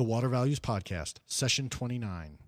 the 0.00 0.04
Water 0.04 0.30
Values 0.30 0.58
Podcast, 0.58 1.16
Session 1.26 1.68
29. 1.68 2.38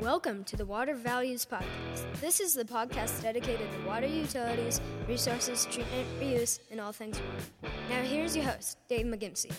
Welcome 0.00 0.42
to 0.42 0.56
the 0.56 0.66
Water 0.66 0.96
Values 0.96 1.46
Podcast. 1.46 2.20
This 2.20 2.40
is 2.40 2.52
the 2.52 2.64
podcast 2.64 3.22
dedicated 3.22 3.70
to 3.70 3.86
water 3.86 4.08
utilities, 4.08 4.80
resources, 5.06 5.66
treatment, 5.66 6.08
reuse, 6.20 6.58
and 6.72 6.80
all 6.80 6.90
things 6.90 7.20
water. 7.20 7.72
Now, 7.88 8.02
here's 8.02 8.34
your 8.34 8.46
host, 8.46 8.78
Dave 8.88 9.06
McGimpsey. 9.06 9.52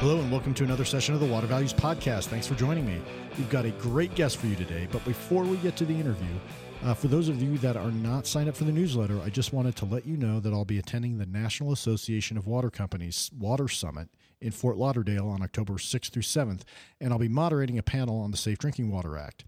Hello, 0.00 0.20
and 0.20 0.30
welcome 0.30 0.54
to 0.54 0.62
another 0.62 0.84
session 0.84 1.12
of 1.12 1.20
the 1.20 1.26
Water 1.26 1.48
Values 1.48 1.74
Podcast. 1.74 2.26
Thanks 2.26 2.46
for 2.46 2.54
joining 2.54 2.86
me. 2.86 3.02
We've 3.36 3.50
got 3.50 3.64
a 3.64 3.72
great 3.72 4.14
guest 4.14 4.36
for 4.36 4.46
you 4.46 4.54
today, 4.54 4.86
but 4.92 5.04
before 5.04 5.42
we 5.42 5.56
get 5.56 5.74
to 5.74 5.84
the 5.84 5.92
interview, 5.92 6.28
uh, 6.84 6.94
for 6.94 7.08
those 7.08 7.28
of 7.28 7.42
you 7.42 7.58
that 7.58 7.76
are 7.76 7.90
not 7.90 8.24
signed 8.24 8.48
up 8.48 8.54
for 8.54 8.62
the 8.62 8.70
newsletter, 8.70 9.20
I 9.20 9.28
just 9.28 9.52
wanted 9.52 9.74
to 9.74 9.86
let 9.86 10.06
you 10.06 10.16
know 10.16 10.38
that 10.38 10.52
I'll 10.52 10.64
be 10.64 10.78
attending 10.78 11.18
the 11.18 11.26
National 11.26 11.72
Association 11.72 12.38
of 12.38 12.46
Water 12.46 12.70
Companies 12.70 13.28
Water 13.36 13.66
Summit 13.66 14.08
in 14.40 14.52
Fort 14.52 14.76
Lauderdale 14.76 15.28
on 15.28 15.42
October 15.42 15.72
6th 15.72 16.10
through 16.10 16.22
7th, 16.22 16.62
and 17.00 17.12
I'll 17.12 17.18
be 17.18 17.26
moderating 17.26 17.76
a 17.76 17.82
panel 17.82 18.20
on 18.20 18.30
the 18.30 18.36
Safe 18.36 18.58
Drinking 18.58 18.92
Water 18.92 19.18
Act. 19.18 19.46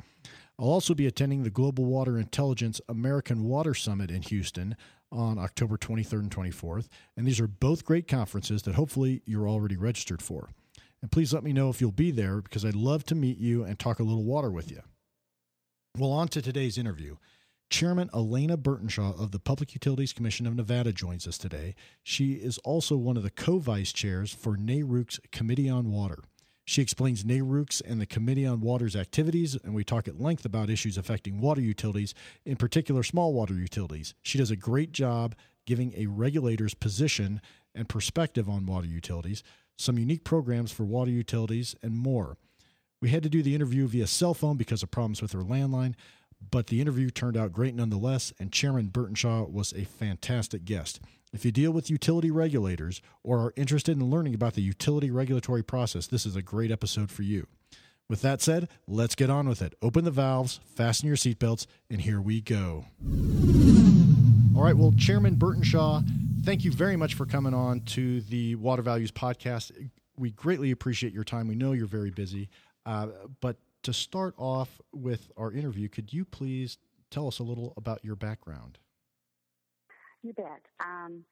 I'll 0.59 0.67
also 0.67 0.95
be 0.95 1.07
attending 1.07 1.45
the 1.45 1.51
Global 1.51 1.85
Water 1.85 2.19
Intelligence 2.19 2.81
American 2.89 3.45
Water 3.45 3.73
Summit 3.73 4.11
in 4.11 4.23
Houston 4.23 4.77
on 5.13 5.39
October 5.39 5.77
23rd 5.77 6.21
and 6.21 6.31
24th. 6.31 6.89
And 7.17 7.27
these 7.27 7.41
are 7.41 7.47
both 7.47 7.85
great 7.85 8.09
conferences 8.09 8.63
that 8.63 8.75
hopefully 8.75 9.23
you're 9.25 9.49
already 9.49 9.77
registered 9.77 10.23
for. 10.23 10.51
And 11.03 11.11
please 11.11 11.33
let 11.33 11.45
me 11.45 11.53
know 11.53 11.71
if 11.71 11.81
you'll 11.81 11.93
be 11.93 12.11
there 12.11 12.41
because 12.41 12.65
I'd 12.65 12.75
love 12.75 13.05
to 13.07 13.15
meet 13.15 13.39
you 13.39 13.65
and 13.65 13.79
talk 13.79 13.99
a 13.99 14.05
little 14.05 14.25
water 14.25 14.51
with 14.51 14.71
you. 14.71 14.83
Well, 15.99 16.13
on 16.13 16.29
to 16.29 16.43
today's 16.43 16.79
interview. 16.79 17.17
Chairman 17.71 18.11
Alaina 18.13 18.57
Burtenshaw 18.57 19.19
of 19.19 19.31
the 19.31 19.39
Public 19.39 19.75
Utilities 19.75 20.13
Commission 20.13 20.47
of 20.47 20.57
Nevada 20.57 20.93
joins 20.93 21.27
us 21.27 21.39
today. 21.39 21.75
She 22.03 22.33
is 22.33 22.59
also 22.59 22.97
one 22.97 23.17
of 23.17 23.23
the 23.23 23.31
co 23.31 23.59
vice 23.59 23.93
chairs 23.93 24.35
for 24.35 24.57
NARUC's 24.57 25.21
Committee 25.31 25.71
on 25.71 25.91
Water. 25.91 26.19
She 26.71 26.83
explains 26.83 27.25
NARUC's 27.25 27.81
and 27.81 28.01
the 28.01 28.07
Committee 28.07 28.47
on 28.47 28.61
Water's 28.61 28.95
activities, 28.95 29.57
and 29.65 29.75
we 29.75 29.83
talk 29.83 30.07
at 30.07 30.21
length 30.21 30.45
about 30.45 30.71
issues 30.71 30.97
affecting 30.97 31.41
water 31.41 31.61
utilities, 31.61 32.15
in 32.45 32.55
particular 32.55 33.03
small 33.03 33.35
water 33.35 33.55
utilities. 33.55 34.15
She 34.23 34.39
does 34.39 34.53
a 34.53 34.57
great 34.57 34.93
job 34.93 35.35
giving 35.67 35.93
a 35.97 36.07
regulator's 36.07 36.75
position 36.75 37.41
and 37.75 37.89
perspective 37.89 38.49
on 38.49 38.67
water 38.67 38.87
utilities, 38.87 39.43
some 39.77 39.99
unique 39.99 40.23
programs 40.23 40.71
for 40.71 40.85
water 40.85 41.11
utilities, 41.11 41.75
and 41.83 41.99
more. 41.99 42.37
We 43.03 43.09
had 43.09 43.25
to 43.25 43.29
do 43.29 43.43
the 43.43 43.57
interview 43.57 43.89
via 43.89 44.07
cell 44.07 44.33
phone 44.33 44.57
because 44.57 44.85
of 44.85 44.93
problems 44.93 45.21
with 45.21 45.33
her 45.33 45.43
landline, 45.43 45.97
but 46.53 46.69
the 46.69 46.81
interview 46.81 47.11
turned 47.11 47.37
out 47.37 47.53
great 47.53 47.75
nonetheless, 47.75 48.33
and 48.39 48.53
Chairman 48.53 48.91
Burtenshaw 48.91 49.51
was 49.51 49.73
a 49.73 49.87
fantastic 49.87 50.65
guest. 50.65 51.01
If 51.33 51.45
you 51.45 51.53
deal 51.53 51.71
with 51.71 51.91
utility 51.91 52.31
regulators 52.31 53.01
or 53.23 53.39
are 53.39 53.53
interested 53.57 53.97
in 53.97 54.11
learning 54.11 54.35
about 54.35 54.55
the 54.55 54.63
utility 54.63 55.13
regulatory 55.13 55.63
process, 55.63 56.09
this 56.09 56.27
is 56.27 56.35
a 56.35 56.43
great 56.43 56.73
episode 56.73 57.09
for 57.11 57.23
you. 57.23 57.47
With 58.09 58.23
that 58.23 58.43
said, 58.43 58.69
let's 58.89 59.15
get 59.15 59.31
on 59.31 59.49
with 59.49 59.63
it. 59.63 59.75
Open 59.81 60.05
the 60.05 60.11
valves, 60.11 60.59
fasten 60.67 61.07
your 61.07 61.17
seatbelts, 61.17 61.67
and 61.89 62.01
here 62.01 62.21
we 62.21 62.41
go. 62.41 62.87
All 64.57 64.65
right, 64.65 64.77
well, 64.77 64.93
Chairman 64.99 65.37
Burtenshaw, 65.37 66.03
thank 66.45 66.65
you 66.65 66.73
very 66.73 66.97
much 66.97 67.15
for 67.15 67.27
coming 67.27 67.55
on 67.55 67.83
to 67.83 68.23
the 68.23 68.57
Water 68.57 68.83
Values 68.83 69.13
Podcast. 69.13 69.71
We 70.17 70.33
greatly 70.33 70.73
appreciate 70.73 71.13
your 71.13 71.23
time. 71.23 71.47
We 71.47 71.55
know 71.55 71.71
you're 71.71 71.87
very 71.87 72.11
busy. 72.11 72.51
Uh, 72.85 73.07
but 73.41 73.59
to 73.85 73.93
start 73.93 74.35
off 74.37 74.81
with 74.93 75.31
our 75.37 75.53
interview, 75.53 75.89
could 75.89 76.13
you 76.13 76.25
please 76.25 76.79
tell 77.09 77.29
us 77.29 77.39
a 77.39 77.45
little 77.45 77.73
about 77.77 78.05
your 78.05 78.17
background? 78.17 78.79
You 80.23 80.33
bet. 80.35 80.63
Um, 80.81 81.25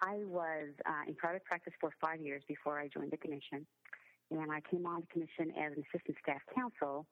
I 0.00 0.22
was 0.24 0.70
uh, 0.86 1.08
in 1.08 1.14
private 1.14 1.44
practice 1.44 1.72
for 1.80 1.90
five 2.00 2.20
years 2.20 2.42
before 2.46 2.78
I 2.78 2.88
joined 2.88 3.10
the 3.10 3.16
commission, 3.16 3.66
and 4.30 4.52
I 4.52 4.60
came 4.70 4.86
on 4.86 5.02
the 5.02 5.06
commission 5.08 5.50
as 5.58 5.72
an 5.74 5.82
assistant 5.88 6.16
staff 6.22 6.42
counsel, 6.54 7.06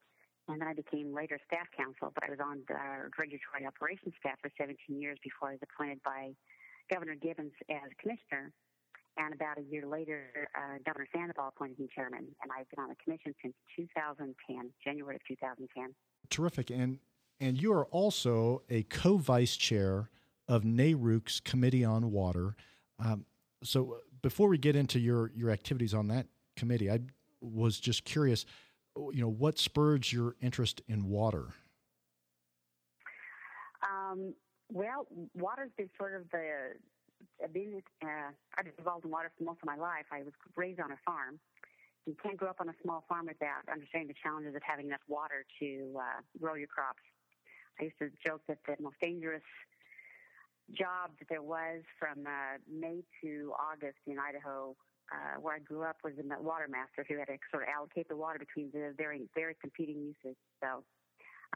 and 0.48 0.60
then 0.60 0.68
I 0.68 0.74
became 0.74 1.14
later 1.14 1.38
staff 1.46 1.66
counsel. 1.76 2.12
But 2.14 2.24
I 2.24 2.30
was 2.30 2.38
on 2.38 2.62
the 2.68 3.10
regulatory 3.18 3.66
operations 3.66 4.14
staff 4.20 4.38
for 4.40 4.50
17 4.58 4.76
years 5.00 5.18
before 5.24 5.50
I 5.50 5.52
was 5.52 5.64
appointed 5.64 6.00
by 6.04 6.36
Governor 6.92 7.16
Gibbons 7.16 7.52
as 7.70 7.90
commissioner. 7.98 8.52
And 9.18 9.32
about 9.32 9.56
a 9.56 9.62
year 9.62 9.86
later, 9.86 10.28
uh, 10.54 10.76
Governor 10.84 11.08
Sandoval 11.10 11.48
appointed 11.48 11.78
me 11.78 11.88
chairman, 11.94 12.28
and 12.42 12.52
I've 12.52 12.68
been 12.68 12.84
on 12.84 12.90
the 12.90 13.00
commission 13.02 13.34
since 13.42 13.54
2010, 13.74 14.36
January 14.84 15.16
of 15.16 15.22
2010. 15.26 15.94
Terrific, 16.28 16.70
and 16.70 16.98
and 17.40 17.60
you 17.60 17.72
are 17.72 17.86
also 17.86 18.62
a 18.68 18.82
co-vice 18.84 19.56
chair 19.56 20.10
of 20.48 20.62
NARUC's 20.62 21.40
Committee 21.40 21.84
on 21.84 22.10
Water. 22.10 22.56
Um, 22.98 23.24
so 23.62 23.98
before 24.22 24.48
we 24.48 24.58
get 24.58 24.76
into 24.76 24.98
your 24.98 25.30
your 25.34 25.50
activities 25.50 25.94
on 25.94 26.08
that 26.08 26.26
committee, 26.56 26.90
I 26.90 27.00
was 27.40 27.78
just 27.78 28.04
curious, 28.04 28.46
you 28.96 29.20
know, 29.20 29.28
what 29.28 29.58
spurred 29.58 30.10
your 30.10 30.36
interest 30.40 30.82
in 30.88 31.08
water? 31.08 31.48
Um, 33.82 34.34
well, 34.72 35.06
water's 35.34 35.70
been 35.76 35.90
sort 35.98 36.14
of 36.14 36.28
the 36.30 36.74
I've 37.42 37.52
been 37.52 37.82
uh, 38.02 38.32
I've 38.56 38.64
been 38.64 38.74
involved 38.78 39.04
in 39.04 39.10
water 39.10 39.30
for 39.36 39.44
most 39.44 39.58
of 39.62 39.66
my 39.66 39.76
life. 39.76 40.06
I 40.10 40.22
was 40.22 40.32
raised 40.56 40.80
on 40.80 40.90
a 40.92 40.98
farm. 41.04 41.38
You 42.06 42.14
can't 42.22 42.36
grow 42.36 42.50
up 42.50 42.60
on 42.60 42.68
a 42.68 42.74
small 42.82 43.04
farm 43.08 43.26
without 43.26 43.66
understanding 43.70 44.08
the 44.08 44.14
challenges 44.22 44.54
of 44.54 44.62
having 44.62 44.86
enough 44.86 45.02
water 45.08 45.44
to 45.58 45.98
uh, 45.98 46.20
grow 46.40 46.54
your 46.54 46.68
crops. 46.68 47.02
I 47.80 47.84
used 47.84 47.98
to 47.98 48.10
joke 48.24 48.42
that 48.48 48.58
the 48.66 48.76
most 48.80 48.96
dangerous 49.02 49.42
job 50.72 51.10
that 51.18 51.28
there 51.28 51.42
was 51.42 51.82
from 51.98 52.26
uh, 52.26 52.58
May 52.70 53.02
to 53.22 53.52
August 53.58 53.98
in 54.06 54.18
Idaho, 54.18 54.76
uh, 55.12 55.40
where 55.40 55.54
I 55.54 55.58
grew 55.58 55.82
up, 55.82 55.96
was 56.02 56.14
the 56.16 56.24
water 56.40 56.66
master 56.68 57.04
who 57.08 57.18
had 57.18 57.28
to 57.28 57.38
sort 57.50 57.62
of 57.64 57.68
allocate 57.68 58.08
the 58.08 58.16
water 58.16 58.38
between 58.38 58.70
the 58.72 58.94
very, 58.96 59.28
very 59.34 59.54
competing 59.60 60.00
uses. 60.00 60.36
So 60.60 60.82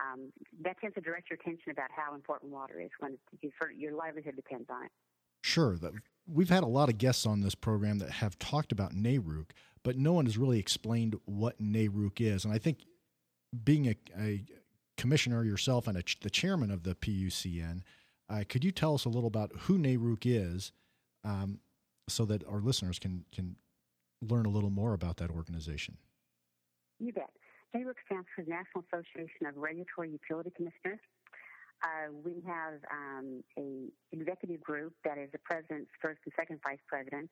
um, 0.00 0.32
that 0.62 0.80
tends 0.80 0.94
to 0.94 1.00
direct 1.00 1.30
your 1.30 1.38
attention 1.40 1.70
about 1.72 1.90
how 1.94 2.14
important 2.14 2.52
water 2.52 2.80
is 2.80 2.90
when 3.00 3.18
your 3.76 3.92
livelihood 3.92 4.36
depends 4.36 4.68
on 4.70 4.84
it. 4.84 4.90
Sure. 5.42 5.76
We've 6.26 6.50
had 6.50 6.62
a 6.62 6.68
lot 6.68 6.88
of 6.88 6.98
guests 6.98 7.26
on 7.26 7.40
this 7.40 7.54
program 7.54 7.98
that 7.98 8.10
have 8.10 8.38
talked 8.38 8.72
about 8.72 8.92
NARUC, 8.92 9.46
but 9.82 9.96
no 9.96 10.12
one 10.12 10.26
has 10.26 10.38
really 10.38 10.58
explained 10.58 11.16
what 11.24 11.60
NARUC 11.60 12.20
is. 12.20 12.44
And 12.44 12.54
I 12.54 12.58
think 12.58 12.84
being 13.64 13.86
a, 13.86 13.96
a 14.18 14.44
commissioner 14.96 15.42
yourself 15.44 15.88
and 15.88 15.96
a, 15.98 16.02
the 16.20 16.30
chairman 16.30 16.70
of 16.70 16.82
the 16.82 16.94
PUCN, 16.94 17.82
uh, 18.30 18.44
could 18.48 18.64
you 18.64 18.70
tell 18.70 18.94
us 18.94 19.04
a 19.04 19.08
little 19.08 19.26
about 19.26 19.50
who 19.62 19.76
NARUC 19.76 20.22
is 20.24 20.72
um, 21.24 21.58
so 22.08 22.24
that 22.24 22.46
our 22.46 22.60
listeners 22.60 22.98
can, 22.98 23.24
can 23.32 23.56
learn 24.22 24.46
a 24.46 24.50
little 24.50 24.70
more 24.70 24.94
about 24.94 25.16
that 25.16 25.30
organization? 25.30 25.96
You 26.98 27.12
bet. 27.12 27.30
NARUC 27.74 27.94
stands 28.06 28.28
for 28.34 28.44
the 28.44 28.50
National 28.50 28.84
Association 28.92 29.46
of 29.46 29.56
Regulatory 29.56 30.10
Utility 30.10 30.50
Commissioners. 30.56 31.00
Uh, 31.82 32.12
we 32.24 32.42
have 32.46 32.74
um, 32.92 33.42
a 33.58 33.88
executive 34.12 34.60
group 34.60 34.92
that 35.04 35.18
is 35.18 35.30
the 35.32 35.38
president's 35.38 35.90
first 36.00 36.20
and 36.24 36.32
second 36.36 36.60
vice 36.62 36.82
president, 36.86 37.30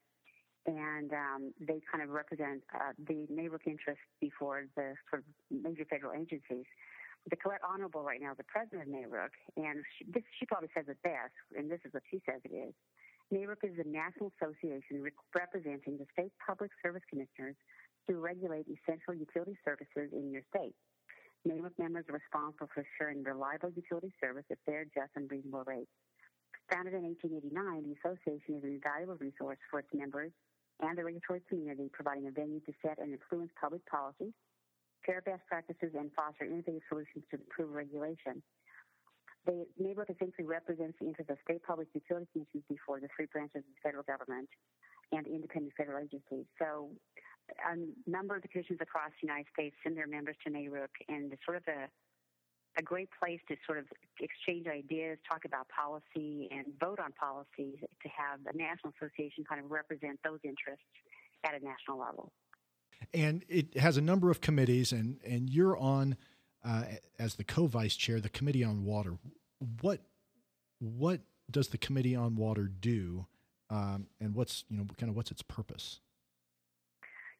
and 0.66 1.12
um, 1.12 1.52
they 1.60 1.80
kind 1.92 2.02
of 2.02 2.10
represent 2.10 2.62
uh, 2.74 2.92
the 3.06 3.26
NARUC 3.30 3.66
interests 3.66 4.04
before 4.20 4.64
the 4.74 4.94
sort 5.10 5.22
of 5.22 5.62
major 5.62 5.84
federal 5.84 6.14
agencies. 6.14 6.64
The 7.26 7.36
Colette 7.36 7.60
Honorable 7.66 8.02
right 8.02 8.20
now, 8.20 8.32
the 8.32 8.46
president 8.46 8.88
of 8.88 8.88
NARUC, 8.88 9.34
and 9.56 9.84
she, 9.96 10.06
this, 10.08 10.22
she 10.38 10.46
probably 10.46 10.70
says 10.72 10.86
it 10.88 10.96
best, 11.02 11.34
and 11.56 11.70
this 11.70 11.80
is 11.84 11.92
what 11.92 12.02
she 12.10 12.22
says 12.24 12.40
it 12.44 12.54
is. 12.54 12.72
NARUC 13.34 13.60
is 13.64 13.76
the 13.76 13.84
national 13.84 14.32
association 14.40 15.04
representing 15.34 15.98
the 15.98 16.06
state 16.12 16.32
public 16.40 16.70
service 16.82 17.02
commissioners 17.10 17.56
to 18.08 18.16
regulate 18.16 18.64
essential 18.64 19.12
utility 19.12 19.58
services 19.64 20.08
in 20.12 20.32
your 20.32 20.42
state. 20.48 20.74
NARUC 21.46 21.76
members 21.78 22.04
are 22.08 22.16
responsible 22.16 22.68
for 22.72 22.84
ensuring 22.86 23.22
reliable 23.22 23.70
utility 23.76 24.12
service 24.20 24.44
at 24.50 24.58
fair, 24.64 24.84
just, 24.84 25.12
and 25.14 25.30
reasonable 25.30 25.64
rates. 25.66 25.92
Founded 26.72 26.94
in 26.94 27.04
1889, 27.04 27.52
the 27.84 27.96
association 28.00 28.56
is 28.56 28.64
an 28.64 28.80
invaluable 28.80 29.16
resource 29.20 29.60
for 29.70 29.80
its 29.80 29.88
members 29.92 30.32
and 30.80 30.96
the 30.96 31.04
regulatory 31.04 31.42
community, 31.48 31.90
providing 31.92 32.26
a 32.28 32.30
venue 32.30 32.60
to 32.60 32.72
set 32.84 32.98
and 32.98 33.12
influence 33.12 33.50
public 33.60 33.84
policy, 33.86 34.32
share 35.04 35.20
best 35.22 35.42
practices, 35.46 35.94
and 35.94 36.10
foster 36.14 36.44
innovative 36.44 36.82
solutions 36.88 37.24
to 37.30 37.36
improve 37.36 37.72
regulation. 37.72 38.42
The 39.46 39.64
NARUC 39.80 40.10
essentially 40.10 40.44
represents 40.44 40.98
the 41.00 41.06
interests 41.06 41.30
of 41.32 41.38
state 41.44 41.62
public 41.62 41.88
utility 41.94 42.26
commissions 42.32 42.64
before 42.68 43.00
the 43.00 43.08
three 43.16 43.26
branches 43.32 43.64
of 43.64 43.70
the 43.72 43.80
federal 43.82 44.04
government 44.04 44.48
and 45.12 45.26
independent 45.26 45.72
federal 45.76 46.04
agencies. 46.04 46.44
So 46.58 46.90
a 47.64 47.76
number 48.04 48.36
of 48.36 48.42
the 48.42 48.48
commissions 48.48 48.78
across 48.82 49.08
the 49.20 49.26
United 49.26 49.46
States 49.54 49.74
send 49.82 49.96
their 49.96 50.06
members 50.06 50.36
to 50.44 50.52
NARUC, 50.52 50.92
and 51.08 51.32
it's 51.32 51.44
sort 51.46 51.56
of 51.56 51.64
a 51.68 51.88
a 52.78 52.82
great 52.82 53.08
place 53.18 53.40
to 53.48 53.56
sort 53.66 53.78
of 53.78 53.86
exchange 54.20 54.66
ideas, 54.68 55.18
talk 55.28 55.44
about 55.44 55.66
policy, 55.68 56.48
and 56.52 56.66
vote 56.78 57.00
on 57.00 57.10
policies 57.12 57.74
to 57.80 58.08
have 58.08 58.38
the 58.46 58.56
National 58.56 58.94
Association 58.94 59.42
kind 59.42 59.62
of 59.62 59.70
represent 59.70 60.20
those 60.22 60.38
interests 60.44 60.86
at 61.44 61.54
a 61.54 61.64
national 61.64 61.98
level. 61.98 62.30
And 63.14 63.44
it 63.48 63.76
has 63.78 63.96
a 63.96 64.02
number 64.02 64.30
of 64.30 64.40
committees, 64.40 64.92
and, 64.92 65.18
and 65.24 65.48
you're 65.48 65.76
on 65.76 66.16
uh, 66.64 66.84
as 67.18 67.36
the 67.36 67.44
co-vice 67.44 67.96
chair, 67.96 68.20
the 68.20 68.28
Committee 68.28 68.64
on 68.64 68.84
Water. 68.84 69.18
What 69.80 70.00
what 70.80 71.20
does 71.50 71.68
the 71.68 71.78
Committee 71.78 72.14
on 72.14 72.36
Water 72.36 72.64
do, 72.64 73.26
um, 73.70 74.06
and 74.20 74.34
what's 74.34 74.64
you 74.68 74.76
know 74.76 74.84
kind 74.98 75.10
of 75.10 75.16
what's 75.16 75.30
its 75.30 75.42
purpose? 75.42 76.00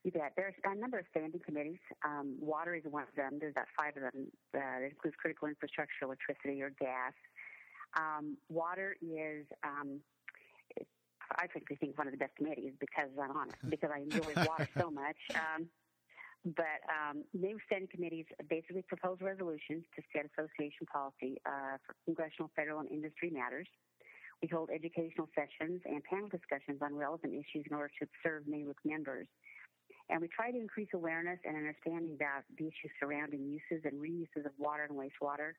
You 0.05 0.13
bet. 0.13 0.33
There's 0.37 0.55
a 0.65 0.75
number 0.75 0.99
of 0.99 1.07
standing 1.11 1.41
committees. 1.45 1.81
Um, 2.05 2.37
water 2.41 2.75
is 2.75 2.85
one 2.89 3.03
of 3.03 3.09
them. 3.17 3.39
There's 3.41 3.53
about 3.53 3.67
five 3.77 3.97
of 3.97 4.03
them. 4.03 4.29
Uh, 4.55 4.59
that 4.59 4.89
includes 4.91 5.17
critical 5.21 5.49
infrastructure, 5.49 6.05
electricity, 6.05 6.63
or 6.63 6.71
gas. 6.81 7.13
Um, 7.97 8.37
water 8.49 8.97
is, 9.03 9.45
um, 9.65 10.01
I 11.37 11.47
frankly 11.49 11.77
think, 11.77 11.99
one 11.99 12.07
of 12.07 12.13
the 12.13 12.19
best 12.19 12.37
committees 12.37 12.73
because 12.81 13.11
I'm 13.21 13.37
on 13.37 13.49
it, 13.49 13.71
because 13.71 13.91
I 13.95 14.01
enjoy 14.01 14.33
water 14.49 14.69
so 14.79 14.91
much. 14.91 15.17
Um, 15.35 15.69
but 16.45 16.81
um, 16.87 17.25
new 17.35 17.59
standing 17.67 17.89
committees 17.91 18.27
basically 18.49 18.83
propose 18.83 19.19
resolutions 19.21 19.85
to 19.97 20.03
set 20.15 20.27
association 20.31 20.87
policy 20.87 21.41
uh, 21.45 21.77
for 21.85 21.97
congressional, 22.05 22.51
federal, 22.55 22.81
and 22.81 22.91
industry 22.91 23.31
matters. 23.31 23.67
We 24.41 24.49
hold 24.49 24.71
educational 24.71 25.29
sessions 25.35 25.83
and 25.85 26.03
panel 26.05 26.29
discussions 26.29 26.79
on 26.81 26.95
relevant 26.95 27.35
issues 27.35 27.67
in 27.69 27.75
order 27.75 27.91
to 28.01 28.07
serve 28.23 28.45
NARUC 28.47 28.79
members. 28.85 29.27
And 30.09 30.23
we 30.23 30.29
try 30.29 30.51
to 30.51 30.57
increase 30.57 30.89
awareness 30.95 31.39
and 31.45 31.57
understanding 31.57 32.15
about 32.15 32.47
the 32.57 32.65
issues 32.65 32.93
surrounding 33.01 33.45
uses 33.45 33.85
and 33.85 34.01
reuses 34.01 34.47
of 34.47 34.53
water 34.57 34.87
and 34.89 34.97
wastewater. 34.97 35.59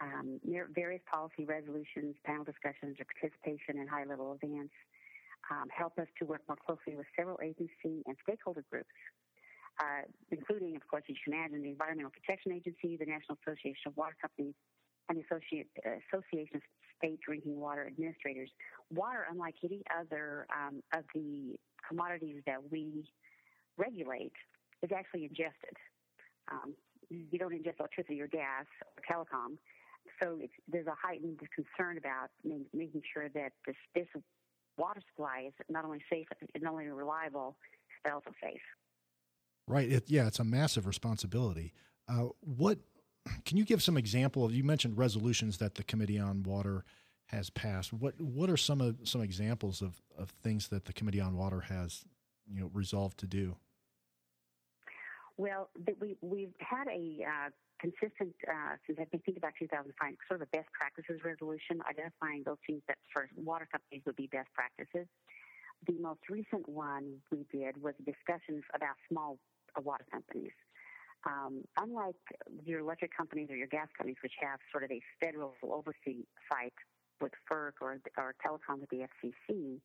Um, 0.00 0.40
various 0.74 1.02
policy 1.10 1.44
resolutions, 1.44 2.16
panel 2.24 2.44
discussions, 2.44 2.96
or 3.00 3.06
participation 3.08 3.80
in 3.80 3.88
high 3.88 4.04
level 4.04 4.36
events 4.36 4.72
um, 5.50 5.66
help 5.70 5.98
us 5.98 6.06
to 6.18 6.24
work 6.24 6.42
more 6.48 6.56
closely 6.56 6.96
with 6.96 7.06
several 7.18 7.38
agency 7.42 8.02
and 8.06 8.16
stakeholder 8.22 8.64
groups, 8.70 8.94
uh, 9.80 10.06
including, 10.30 10.76
of 10.76 10.86
course, 10.86 11.02
as 11.10 11.16
you 11.16 11.22
can 11.24 11.34
imagine, 11.34 11.62
the 11.62 11.70
Environmental 11.70 12.10
Protection 12.10 12.52
Agency, 12.52 12.96
the 12.96 13.06
National 13.06 13.36
Association 13.42 13.90
of 13.90 13.96
Water 13.96 14.16
Companies, 14.20 14.54
and 15.08 15.18
the 15.18 15.26
uh, 15.26 15.90
Association 16.06 16.56
of 16.56 16.62
State 16.96 17.18
Drinking 17.26 17.58
Water 17.58 17.86
Administrators. 17.86 18.50
Water, 18.94 19.26
unlike 19.30 19.56
any 19.64 19.82
other 19.90 20.46
um, 20.54 20.82
of 20.94 21.02
the 21.14 21.56
commodities 21.86 22.42
that 22.46 22.58
we 22.70 23.10
regulate 23.76 24.32
is 24.82 24.90
actually 24.94 25.24
ingested. 25.24 25.74
Um, 26.50 26.74
you 27.10 27.38
don't 27.38 27.52
ingest 27.52 27.80
electricity 27.80 28.20
or 28.20 28.28
gas 28.28 28.66
or 28.86 29.02
telecom. 29.02 29.58
So 30.22 30.38
there's 30.68 30.86
a 30.86 30.94
heightened 31.00 31.40
concern 31.54 31.98
about 31.98 32.30
making 32.44 33.02
sure 33.12 33.28
that 33.30 33.52
this, 33.66 33.76
this 33.94 34.06
water 34.80 35.00
supply 35.12 35.44
is 35.46 35.52
not 35.68 35.84
only 35.84 36.02
safe, 36.10 36.26
and 36.54 36.62
not 36.62 36.72
only 36.72 36.88
reliable, 36.88 37.56
but 38.02 38.12
also 38.12 38.30
safe. 38.42 38.60
Right. 39.68 39.90
It, 39.90 40.04
yeah, 40.08 40.26
it's 40.26 40.40
a 40.40 40.44
massive 40.44 40.86
responsibility. 40.86 41.72
Uh, 42.08 42.28
what 42.40 42.78
can 43.44 43.56
you 43.56 43.64
give 43.64 43.82
some 43.82 43.96
example 43.96 44.44
of? 44.44 44.54
You 44.54 44.64
mentioned 44.64 44.98
resolutions 44.98 45.58
that 45.58 45.74
the 45.76 45.84
Committee 45.84 46.18
on 46.18 46.42
Water 46.42 46.84
has 47.26 47.50
passed. 47.50 47.92
What 47.92 48.20
what 48.20 48.50
are 48.50 48.56
some 48.56 48.80
of 48.80 48.96
some 49.04 49.20
examples 49.20 49.82
of, 49.82 50.00
of 50.18 50.30
things 50.42 50.68
that 50.68 50.86
the 50.86 50.92
Committee 50.92 51.20
on 51.20 51.36
Water 51.36 51.60
has 51.60 52.04
you 52.52 52.60
know 52.60 52.70
resolved 52.72 53.18
to 53.18 53.26
do? 53.26 53.56
Well, 55.40 55.70
we, 55.98 56.18
we've 56.20 56.52
had 56.60 56.84
a 56.92 57.24
uh, 57.24 57.48
consistent, 57.80 58.36
uh, 58.44 58.76
since 58.84 58.98
I 59.00 59.08
think 59.08 59.38
about 59.38 59.56
2005, 59.58 59.96
sort 60.28 60.42
of 60.42 60.44
a 60.44 60.50
best 60.52 60.68
practices 60.76 61.24
resolution 61.24 61.80
identifying 61.88 62.42
those 62.44 62.60
things 62.68 62.82
that 62.88 62.98
for 63.10 63.24
water 63.40 63.64
companies 63.64 64.02
would 64.04 64.20
be 64.20 64.28
best 64.28 64.52
practices. 64.52 65.08
The 65.88 65.96
most 65.96 66.20
recent 66.28 66.68
one 66.68 67.24
we 67.32 67.48
did 67.48 67.80
was 67.80 67.94
discussions 68.04 68.68
about 68.76 69.00
small 69.08 69.38
uh, 69.72 69.80
water 69.80 70.04
companies. 70.12 70.52
Um, 71.24 71.64
unlike 71.80 72.20
your 72.62 72.80
electric 72.80 73.16
companies 73.16 73.48
or 73.48 73.56
your 73.56 73.72
gas 73.72 73.88
companies, 73.96 74.20
which 74.22 74.36
have 74.44 74.60
sort 74.70 74.84
of 74.84 74.90
a 74.92 75.00
federal 75.24 75.56
oversight 75.64 76.28
site 76.52 76.76
with 77.18 77.32
FERC 77.50 77.80
or, 77.80 77.96
or 78.18 78.34
telecom 78.44 78.84
with 78.84 78.90
the 78.90 79.08
FCC, 79.08 79.80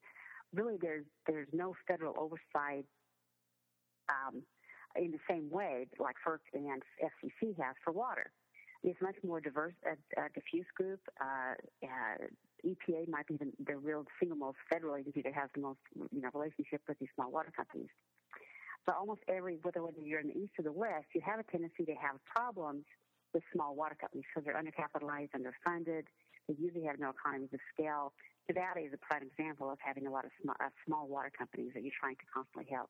really 0.53 0.75
there's 0.81 1.05
there's 1.27 1.47
no 1.53 1.75
federal 1.87 2.13
oversight 2.19 2.83
um, 4.11 4.43
in 4.97 5.11
the 5.11 5.19
same 5.29 5.49
way 5.49 5.87
like 5.99 6.15
FERC 6.25 6.39
and 6.53 6.81
FCC 7.01 7.55
has 7.57 7.75
for 7.83 7.91
water. 7.91 8.31
It's 8.83 9.01
much 9.01 9.15
more 9.23 9.41
diverse, 9.41 9.73
uh, 9.85 9.95
uh, 10.15 10.27
diffuse 10.33 10.67
group. 10.75 10.99
Uh, 11.19 11.55
uh 11.83 12.27
EPA 12.65 13.07
might 13.07 13.27
be 13.27 13.37
the, 13.37 13.51
the, 13.65 13.77
real 13.77 14.05
single 14.19 14.37
most 14.37 14.57
federal 14.71 14.95
agency 14.95 15.21
that 15.21 15.33
has 15.33 15.49
the 15.53 15.61
most 15.61 15.79
you 16.11 16.21
know 16.21 16.29
relationship 16.33 16.81
with 16.87 16.97
these 16.99 17.09
small 17.15 17.31
water 17.31 17.51
companies. 17.55 17.89
But 18.85 18.95
almost 18.97 19.21
every 19.27 19.59
whether 19.61 19.81
you're 20.03 20.19
in 20.19 20.27
the 20.27 20.37
east 20.37 20.53
or 20.59 20.63
the 20.63 20.71
west, 20.71 21.05
you 21.13 21.21
have 21.25 21.39
a 21.39 21.43
tendency 21.43 21.85
to 21.85 21.93
have 21.93 22.17
problems 22.25 22.85
with 23.33 23.43
small 23.53 23.75
water 23.75 23.97
companies 23.99 24.25
because 24.29 24.45
they're 24.45 24.57
undercapitalized, 24.57 25.33
underfunded. 25.33 26.05
They 26.47 26.55
usually 26.57 26.85
have 26.85 26.99
no 26.99 27.09
economies 27.09 27.49
of 27.53 27.59
scale. 27.73 28.13
Nevada 28.47 28.85
is 28.85 28.93
a 28.93 29.01
prime 29.01 29.25
example 29.25 29.71
of 29.71 29.79
having 29.81 30.05
a 30.05 30.11
lot 30.11 30.25
of 30.25 30.31
uh, 30.47 30.69
small 30.85 31.07
water 31.07 31.31
companies 31.35 31.71
that 31.73 31.83
you're 31.83 31.97
trying 31.99 32.15
to 32.15 32.27
constantly 32.31 32.69
help. 32.69 32.89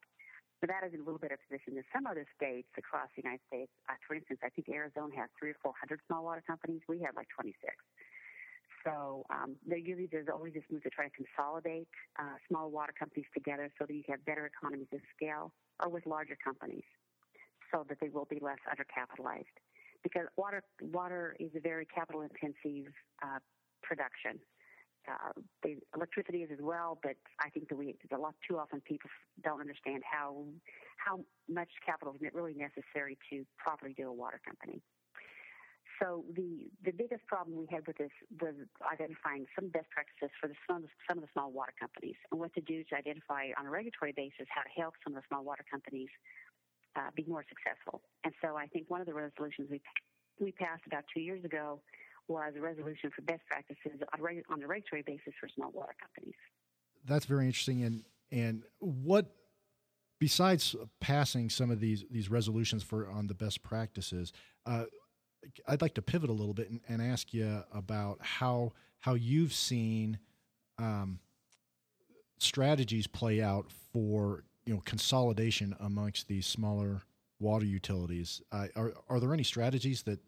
Nevada's 0.66 0.98
in 0.98 1.02
a 1.02 1.06
little 1.06 1.22
bit 1.22 1.30
of 1.30 1.38
position 1.46 1.78
than 1.78 1.86
some 1.94 2.10
other 2.10 2.26
states 2.34 2.66
across 2.74 3.06
the 3.14 3.22
United 3.22 3.46
States. 3.46 3.70
Uh, 3.86 3.94
for 4.02 4.18
instance, 4.18 4.42
I 4.42 4.50
think 4.50 4.66
Arizona 4.66 5.14
has 5.14 5.30
three 5.38 5.54
or 5.54 5.60
four 5.62 5.78
hundred 5.78 6.02
small 6.10 6.26
water 6.26 6.42
companies. 6.42 6.82
We 6.90 7.06
have 7.06 7.14
like 7.14 7.30
26. 7.38 7.54
So 8.82 9.26
um, 9.30 9.58
there 9.62 9.78
usually 9.78 10.10
there's 10.10 10.26
always 10.26 10.58
this 10.58 10.66
move 10.74 10.82
to 10.84 10.90
try 10.90 11.06
to 11.06 11.14
consolidate 11.14 11.90
uh, 12.18 12.42
small 12.50 12.74
water 12.74 12.94
companies 12.98 13.30
together 13.34 13.70
so 13.78 13.86
that 13.86 13.94
you 13.94 14.02
have 14.10 14.26
better 14.26 14.50
economies 14.50 14.90
of 14.94 15.02
scale, 15.14 15.54
or 15.82 15.90
with 15.90 16.06
larger 16.10 16.38
companies, 16.42 16.86
so 17.70 17.86
that 17.86 18.02
they 18.02 18.10
will 18.10 18.26
be 18.26 18.42
less 18.42 18.62
undercapitalized. 18.66 19.54
Because 20.02 20.26
water 20.38 20.66
water 20.82 21.36
is 21.40 21.54
a 21.54 21.62
very 21.62 21.86
capital 21.86 22.26
intensive 22.26 22.90
uh, 23.22 23.38
production 23.86 24.42
uh, 25.08 25.34
they, 25.64 25.78
electricity 25.96 26.40
is 26.40 26.52
as 26.52 26.60
well, 26.62 26.98
but 27.02 27.16
I 27.42 27.50
think 27.50 27.70
that 27.70 27.76
we 27.76 27.96
a 28.12 28.18
lot 28.18 28.36
too 28.48 28.58
often 28.58 28.82
people 28.82 29.10
don't 29.44 29.62
understand 29.62 30.04
how 30.04 30.46
how 30.98 31.22
much 31.50 31.70
capital 31.86 32.14
is 32.14 32.22
really 32.34 32.54
necessary 32.54 33.18
to 33.30 33.46
properly 33.58 33.94
do 33.94 34.08
a 34.10 34.14
water 34.14 34.40
company. 34.46 34.82
So 36.02 36.26
the 36.36 36.68
the 36.84 36.92
biggest 36.92 37.26
problem 37.28 37.58
we 37.58 37.68
had 37.72 37.88
with 37.88 37.98
this 37.98 38.12
was 38.42 38.56
identifying 38.84 39.46
some 39.56 39.70
best 39.70 39.90
practices 39.92 40.32
for 40.42 40.48
the, 40.48 40.56
some, 40.68 40.78
of 40.78 40.84
the, 40.84 40.90
some 41.08 41.18
of 41.18 41.24
the 41.24 41.32
small 41.32 41.52
water 41.52 41.74
companies 41.80 42.16
and 42.32 42.40
what 42.40 42.54
to 42.56 42.62
do 42.62 42.84
to 42.92 42.96
identify 42.96 43.52
on 43.58 43.66
a 43.66 43.72
regulatory 43.72 44.12
basis 44.12 44.48
how 44.50 44.62
to 44.62 44.74
help 44.76 44.94
some 45.04 45.16
of 45.16 45.22
the 45.22 45.28
small 45.30 45.44
water 45.44 45.64
companies 45.70 46.10
uh, 46.96 47.12
be 47.16 47.24
more 47.28 47.46
successful. 47.48 48.02
And 48.24 48.34
so 48.42 48.56
I 48.56 48.68
think 48.68 48.90
one 48.90 49.00
of 49.00 49.08
the 49.08 49.14
resolutions 49.14 49.70
we 49.72 49.82
we 50.40 50.52
passed 50.52 50.84
about 50.86 51.04
two 51.14 51.22
years 51.22 51.44
ago 51.46 51.80
was 52.28 52.54
a 52.58 52.62
resolution 52.62 53.12
for 53.16 53.22
best 53.22 53.42
practices 53.48 54.00
on 54.14 54.20
a 54.20 54.68
regulatory 54.68 55.04
basis 55.04 55.34
for 55.40 55.48
small 55.50 55.72
water 55.72 55.96
companies. 56.02 56.36
That's 57.06 57.26
very 57.26 57.46
interesting. 57.46 57.84
And 57.84 58.04
and 58.32 58.64
what 58.80 59.36
besides 60.20 60.76
passing 61.00 61.50
some 61.50 61.72
of 61.72 61.80
these 61.80 62.04
these 62.10 62.30
resolutions 62.30 62.84
for 62.84 63.10
on 63.10 63.28
the 63.28 63.34
best 63.34 63.64
practices, 63.64 64.34
uh, 64.66 64.86
I'd 65.68 65.82
like 65.82 65.94
to 65.96 66.02
pivot 66.02 66.30
a 66.30 66.34
little 66.34 66.54
bit 66.54 66.70
and, 66.70 66.82
and, 66.88 67.02
ask 67.02 67.34
you 67.34 67.64
about 67.72 68.20
how 68.22 68.74
how 69.00 69.14
you've 69.14 69.54
seen 69.54 70.18
um, 70.80 71.20
strategies 72.40 73.08
play 73.08 73.42
out 73.42 73.72
for 73.94 74.44
you 74.66 74.74
know 74.74 74.82
consolidation 74.86 75.76
amongst 75.80 76.28
these 76.28 76.48
smaller 76.48 77.04
water 77.40 77.66
utilities. 77.66 78.42
Uh, 78.52 78.68
are 78.76 78.94
are 79.10 79.20
there 79.20 79.34
any 79.34 79.44
strategies 79.44 80.04
that 80.04 80.20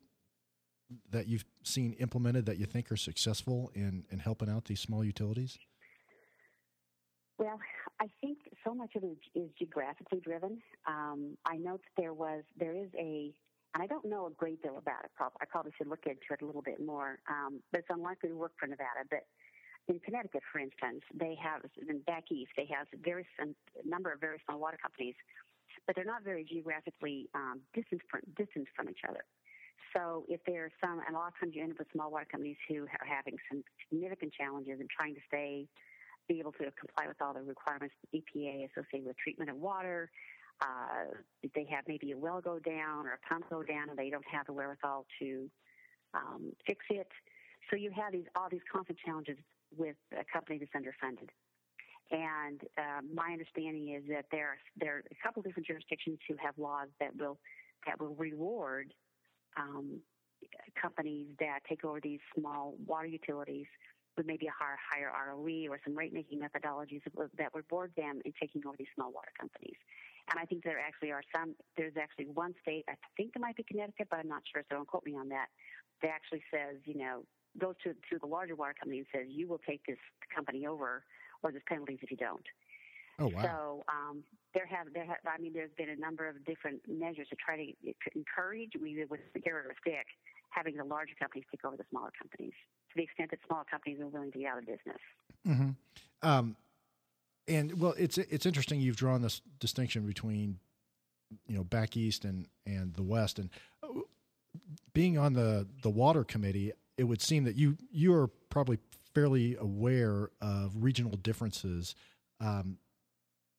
that 1.11 1.27
you've 1.27 1.45
seen 1.63 1.93
implemented 1.93 2.45
that 2.45 2.57
you 2.57 2.65
think 2.65 2.91
are 2.91 2.97
successful 2.97 3.71
in, 3.73 4.05
in 4.09 4.19
helping 4.19 4.49
out 4.49 4.65
these 4.65 4.79
small 4.79 5.03
utilities? 5.03 5.57
Well, 7.37 7.59
I 8.01 8.07
think 8.21 8.39
so 8.65 8.73
much 8.73 8.95
of 8.95 9.03
it 9.03 9.17
is 9.35 9.49
geographically 9.59 10.19
driven. 10.19 10.59
Um, 10.87 11.37
I 11.45 11.57
know 11.57 11.73
that 11.77 12.01
there 12.01 12.13
was, 12.13 12.43
there 12.57 12.75
is 12.75 12.89
a, 12.97 13.33
and 13.73 13.83
I 13.83 13.87
don't 13.87 14.05
know 14.05 14.25
a 14.25 14.31
great 14.31 14.61
deal 14.63 14.77
about 14.77 15.05
it. 15.05 15.11
Probably, 15.15 15.37
I 15.41 15.45
probably 15.45 15.71
should 15.77 15.87
look 15.87 16.05
into 16.05 16.31
it 16.31 16.41
a 16.41 16.45
little 16.45 16.63
bit 16.63 16.83
more, 16.83 17.19
um, 17.29 17.59
but 17.71 17.79
it's 17.81 17.89
unlikely 17.91 18.29
to 18.29 18.35
work 18.35 18.53
for 18.59 18.65
Nevada. 18.65 19.05
But 19.09 19.27
in 19.87 19.99
Connecticut, 19.99 20.41
for 20.51 20.59
instance, 20.59 21.03
they 21.13 21.37
have, 21.41 21.61
in 21.87 21.99
back 22.07 22.23
east, 22.31 22.51
they 22.57 22.67
have 22.73 22.87
very, 23.03 23.25
a 23.39 23.45
number 23.87 24.11
of 24.11 24.19
very 24.19 24.41
small 24.45 24.59
water 24.59 24.77
companies, 24.81 25.15
but 25.85 25.95
they're 25.95 26.05
not 26.05 26.23
very 26.23 26.43
geographically 26.43 27.29
um, 27.35 27.61
distant, 27.73 28.01
from, 28.09 28.21
distant 28.35 28.67
from 28.75 28.89
each 28.89 29.01
other. 29.07 29.23
So 29.95 30.25
if 30.27 30.41
there 30.45 30.65
are 30.65 30.71
some, 30.83 31.01
and 31.05 31.15
a 31.15 31.19
lot 31.19 31.29
of 31.29 31.39
times 31.39 31.53
you 31.55 31.63
end 31.63 31.71
up 31.71 31.79
with 31.79 31.87
small 31.93 32.11
water 32.11 32.27
companies 32.29 32.57
who 32.67 32.83
are 32.83 33.07
having 33.07 33.37
some 33.49 33.63
significant 33.89 34.33
challenges 34.33 34.79
in 34.79 34.87
trying 34.87 35.15
to 35.15 35.21
stay, 35.27 35.67
be 36.27 36.39
able 36.39 36.51
to 36.53 36.71
comply 36.79 37.07
with 37.07 37.21
all 37.21 37.33
the 37.33 37.41
requirements 37.41 37.95
of 38.03 38.19
EPA 38.19 38.69
associated 38.71 39.07
with 39.07 39.17
treatment 39.17 39.49
of 39.49 39.57
water. 39.57 40.09
Uh, 40.61 41.13
they 41.55 41.65
have 41.69 41.85
maybe 41.87 42.11
a 42.11 42.17
well 42.17 42.41
go 42.41 42.59
down 42.59 43.05
or 43.05 43.13
a 43.13 43.27
pump 43.27 43.45
go 43.49 43.63
down 43.63 43.89
and 43.89 43.97
they 43.97 44.09
don't 44.09 44.25
have 44.27 44.45
the 44.47 44.53
wherewithal 44.53 45.05
to 45.19 45.49
um, 46.13 46.51
fix 46.65 46.83
it. 46.89 47.07
So 47.69 47.75
you 47.75 47.91
have 47.91 48.11
these 48.11 48.25
all 48.35 48.49
these 48.49 48.65
constant 48.71 48.97
challenges 49.05 49.37
with 49.75 49.95
a 50.13 50.23
company 50.31 50.59
that's 50.59 50.71
underfunded. 50.71 51.29
And 52.09 52.61
uh, 52.77 53.01
my 53.13 53.31
understanding 53.33 53.93
is 53.93 54.03
that 54.09 54.25
there 54.31 54.47
are, 54.47 54.57
there 54.79 54.95
are 54.95 55.03
a 55.11 55.15
couple 55.21 55.41
different 55.41 55.67
jurisdictions 55.67 56.19
who 56.27 56.35
have 56.41 56.57
laws 56.57 56.87
that 56.99 57.15
will 57.17 57.37
that 57.85 57.99
will 57.99 58.15
reward 58.15 58.93
um, 59.55 59.99
companies 60.79 61.27
that 61.39 61.59
take 61.67 61.83
over 61.83 61.99
these 62.01 62.19
small 62.37 62.75
water 62.85 63.07
utilities 63.07 63.65
with 64.15 64.25
maybe 64.25 64.47
a 64.47 64.51
higher, 64.51 64.77
higher 64.81 65.11
ROE 65.29 65.69
or 65.69 65.79
some 65.85 65.95
rate 65.95 66.11
making 66.11 66.39
methodologies 66.39 67.01
that 67.37 67.53
would 67.53 67.67
board 67.67 67.91
them 67.95 68.19
in 68.25 68.33
taking 68.39 68.65
over 68.65 68.75
these 68.77 68.87
small 68.95 69.11
water 69.13 69.31
companies. 69.39 69.77
And 70.29 70.39
I 70.39 70.45
think 70.45 70.63
there 70.63 70.79
actually 70.79 71.11
are 71.11 71.21
some, 71.33 71.55
there's 71.77 71.93
actually 72.01 72.25
one 72.33 72.53
state, 72.61 72.83
I 72.89 72.95
think 73.15 73.31
it 73.35 73.39
might 73.39 73.55
be 73.55 73.63
Connecticut, 73.63 74.07
but 74.09 74.19
I'm 74.19 74.27
not 74.27 74.41
sure, 74.51 74.63
so 74.67 74.75
don't 74.75 74.87
quote 74.87 75.05
me 75.05 75.15
on 75.15 75.29
that, 75.29 75.47
that 76.01 76.09
actually 76.09 76.43
says, 76.51 76.81
you 76.83 76.97
know, 76.97 77.23
goes 77.57 77.75
to, 77.83 77.93
to 77.93 78.19
the 78.19 78.27
larger 78.27 78.55
water 78.55 78.75
company 78.77 78.99
and 78.99 79.07
says, 79.13 79.25
you 79.29 79.47
will 79.47 79.61
take 79.67 79.85
this 79.87 79.97
company 80.33 80.65
over 80.67 81.03
or 81.43 81.51
there's 81.51 81.63
penalties 81.67 81.99
if 82.01 82.11
you 82.11 82.17
don't. 82.17 82.43
Oh, 83.19 83.27
wow. 83.27 83.41
So 83.41 83.83
um, 83.89 84.23
there 84.53 84.65
have 84.67 84.93
there 84.93 85.05
have 85.05 85.17
I 85.27 85.41
mean 85.41 85.53
there's 85.53 85.71
been 85.77 85.89
a 85.89 85.95
number 85.95 86.27
of 86.27 86.43
different 86.45 86.81
measures 86.87 87.27
to 87.29 87.35
try 87.35 87.57
to 87.57 87.93
encourage 88.15 88.71
we 88.81 89.03
with 89.09 89.21
the 89.33 89.39
carrot 89.39 89.65
or 89.65 89.73
stick 89.81 90.05
having 90.49 90.77
the 90.77 90.83
larger 90.83 91.13
companies 91.19 91.45
take 91.51 91.65
over 91.65 91.77
the 91.77 91.83
smaller 91.89 92.11
companies 92.19 92.53
to 92.89 92.95
the 92.95 93.03
extent 93.03 93.31
that 93.31 93.39
smaller 93.47 93.65
companies 93.69 93.99
are 93.99 94.07
willing 94.07 94.31
to 94.31 94.39
get 94.39 94.47
out 94.47 94.57
of 94.59 94.65
business. 94.65 95.01
Mm-hmm. 95.47 95.69
Um, 96.27 96.55
and 97.47 97.79
well, 97.79 97.93
it's 97.97 98.17
it's 98.17 98.45
interesting 98.45 98.81
you've 98.81 98.97
drawn 98.97 99.21
this 99.21 99.41
distinction 99.59 100.05
between 100.05 100.59
you 101.47 101.55
know 101.55 101.63
back 101.63 101.97
east 101.97 102.25
and 102.25 102.47
and 102.65 102.93
the 102.93 103.03
west, 103.03 103.39
and 103.39 103.49
uh, 103.83 103.87
being 104.93 105.17
on 105.17 105.33
the 105.33 105.67
the 105.81 105.89
water 105.89 106.23
committee, 106.23 106.71
it 106.97 107.05
would 107.05 107.21
seem 107.21 107.45
that 107.45 107.55
you 107.55 107.77
you 107.91 108.13
are 108.13 108.27
probably 108.49 108.79
fairly 109.13 109.55
aware 109.59 110.29
of 110.41 110.73
regional 110.75 111.15
differences 111.17 111.95
um, 112.39 112.77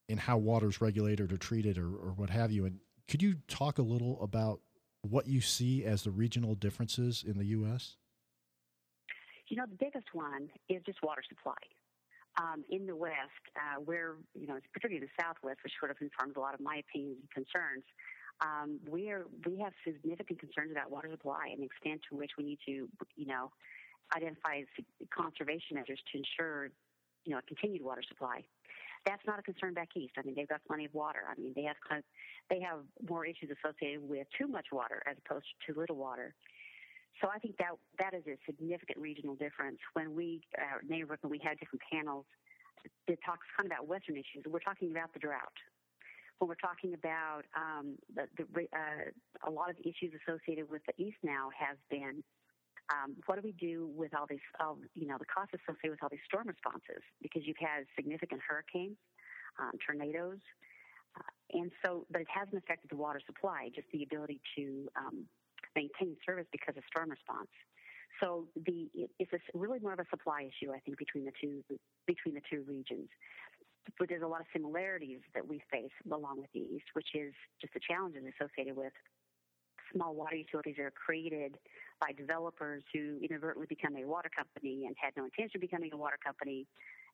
in 0.08 0.18
how 0.18 0.38
water 0.38 0.68
is 0.68 0.80
regulated 0.80 1.32
or 1.32 1.36
treated 1.36 1.78
or, 1.78 1.86
or 1.86 2.12
what 2.16 2.30
have 2.30 2.50
you. 2.50 2.64
And 2.64 2.80
could 3.08 3.22
you 3.22 3.36
talk 3.46 3.78
a 3.78 3.82
little 3.82 4.20
about 4.22 4.60
what 5.02 5.26
you 5.26 5.40
see 5.40 5.84
as 5.84 6.02
the 6.02 6.10
regional 6.10 6.54
differences 6.54 7.24
in 7.26 7.38
the 7.38 7.44
U.S.? 7.46 7.96
You 9.48 9.56
know, 9.56 9.64
the 9.68 9.76
biggest 9.76 10.08
one 10.12 10.48
is 10.68 10.82
just 10.84 11.02
water 11.02 11.22
supply. 11.28 11.56
Um, 12.40 12.64
in 12.70 12.86
the 12.86 12.94
West, 12.94 13.42
uh, 13.56 13.80
where, 13.80 14.14
you 14.34 14.46
know, 14.46 14.58
particularly 14.72 15.04
the 15.04 15.22
Southwest, 15.22 15.58
which 15.64 15.72
sort 15.80 15.90
of 15.90 15.96
informs 16.00 16.36
a 16.36 16.40
lot 16.40 16.54
of 16.54 16.60
my 16.60 16.76
opinions 16.76 17.18
and 17.20 17.30
concerns, 17.30 17.84
um, 18.40 18.78
we 18.88 19.10
are 19.10 19.26
we 19.44 19.58
have 19.58 19.72
significant 19.84 20.38
concerns 20.38 20.70
about 20.70 20.90
water 20.90 21.08
supply 21.10 21.48
and 21.50 21.60
the 21.60 21.64
extent 21.66 22.00
to 22.08 22.16
which 22.16 22.32
we 22.38 22.44
need 22.44 22.58
to, 22.66 22.88
you 23.16 23.26
know, 23.26 23.50
identify 24.14 24.62
conservation 25.10 25.74
measures 25.74 25.98
to 26.12 26.18
ensure, 26.18 26.70
you 27.24 27.32
know, 27.32 27.38
a 27.38 27.42
continued 27.42 27.82
water 27.82 28.02
supply. 28.06 28.44
That's 29.08 29.24
not 29.26 29.38
a 29.38 29.42
concern 29.42 29.72
back 29.72 29.88
east. 29.96 30.12
I 30.18 30.22
mean, 30.22 30.34
they've 30.36 30.48
got 30.48 30.60
plenty 30.68 30.84
of 30.84 30.92
water. 30.92 31.20
I 31.24 31.40
mean, 31.40 31.54
they 31.56 31.62
have 31.62 31.80
kind 31.88 32.00
of, 32.00 32.04
they 32.52 32.60
have 32.60 32.80
more 33.08 33.24
issues 33.24 33.48
associated 33.56 34.04
with 34.06 34.26
too 34.36 34.46
much 34.46 34.66
water 34.70 35.02
as 35.08 35.16
opposed 35.24 35.46
to 35.48 35.54
too 35.72 35.80
little 35.80 35.96
water. 35.96 36.34
So 37.20 37.28
I 37.34 37.38
think 37.38 37.56
that 37.56 37.72
that 37.98 38.12
is 38.12 38.22
a 38.28 38.36
significant 38.44 38.98
regional 38.98 39.34
difference. 39.34 39.78
When 39.94 40.14
we 40.14 40.42
uh, 40.60 40.84
neighborhood, 40.86 41.18
when 41.22 41.30
we 41.30 41.40
had 41.42 41.58
different 41.58 41.82
panels, 41.90 42.26
it 43.08 43.18
talks 43.24 43.46
kind 43.56 43.66
of 43.66 43.72
about 43.72 43.88
Western 43.88 44.16
issues. 44.16 44.44
We're 44.46 44.60
talking 44.60 44.90
about 44.90 45.12
the 45.14 45.20
drought. 45.20 45.56
When 46.38 46.48
we're 46.48 46.62
talking 46.62 46.92
about 46.94 47.42
um, 47.56 47.96
the, 48.14 48.28
the 48.36 48.44
uh, 48.70 49.48
a 49.48 49.50
lot 49.50 49.70
of 49.70 49.76
issues 49.80 50.12
associated 50.20 50.70
with 50.70 50.82
the 50.86 50.94
East 51.02 51.16
now 51.24 51.48
has 51.58 51.76
been 51.90 52.22
um, 52.90 53.16
what 53.26 53.36
do 53.36 53.42
we 53.44 53.52
do 53.52 53.90
with 53.94 54.14
all 54.16 54.26
these, 54.28 54.44
all, 54.60 54.78
you 54.94 55.06
know, 55.06 55.16
the 55.18 55.28
costs 55.28 55.54
associated 55.54 55.92
with 55.92 56.02
all 56.02 56.08
these 56.08 56.24
storm 56.26 56.48
responses? 56.48 57.04
Because 57.20 57.42
you've 57.44 57.60
had 57.60 57.84
significant 57.96 58.40
hurricanes, 58.46 58.96
um, 59.60 59.72
tornadoes, 59.84 60.40
uh, 61.16 61.58
and 61.58 61.70
so, 61.84 62.06
but 62.10 62.20
it 62.20 62.28
hasn't 62.32 62.56
affected 62.56 62.90
the 62.90 62.96
water 62.96 63.20
supply, 63.24 63.70
just 63.74 63.88
the 63.92 64.02
ability 64.02 64.40
to 64.56 64.88
um, 64.96 65.26
maintain 65.76 66.16
service 66.24 66.46
because 66.52 66.76
of 66.76 66.82
storm 66.88 67.10
response. 67.10 67.52
So 68.20 68.48
the 68.56 68.88
it's 69.18 69.32
a, 69.32 69.38
really 69.54 69.78
more 69.78 69.92
of 69.92 70.00
a 70.00 70.08
supply 70.10 70.48
issue, 70.48 70.72
I 70.72 70.80
think, 70.80 70.98
between 70.98 71.24
the 71.24 71.32
two 71.40 71.62
between 72.06 72.34
the 72.34 72.42
two 72.50 72.64
regions. 72.66 73.08
But 73.98 74.08
there's 74.08 74.22
a 74.22 74.26
lot 74.26 74.40
of 74.40 74.46
similarities 74.52 75.20
that 75.34 75.46
we 75.46 75.62
face 75.70 75.94
along 76.10 76.40
with 76.40 76.52
the 76.52 76.60
East, 76.60 76.92
which 76.92 77.08
is 77.14 77.32
just 77.60 77.72
the 77.74 77.80
challenges 77.80 78.22
associated 78.36 78.76
with 78.76 78.92
small 79.94 80.14
water 80.14 80.36
utilities 80.36 80.76
that 80.76 80.82
are 80.82 80.92
created 80.92 81.56
by 82.00 82.12
developers 82.12 82.82
who 82.92 83.18
inadvertently 83.22 83.66
become 83.68 83.96
a 83.96 84.06
water 84.06 84.30
company 84.34 84.84
and 84.86 84.94
had 84.98 85.12
no 85.16 85.24
intention 85.24 85.56
of 85.56 85.60
becoming 85.60 85.90
a 85.92 85.96
water 85.96 86.18
company, 86.24 86.66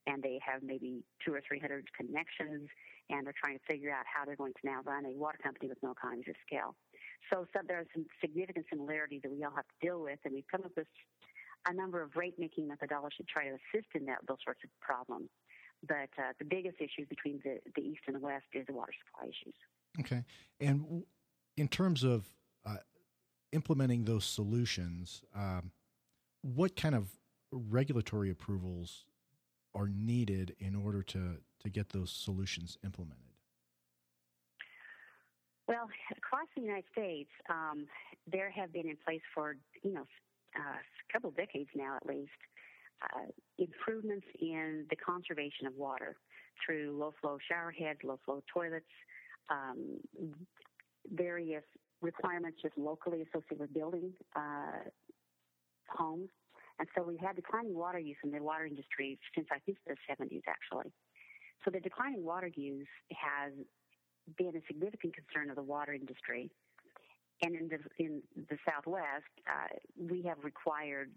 and 0.07 0.23
they 0.23 0.39
have 0.45 0.63
maybe 0.63 1.03
two 1.25 1.33
or 1.33 1.41
three 1.47 1.59
hundred 1.59 1.87
connections, 1.97 2.69
and 3.11 3.27
they're 3.27 3.35
trying 3.37 3.59
to 3.59 3.65
figure 3.65 3.91
out 3.91 4.05
how 4.05 4.25
they're 4.25 4.37
going 4.37 4.53
to 4.53 4.65
now 4.65 4.81
run 4.85 5.05
a 5.07 5.17
water 5.17 5.39
company 5.43 5.69
with 5.69 5.79
no 5.83 5.93
economies 5.93 6.29
of 6.29 6.37
scale. 6.47 6.77
So, 7.33 7.47
so 7.53 7.61
there 7.67 7.79
are 7.79 7.89
some 7.95 8.05
significant 8.21 8.67
similarities 8.71 9.23
that 9.23 9.33
we 9.33 9.43
all 9.45 9.57
have 9.57 9.65
to 9.65 9.79
deal 9.81 10.01
with, 10.03 10.19
and 10.25 10.35
we've 10.35 10.49
come 10.51 10.63
up 10.65 10.73
with 10.77 10.87
a 11.67 11.73
number 11.73 12.03
of 12.03 12.17
rate 12.17 12.35
making 12.39 12.69
methodologies 12.69 13.17
to 13.17 13.25
try 13.25 13.45
to 13.45 13.57
assist 13.57 13.89
in 13.95 14.05
that 14.07 14.19
those 14.29 14.37
sorts 14.45 14.61
of 14.65 14.71
problems. 14.81 15.31
But 15.87 16.13
uh, 16.19 16.33
the 16.39 16.45
biggest 16.45 16.77
issue 16.81 17.07
between 17.09 17.41
the, 17.45 17.59
the 17.75 17.83
east 17.83 18.01
and 18.07 18.17
the 18.17 18.21
west 18.21 18.45
is 18.53 18.67
the 18.67 18.73
water 18.73 18.93
supply 19.05 19.29
issues. 19.29 19.55
Okay, 20.01 20.25
and 20.61 21.05
in 21.57 21.69
terms 21.69 22.05
of 22.05 22.27
uh, 22.67 22.77
implementing 23.55 24.05
those 24.05 24.25
solutions, 24.25 25.23
um, 25.35 25.71
what 26.43 26.77
kind 26.77 26.95
of 26.95 27.09
regulatory 27.53 28.31
approvals 28.31 29.07
are 29.75 29.89
needed 29.89 30.55
in 30.59 30.75
order 30.75 31.03
to, 31.03 31.39
to 31.61 31.71
get 31.71 31.91
those 31.91 32.11
solutions 32.11 32.77
implemented? 32.85 33.25
Well, 35.67 35.89
across 36.17 36.49
the 36.55 36.63
United 36.63 36.85
States, 36.93 37.31
um, 37.49 37.87
there 38.31 38.51
have 38.51 38.73
been 38.73 38.87
in 38.87 38.99
place 39.03 39.23
for 39.35 39.57
you 39.83 39.95
know 39.95 40.07
uh, 40.57 40.77
a 40.77 41.13
couple 41.13 41.31
of 41.31 41.37
decades 41.37 41.71
now, 41.75 41.97
at 41.97 42.07
least, 42.07 42.31
uh, 43.03 43.31
improvements 43.59 44.27
in 44.41 44.85
the 44.91 44.97
conservation 44.97 45.67
of 45.67 45.75
water 45.75 46.17
through 46.65 46.97
low 46.99 47.15
flow 47.21 47.39
shower 47.49 47.71
heads, 47.71 48.01
low 48.05 48.19
flow 48.27 48.43
toilets, 48.53 48.85
um, 49.51 49.99
various 51.13 51.65
requirements 52.05 52.59
just 52.63 52.77
locally 52.77 53.23
associated 53.23 53.61
with 53.61 53.75
building 53.75 54.13
uh, 54.37 54.85
homes. 55.89 56.29
And 56.79 56.89
so 56.95 57.03
we've 57.03 57.21
had 57.21 57.37
declining 57.37 57.75
water 57.75 57.99
use 57.99 58.17
in 58.23 58.31
the 58.31 58.43
water 58.43 58.67
industry 58.67 59.19
since 59.35 59.49
I 59.51 59.59
think 59.61 59.79
the 59.87 59.97
70s, 60.11 60.43
actually. 60.47 60.93
So 61.65 61.71
the 61.71 61.81
declining 61.81 62.25
water 62.25 62.51
use 62.55 62.89
has 63.11 63.53
been 64.37 64.55
a 64.57 64.63
significant 64.67 65.15
concern 65.15 65.51
of 65.51 65.57
the 65.57 65.63
water 65.63 65.95
industry. 65.95 66.51
And 67.43 67.55
in 67.57 67.69
the, 67.69 67.79
in 67.99 68.23
the 68.37 68.59
Southwest, 68.69 69.33
uh, 69.47 69.75
we 69.99 70.23
have 70.23 70.39
required 70.43 71.11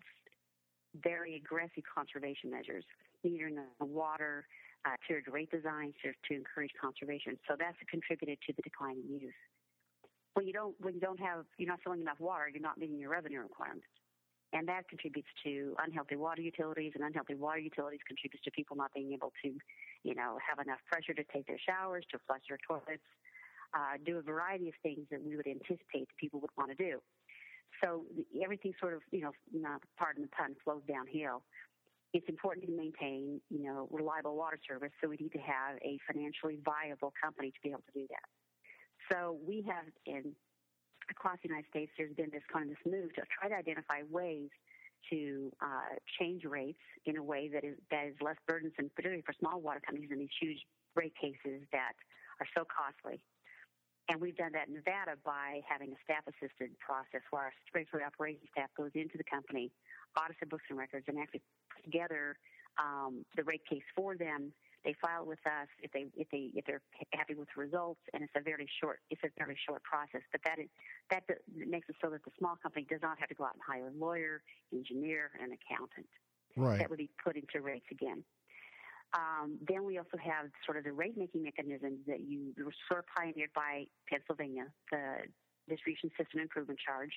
very 1.04 1.36
aggressive 1.36 1.84
conservation 1.94 2.50
measures, 2.50 2.86
metering 3.26 3.58
the 3.80 3.86
water, 3.86 4.46
uh, 4.86 4.96
tiered 5.08 5.26
rate 5.32 5.52
designs 5.52 5.94
to, 6.04 6.12
to 6.30 6.38
encourage 6.38 6.72
conservation. 6.80 7.38
So 7.48 7.56
that's 7.58 7.78
contributed 7.90 8.40
to 8.48 8.54
the 8.54 8.62
declining 8.62 9.04
use 9.10 9.34
when 10.38 10.46
you 10.46 10.54
don't 10.54 10.76
when 10.80 10.94
you 10.94 11.02
don't 11.02 11.20
have 11.20 11.46
you're 11.58 11.68
not 11.68 11.80
selling 11.84 12.02
enough 12.02 12.20
water, 12.20 12.48
you're 12.48 12.62
not 12.62 12.78
meeting 12.78 13.00
your 13.00 13.10
revenue 13.10 13.42
requirements. 13.42 13.88
And 14.54 14.68
that 14.70 14.88
contributes 14.88 15.28
to 15.44 15.76
unhealthy 15.84 16.16
water 16.16 16.42
utilities, 16.42 16.94
and 16.96 17.04
unhealthy 17.04 17.34
water 17.34 17.60
utilities 17.60 18.00
contributes 18.08 18.46
to 18.46 18.52
people 18.52 18.78
not 18.78 18.94
being 18.94 19.12
able 19.12 19.34
to, 19.44 19.50
you 20.04 20.16
know, 20.16 20.38
have 20.40 20.64
enough 20.64 20.80
pressure 20.86 21.14
to 21.14 21.24
take 21.34 21.48
their 21.48 21.60
showers, 21.60 22.06
to 22.12 22.18
flush 22.26 22.46
their 22.48 22.60
toilets, 22.66 23.04
uh, 23.74 23.98
do 24.06 24.20
a 24.20 24.22
variety 24.22 24.70
of 24.70 24.76
things 24.82 25.06
that 25.12 25.22
we 25.22 25.36
would 25.36 25.48
anticipate 25.48 26.08
people 26.18 26.40
would 26.40 26.54
want 26.56 26.70
to 26.70 26.78
do. 26.78 27.02
So 27.84 28.06
everything 28.42 28.74
sort 28.80 28.94
of, 28.94 29.02
you 29.12 29.22
know, 29.22 29.32
not 29.52 29.82
pardon 29.98 30.22
the 30.22 30.30
pun, 30.30 30.56
flows 30.64 30.82
downhill. 30.88 31.44
It's 32.14 32.30
important 32.30 32.66
to 32.68 32.72
maintain, 32.72 33.42
you 33.50 33.64
know, 33.64 33.90
reliable 33.92 34.38
water 34.38 34.60
service, 34.66 34.92
so 35.02 35.10
we 35.10 35.18
need 35.20 35.34
to 35.34 35.44
have 35.44 35.76
a 35.84 36.00
financially 36.08 36.60
viable 36.64 37.12
company 37.22 37.52
to 37.52 37.60
be 37.62 37.70
able 37.70 37.84
to 37.92 38.00
do 38.00 38.08
that. 38.10 38.37
So 39.12 39.38
we 39.46 39.64
have 39.68 39.86
in 40.06 40.36
across 41.10 41.40
the 41.42 41.50
United 41.50 41.70
States, 41.70 41.92
there's 41.98 42.16
been 42.16 42.30
this 42.32 42.44
kind 42.52 42.70
of 42.70 42.76
this 42.76 42.84
move 42.84 43.16
to 43.16 43.24
try 43.32 43.48
to 43.48 43.56
identify 43.56 44.04
ways 44.12 44.50
to 45.10 45.52
uh, 45.62 45.96
change 46.20 46.44
rates 46.44 46.84
in 47.06 47.16
a 47.18 47.24
way 47.24 47.48
that 47.48 47.64
is 47.64 47.78
that 47.92 48.08
is 48.08 48.16
less 48.20 48.36
burdensome, 48.48 48.92
particularly 48.96 49.24
for 49.24 49.34
small 49.40 49.62
water 49.62 49.80
companies 49.80 50.10
in 50.12 50.20
these 50.20 50.36
huge 50.40 50.60
rate 50.96 51.14
cases 51.16 51.64
that 51.72 51.96
are 52.40 52.48
so 52.56 52.68
costly. 52.68 53.22
And 54.10 54.22
we've 54.22 54.36
done 54.36 54.52
that 54.54 54.68
in 54.68 54.76
Nevada 54.76 55.20
by 55.24 55.60
having 55.68 55.92
a 55.92 56.00
staff 56.04 56.24
assisted 56.28 56.72
process 56.80 57.24
where 57.30 57.52
our 57.52 57.54
regulatory 57.76 58.04
operations 58.04 58.48
staff 58.52 58.72
goes 58.76 58.92
into 58.96 59.20
the 59.20 59.28
company, 59.28 59.72
audits 60.16 60.40
their 60.40 60.48
books 60.48 60.64
and 60.70 60.80
records, 60.80 61.06
and 61.08 61.20
actually 61.20 61.44
puts 61.68 61.84
together 61.84 62.40
um, 62.80 63.26
the 63.36 63.44
rate 63.44 63.64
case 63.68 63.84
for 63.96 64.16
them 64.16 64.54
they 64.88 64.96
file 65.04 65.28
with 65.28 65.44
us 65.44 65.68
if 65.84 65.92
they 65.92 66.08
if 66.16 66.32
they 66.32 66.48
if 66.56 66.64
they're 66.64 66.82
happy 67.12 67.36
with 67.36 67.50
the 67.54 67.60
results, 67.60 68.00
and 68.14 68.24
it's 68.24 68.32
a 68.38 68.42
very 68.42 68.70
short 68.80 69.04
it's 69.12 69.22
a 69.28 69.28
very 69.38 69.60
short 69.68 69.84
process. 69.84 70.24
But 70.32 70.40
that 70.48 70.64
is 70.64 70.72
that 71.12 71.28
makes 71.52 71.90
it 71.90 72.00
so 72.02 72.10
that 72.10 72.24
the 72.24 72.32
small 72.40 72.56
company 72.56 72.88
does 72.90 73.04
not 73.04 73.20
have 73.20 73.28
to 73.28 73.36
go 73.36 73.44
out 73.44 73.60
and 73.60 73.64
hire 73.68 73.92
a 73.92 73.96
lawyer, 74.00 74.42
engineer, 74.72 75.32
and 75.44 75.52
accountant. 75.52 76.08
Right. 76.56 76.80
That 76.80 76.90
would 76.90 77.04
be 77.04 77.12
put 77.22 77.36
into 77.36 77.60
rates 77.60 77.86
again. 77.92 78.24
Um, 79.12 79.60
then 79.68 79.84
we 79.84 79.98
also 79.98 80.18
have 80.24 80.48
sort 80.66 80.78
of 80.78 80.84
the 80.84 80.92
rate 80.92 81.18
making 81.18 81.44
mechanisms 81.44 82.00
that 82.08 82.22
you 82.24 82.56
were 82.58 82.76
sort 82.88 83.04
of 83.04 83.06
pioneered 83.12 83.52
by 83.54 83.92
Pennsylvania, 84.08 84.72
the 84.92 85.28
distribution 85.68 86.12
system 86.16 86.40
improvement 86.40 86.80
charge, 86.80 87.12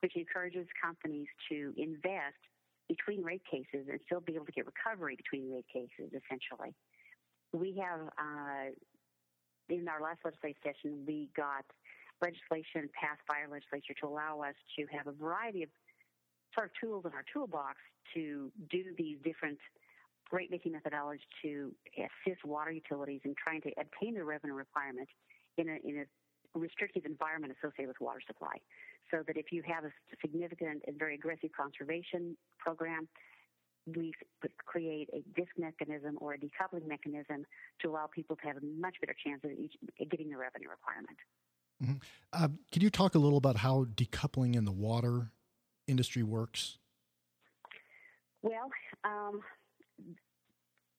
which 0.00 0.16
encourages 0.16 0.66
companies 0.80 1.28
to 1.48 1.72
invest 1.76 2.40
between 2.88 3.22
rate 3.22 3.42
cases 3.48 3.88
and 3.88 4.00
still 4.04 4.20
be 4.20 4.34
able 4.34 4.44
to 4.44 4.52
get 4.52 4.66
recovery 4.66 5.16
between 5.16 5.52
rate 5.52 5.68
cases, 5.72 6.12
essentially. 6.12 6.74
We 7.52 7.78
have, 7.82 8.08
uh, 8.18 8.72
in 9.68 9.88
our 9.88 10.00
last 10.00 10.20
legislative 10.24 10.56
session, 10.64 11.04
we 11.06 11.28
got 11.36 11.64
legislation 12.22 12.88
passed 12.98 13.20
by 13.28 13.42
our 13.42 13.48
legislature 13.48 13.94
to 14.00 14.06
allow 14.06 14.40
us 14.40 14.54
to 14.78 14.86
have 14.96 15.06
a 15.06 15.12
variety 15.12 15.62
of 15.62 15.68
sort 16.54 16.66
of 16.66 16.72
tools 16.80 17.04
in 17.04 17.12
our 17.12 17.24
toolbox 17.32 17.76
to 18.14 18.50
do 18.70 18.84
these 18.96 19.18
different 19.24 19.58
rate 20.30 20.50
making 20.50 20.72
methodologies 20.72 21.20
to 21.42 21.72
assist 21.98 22.44
water 22.44 22.70
utilities 22.70 23.20
in 23.24 23.34
trying 23.36 23.60
to 23.60 23.70
obtain 23.78 24.14
their 24.14 24.24
revenue 24.24 24.54
requirement 24.54 25.08
in 25.58 25.68
a, 25.68 25.76
in 25.84 26.04
a 26.04 26.58
restrictive 26.58 27.04
environment 27.04 27.52
associated 27.52 27.88
with 27.88 28.00
water 28.00 28.20
supply. 28.26 28.56
So 29.10 29.22
that 29.26 29.36
if 29.36 29.52
you 29.52 29.62
have 29.66 29.84
a 29.84 29.90
significant 30.20 30.82
and 30.86 30.98
very 30.98 31.14
aggressive 31.14 31.50
conservation 31.54 32.36
program, 32.58 33.08
we 33.86 34.12
create 34.64 35.08
a 35.12 35.22
DSIC 35.38 35.46
mechanism 35.58 36.16
or 36.20 36.34
a 36.34 36.38
decoupling 36.38 36.86
mechanism 36.86 37.44
to 37.80 37.88
allow 37.90 38.06
people 38.06 38.36
to 38.36 38.46
have 38.46 38.56
a 38.56 38.64
much 38.78 38.96
better 39.00 39.14
chance 39.24 39.40
of 39.44 39.50
each, 39.50 39.74
getting 40.10 40.30
the 40.30 40.36
revenue 40.36 40.68
requirement. 40.68 41.18
Mm-hmm. 41.82 41.94
Uh, 42.32 42.48
can 42.70 42.82
you 42.82 42.90
talk 42.90 43.14
a 43.14 43.18
little 43.18 43.38
about 43.38 43.56
how 43.56 43.86
decoupling 43.96 44.54
in 44.54 44.64
the 44.64 44.72
water 44.72 45.32
industry 45.88 46.22
works? 46.22 46.78
Well, 48.42 48.70
um, 49.04 49.40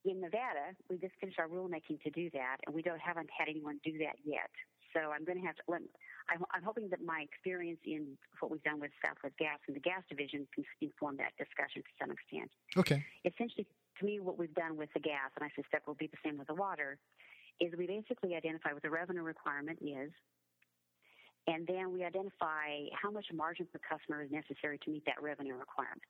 in 0.06 0.22
Nevada, 0.22 0.76
we 0.90 0.98
just 0.98 1.14
finished 1.20 1.40
our 1.40 1.48
rulemaking 1.48 2.02
to 2.04 2.10
do 2.10 2.30
that, 2.34 2.58
and 2.66 2.76
we 2.76 2.82
don't 2.82 3.00
haven't 3.00 3.30
had 3.38 3.48
anyone 3.50 3.80
do 3.84 3.98
that 4.00 4.16
yet. 4.26 4.50
So 4.94 5.12
I'm 5.12 5.26
going 5.26 5.40
to 5.42 5.46
have 5.46 5.56
to 5.58 5.66
let. 5.68 5.82
I'm, 6.30 6.46
I'm 6.54 6.64
hoping 6.64 6.90
that 6.90 7.04
my 7.04 7.26
experience 7.26 7.80
in 7.86 8.16
what 8.40 8.52
we've 8.52 8.64
done 8.64 8.80
with 8.80 8.92
Southwest 9.04 9.38
Gas 9.38 9.60
and 9.68 9.76
the 9.76 9.82
gas 9.82 10.02
division 10.08 10.48
can 10.54 10.64
inform 10.82 11.18
that 11.18 11.34
discussion 11.38 11.82
to 11.82 11.94
some 12.00 12.12
extent. 12.12 12.52
Okay. 12.78 13.04
Essentially, 13.26 13.68
to 14.00 14.06
me, 14.06 14.20
what 14.20 14.38
we've 14.38 14.54
done 14.54 14.78
with 14.78 14.90
the 14.94 15.02
gas, 15.02 15.34
and 15.36 15.44
I 15.44 15.52
suspect 15.60 15.88
will 15.88 16.00
be 16.00 16.08
the 16.08 16.22
same 16.24 16.38
with 16.38 16.48
the 16.48 16.56
water, 16.56 16.98
is 17.60 17.74
we 17.78 17.88
basically 17.88 18.36
identify 18.36 18.72
what 18.72 18.82
the 18.82 18.90
revenue 18.90 19.22
requirement 19.22 19.80
is, 19.82 20.12
and 21.48 21.68
then 21.68 21.92
we 21.92 22.04
identify 22.04 22.88
how 22.94 23.12
much 23.12 23.26
margin 23.34 23.68
per 23.72 23.80
customer 23.84 24.24
is 24.24 24.32
necessary 24.32 24.80
to 24.86 24.90
meet 24.90 25.04
that 25.06 25.22
revenue 25.22 25.56
requirement 25.56 26.02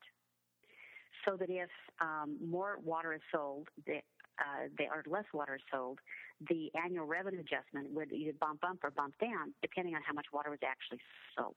so 1.25 1.37
that 1.37 1.49
if 1.49 1.69
um, 2.01 2.37
more 2.43 2.77
water 2.83 3.13
is 3.13 3.21
sold, 3.31 3.67
the, 3.85 4.01
uh, 4.43 4.67
they, 4.77 4.85
are 4.85 5.03
less 5.07 5.25
water 5.33 5.57
sold, 5.71 5.99
the 6.49 6.69
annual 6.75 7.05
revenue 7.05 7.39
adjustment 7.39 7.91
would 7.91 8.11
either 8.11 8.33
bump 8.39 8.59
up 8.63 8.77
or 8.83 8.91
bump 8.91 9.15
down 9.19 9.53
depending 9.61 9.95
on 9.95 10.01
how 10.05 10.13
much 10.13 10.27
water 10.33 10.49
was 10.49 10.59
actually 10.65 10.99
sold. 11.37 11.55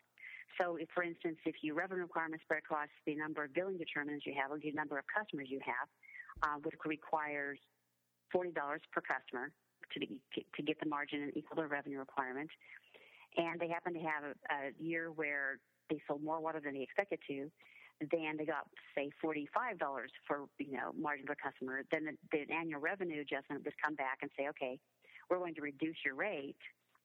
So, 0.59 0.77
if, 0.77 0.89
for 0.95 1.03
instance, 1.03 1.37
if 1.45 1.57
your 1.63 1.75
revenue 1.75 2.03
requirement 2.03 2.41
spread 2.43 2.61
across 2.61 2.89
the 3.05 3.15
number 3.15 3.45
of 3.45 3.53
billing 3.53 3.77
determinants 3.77 4.25
you 4.25 4.35
have 4.41 4.51
or 4.51 4.59
the 4.59 4.73
number 4.73 4.99
of 4.99 5.05
customers 5.11 5.49
you 5.51 5.61
have, 5.65 5.89
uh, 6.43 6.57
which 6.63 6.75
requires 6.85 7.59
$40 8.35 8.55
per 8.93 9.03
customer 9.03 9.51
to, 9.93 10.01
be, 10.01 10.19
to 10.35 10.63
get 10.63 10.81
the 10.81 10.89
margin 10.89 11.23
and 11.23 11.37
equal 11.37 11.57
their 11.57 11.69
revenue 11.69 11.99
requirement, 11.99 12.49
and 13.37 13.61
they 13.61 13.69
happen 13.69 13.93
to 13.93 14.01
have 14.01 14.25
a, 14.25 14.33
a 14.55 14.83
year 14.83 15.13
where 15.13 15.59
they 15.91 16.01
sold 16.09 16.23
more 16.23 16.41
water 16.41 16.61
than 16.63 16.75
they 16.75 16.83
expected 16.83 17.19
to, 17.29 17.51
then 18.01 18.37
they 18.37 18.45
got 18.45 18.69
say 18.95 19.11
$45 19.25 19.47
for 20.27 20.49
you 20.59 20.73
know 20.73 20.93
margin 20.99 21.27
per 21.27 21.35
customer, 21.35 21.83
then 21.91 22.05
the, 22.05 22.45
the 22.47 22.53
annual 22.53 22.81
revenue 22.81 23.21
adjustment 23.21 23.65
would 23.65 23.75
come 23.83 23.95
back 23.95 24.19
and 24.23 24.31
say, 24.37 24.49
okay, 24.49 24.79
we're 25.31 25.39
going 25.39 25.55
to 25.55 25.63
reduce 25.63 25.97
your 26.05 26.15
rate 26.15 26.61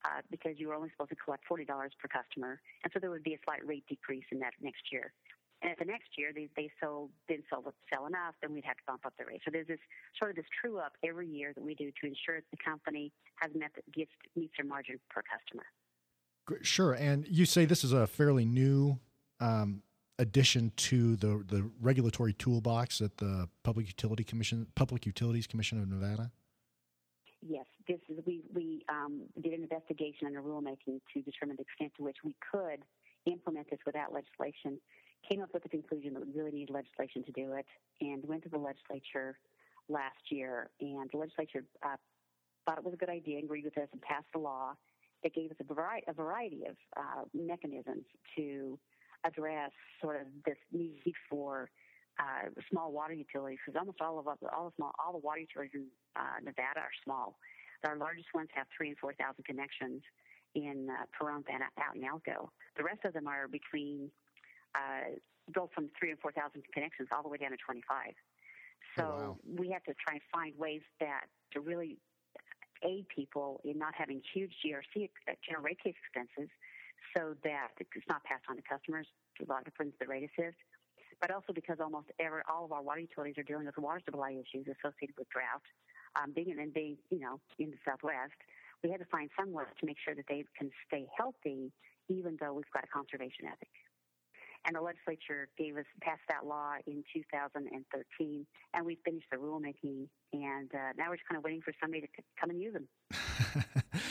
uh, 0.05 0.21
because 0.29 0.59
you 0.59 0.67
were 0.67 0.73
only 0.73 0.89
supposed 0.91 1.09
to 1.09 1.15
collect 1.15 1.43
$40 1.49 1.65
per 1.67 2.07
customer, 2.07 2.59
and 2.83 2.91
so 2.93 2.99
there 2.99 3.09
would 3.09 3.23
be 3.23 3.33
a 3.33 3.39
slight 3.45 3.65
rate 3.65 3.85
decrease 3.87 4.25
in 4.31 4.39
that 4.39 4.53
next 4.61 4.91
year. 4.91 5.13
And 5.61 5.71
if 5.71 5.77
the 5.77 5.85
next 5.85 6.17
year 6.17 6.31
they, 6.33 6.49
they 6.55 6.71
sold 6.81 7.11
didn't 7.27 7.45
sell, 7.49 7.63
sell 7.93 8.07
enough, 8.07 8.33
then 8.41 8.51
we'd 8.51 8.65
have 8.65 8.77
to 8.77 8.83
bump 8.87 9.05
up 9.05 9.13
the 9.19 9.25
rate. 9.25 9.41
So 9.45 9.51
there's 9.51 9.67
this 9.67 9.79
sort 10.17 10.31
of 10.31 10.35
this 10.35 10.45
true 10.59 10.79
up 10.79 10.93
every 11.05 11.27
year 11.27 11.53
that 11.53 11.63
we 11.63 11.75
do 11.75 11.91
to 12.01 12.07
ensure 12.07 12.37
that 12.37 12.49
the 12.49 12.57
company 12.65 13.11
has 13.35 13.51
met 13.53 13.71
gets 13.93 14.09
meets 14.35 14.53
their 14.57 14.65
margin 14.65 14.99
per 15.09 15.21
customer. 15.21 15.65
Sure, 16.63 16.93
and 16.93 17.27
you 17.27 17.45
say 17.45 17.65
this 17.65 17.83
is 17.83 17.93
a 17.93 18.07
fairly 18.07 18.43
new 18.43 18.99
um, 19.39 19.83
addition 20.19 20.71
to 20.75 21.15
the 21.15 21.43
the 21.47 21.69
regulatory 21.79 22.33
toolbox 22.33 23.01
at 23.01 23.17
the 23.17 23.47
Public 23.63 23.87
Utility 23.87 24.23
Commission, 24.23 24.67
Public 24.75 25.05
Utilities 25.05 25.47
Commission 25.47 25.81
of 25.81 25.87
Nevada? 25.87 26.31
Yes, 27.41 27.65
this 27.87 27.99
is 28.09 28.19
we 28.25 28.43
we 28.53 28.85
um, 28.89 29.23
did 29.41 29.53
an 29.53 29.63
investigation 29.63 30.27
and 30.27 30.37
a 30.37 30.41
rulemaking 30.41 31.01
to 31.13 31.21
determine 31.21 31.55
the 31.57 31.63
extent 31.63 31.93
to 31.97 32.03
which 32.03 32.17
we 32.23 32.35
could 32.51 32.83
implement 33.25 33.69
this 33.69 33.79
without 33.85 34.13
legislation. 34.13 34.79
Came 35.29 35.41
up 35.41 35.53
with 35.53 35.63
the 35.63 35.69
conclusion 35.69 36.13
that 36.13 36.25
we 36.25 36.31
really 36.33 36.51
need 36.51 36.69
legislation 36.69 37.23
to 37.23 37.31
do 37.31 37.53
it, 37.53 37.65
and 37.99 38.23
went 38.25 38.43
to 38.43 38.49
the 38.49 38.57
legislature 38.57 39.37
last 39.89 40.29
year. 40.29 40.69
And 40.79 41.09
the 41.11 41.17
legislature 41.17 41.63
uh, 41.83 41.97
thought 42.65 42.77
it 42.77 42.83
was 42.83 42.93
a 42.93 42.97
good 42.97 43.09
idea, 43.09 43.39
agreed 43.39 43.65
with 43.65 43.77
us, 43.77 43.87
and 43.91 44.01
passed 44.01 44.27
a 44.35 44.39
law 44.39 44.73
that 45.23 45.33
gave 45.33 45.51
us 45.51 45.57
a 45.59 45.63
variety, 45.63 46.05
a 46.07 46.13
variety 46.13 46.63
of 46.67 46.75
uh, 46.97 47.23
mechanisms 47.33 48.05
to 48.35 48.79
address 49.23 49.71
sort 50.01 50.21
of 50.21 50.27
this 50.45 50.57
need 50.71 51.13
for 51.29 51.69
uh, 52.19 52.49
small 52.69 52.91
water 52.91 53.13
utilities 53.13 53.59
because 53.65 53.77
almost 53.79 54.01
all 54.01 54.19
of 54.19 54.27
us, 54.27 54.37
all 54.55 54.65
the 54.65 54.75
small 54.75 54.91
all 54.99 55.13
the 55.13 55.23
water 55.23 55.41
utilities 55.41 55.73
in 55.73 55.87
uh, 56.15 56.39
Nevada 56.43 56.79
are 56.79 56.95
small. 57.03 57.37
Our 57.83 57.97
largest 57.97 58.27
ones 58.33 58.49
have 58.53 58.67
three 58.75 58.89
and 58.89 58.97
four 58.97 59.13
thousand 59.13 59.45
connections 59.45 60.01
in 60.53 60.87
uh, 60.89 61.05
Pahrump 61.15 61.45
and 61.51 61.63
out 61.63 61.95
in 61.95 62.03
Elko. 62.03 62.51
The 62.77 62.83
rest 62.83 63.05
of 63.05 63.13
them 63.13 63.27
are 63.27 63.47
between 63.47 64.11
uh, 64.75 65.17
go 65.51 65.69
from 65.73 65.89
three 65.97 66.11
and 66.11 66.19
four 66.19 66.31
thousand 66.31 66.63
connections 66.73 67.09
all 67.11 67.23
the 67.23 67.29
way 67.29 67.37
down 67.37 67.51
to 67.51 67.57
twenty 67.57 67.81
five. 67.87 68.13
So 68.97 69.03
oh, 69.03 69.17
wow. 69.17 69.37
we 69.57 69.69
have 69.71 69.83
to 69.83 69.93
try 69.97 70.19
and 70.19 70.23
find 70.31 70.53
ways 70.57 70.81
that 70.99 71.25
to 71.53 71.59
really 71.59 71.97
aid 72.83 73.05
people 73.13 73.61
in 73.63 73.77
not 73.77 73.93
having 73.95 74.21
huge 74.33 74.51
GRC 74.65 75.09
uh, 75.27 75.33
general 75.45 75.63
rate 75.63 75.79
case 75.81 75.95
expenses 76.05 76.49
so 77.15 77.35
that 77.43 77.69
it's 77.79 78.07
not 78.09 78.23
passed 78.23 78.45
on 78.49 78.55
to 78.55 78.61
customers 78.61 79.07
to 79.37 79.45
a 79.45 79.47
lot 79.49 79.65
of 79.67 79.73
the 79.77 80.07
rate 80.07 80.29
assist, 80.29 80.57
but 81.19 81.31
also 81.31 81.53
because 81.53 81.77
almost 81.79 82.07
every, 82.19 82.41
all 82.49 82.65
of 82.65 82.71
our 82.71 82.81
water 82.81 83.01
utilities 83.01 83.37
are 83.37 83.43
dealing 83.43 83.65
with 83.65 83.77
water 83.77 84.01
supply 84.03 84.31
issues 84.31 84.65
associated 84.67 85.15
with 85.17 85.29
drought. 85.29 85.63
Um, 86.19 86.33
being 86.35 86.59
and 86.59 86.73
being, 86.73 86.97
you 87.09 87.19
know, 87.19 87.39
in 87.57 87.71
the 87.71 87.79
Southwest, 87.87 88.35
we 88.83 88.91
had 88.91 88.99
to 88.99 89.05
find 89.05 89.29
some 89.39 89.53
way 89.53 89.63
to 89.63 89.85
make 89.85 89.95
sure 90.03 90.13
that 90.13 90.25
they 90.27 90.43
can 90.57 90.69
stay 90.87 91.07
healthy, 91.15 91.71
even 92.09 92.37
though 92.41 92.53
we've 92.53 92.69
got 92.73 92.83
a 92.83 92.87
conservation 92.87 93.45
ethic. 93.45 93.71
And 94.65 94.75
the 94.75 94.81
legislature 94.81 95.47
gave 95.57 95.77
us 95.77 95.85
passed 96.01 96.21
that 96.29 96.45
law 96.45 96.73
in 96.85 97.03
2013, 97.13 98.45
and 98.73 98.85
we 98.85 98.99
finished 99.05 99.25
the 99.31 99.37
rulemaking, 99.37 100.07
and 100.33 100.69
uh, 100.73 100.91
now 100.97 101.09
we're 101.09 101.15
just 101.15 101.27
kind 101.27 101.37
of 101.37 101.43
waiting 101.43 101.61
for 101.61 101.73
somebody 101.81 102.01
to 102.01 102.07
come 102.39 102.49
and 102.51 102.61
use 102.61 102.73
them. 102.73 102.87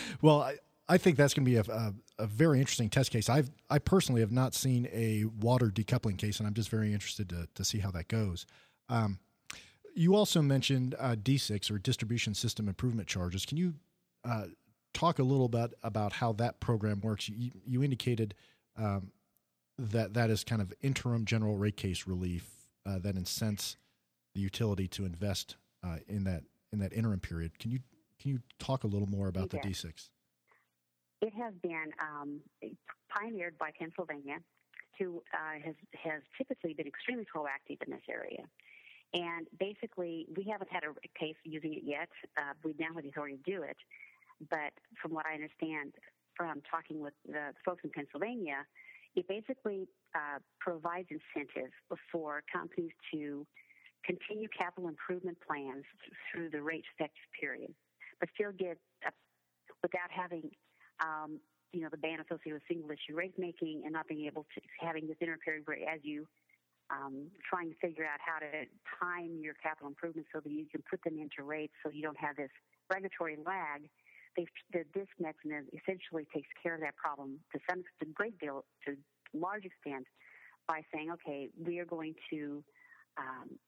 well, 0.22 0.40
I, 0.42 0.56
I 0.90 0.98
think 0.98 1.16
that's 1.16 1.34
going 1.34 1.44
to 1.44 1.50
be 1.50 1.56
a, 1.56 1.72
a, 1.72 1.94
a, 2.18 2.26
very 2.26 2.58
interesting 2.58 2.90
test 2.90 3.12
case. 3.12 3.28
I've 3.28 3.48
I 3.70 3.78
personally 3.78 4.22
have 4.22 4.32
not 4.32 4.54
seen 4.54 4.88
a 4.92 5.24
water 5.40 5.66
decoupling 5.66 6.18
case, 6.18 6.40
and 6.40 6.48
I'm 6.48 6.54
just 6.54 6.68
very 6.68 6.92
interested 6.92 7.28
to 7.28 7.48
to 7.54 7.64
see 7.64 7.78
how 7.78 7.92
that 7.92 8.08
goes. 8.08 8.44
Um, 8.88 9.20
you 9.94 10.16
also 10.16 10.42
mentioned 10.42 10.96
uh, 10.98 11.14
DSICs 11.14 11.70
or 11.70 11.78
distribution 11.78 12.34
system 12.34 12.66
improvement 12.66 13.06
charges. 13.06 13.46
Can 13.46 13.56
you 13.56 13.74
uh, 14.24 14.46
talk 14.92 15.20
a 15.20 15.22
little 15.22 15.48
bit 15.48 15.74
about 15.84 16.12
how 16.12 16.32
that 16.34 16.58
program 16.58 17.00
works? 17.00 17.28
You, 17.28 17.52
you 17.64 17.84
indicated 17.84 18.34
um, 18.76 19.12
that 19.78 20.14
that 20.14 20.28
is 20.28 20.42
kind 20.42 20.60
of 20.60 20.72
interim 20.82 21.24
general 21.24 21.56
rate 21.56 21.76
case 21.76 22.08
relief 22.08 22.50
uh, 22.84 22.98
that 22.98 23.14
incents 23.14 23.76
the 24.34 24.40
utility 24.40 24.88
to 24.88 25.04
invest 25.04 25.54
uh, 25.84 25.98
in 26.08 26.24
that 26.24 26.42
in 26.72 26.80
that 26.80 26.92
interim 26.92 27.20
period. 27.20 27.60
Can 27.60 27.70
you 27.70 27.78
can 28.20 28.32
you 28.32 28.40
talk 28.58 28.82
a 28.82 28.88
little 28.88 29.08
more 29.08 29.28
about 29.28 29.50
the 29.50 29.58
DSICs? 29.58 30.08
It 31.20 31.32
has 31.34 31.52
been 31.62 31.92
um, 32.00 32.40
pioneered 33.08 33.58
by 33.58 33.70
Pennsylvania, 33.78 34.38
who 34.98 35.22
uh, 35.34 35.60
has 35.64 35.74
has 36.02 36.22
typically 36.36 36.74
been 36.74 36.86
extremely 36.86 37.24
proactive 37.24 37.82
in 37.86 37.92
this 37.92 38.06
area. 38.08 38.44
And 39.12 39.46
basically, 39.58 40.26
we 40.36 40.44
haven't 40.44 40.70
had 40.70 40.84
a 40.84 41.18
case 41.18 41.34
using 41.44 41.74
it 41.74 41.82
yet. 41.84 42.08
Uh, 42.38 42.54
we 42.64 42.74
now 42.78 42.94
have 42.94 43.02
the 43.02 43.08
authority 43.08 43.38
to 43.44 43.50
do 43.50 43.62
it. 43.62 43.76
But 44.48 44.72
from 45.02 45.12
what 45.12 45.26
I 45.26 45.34
understand 45.34 45.94
from 46.36 46.62
talking 46.70 47.00
with 47.00 47.12
the 47.26 47.52
folks 47.64 47.82
in 47.84 47.90
Pennsylvania, 47.90 48.64
it 49.14 49.26
basically 49.28 49.88
uh, 50.14 50.38
provides 50.60 51.08
incentive 51.10 51.70
for 52.12 52.42
companies 52.50 52.92
to 53.12 53.46
continue 54.04 54.48
capital 54.56 54.88
improvement 54.88 55.36
plans 55.46 55.84
through 56.30 56.50
the 56.50 56.62
rate 56.62 56.84
effective 56.94 57.28
period, 57.38 57.74
but 58.20 58.28
still 58.34 58.52
get, 58.52 58.78
without 59.82 60.10
having 60.10 60.50
um, 61.00 61.40
you 61.72 61.80
know, 61.80 61.88
the 61.90 61.96
ban 61.96 62.18
associated 62.20 62.54
with 62.54 62.62
single 62.68 62.90
issue 62.90 63.14
rate 63.14 63.34
making 63.38 63.82
and 63.84 63.92
not 63.92 64.08
being 64.08 64.26
able 64.26 64.44
to 64.54 64.60
having 64.80 65.06
this 65.06 65.16
interim 65.20 65.38
period 65.40 65.62
where 65.66 65.78
as 65.88 66.00
you 66.02 66.26
um, 66.90 67.30
trying 67.48 67.70
to 67.70 67.76
figure 67.78 68.04
out 68.04 68.18
how 68.18 68.42
to 68.42 68.66
time 68.98 69.38
your 69.40 69.54
capital 69.54 69.88
improvements 69.88 70.28
so 70.34 70.40
that 70.40 70.50
you 70.50 70.66
can 70.66 70.82
put 70.90 71.02
them 71.04 71.18
into 71.18 71.46
rates 71.46 71.72
so 71.82 71.90
you 71.90 72.02
don't 72.02 72.18
have 72.18 72.36
this 72.36 72.50
regulatory 72.92 73.38
lag. 73.46 73.86
They, 74.36 74.46
the, 74.72 74.82
this 74.94 75.06
mechanism 75.18 75.70
essentially 75.70 76.26
takes 76.34 76.48
care 76.60 76.74
of 76.74 76.80
that 76.80 76.96
problem 76.96 77.38
to 77.52 77.60
some 77.68 77.82
to 78.00 78.06
great 78.06 78.38
deal 78.38 78.64
to 78.86 78.96
large 79.32 79.64
extent 79.64 80.06
by 80.66 80.82
saying, 80.92 81.10
okay, 81.10 81.48
we 81.58 81.78
are 81.78 81.84
going 81.84 82.14
to, 82.30 82.62
um, 83.18 83.58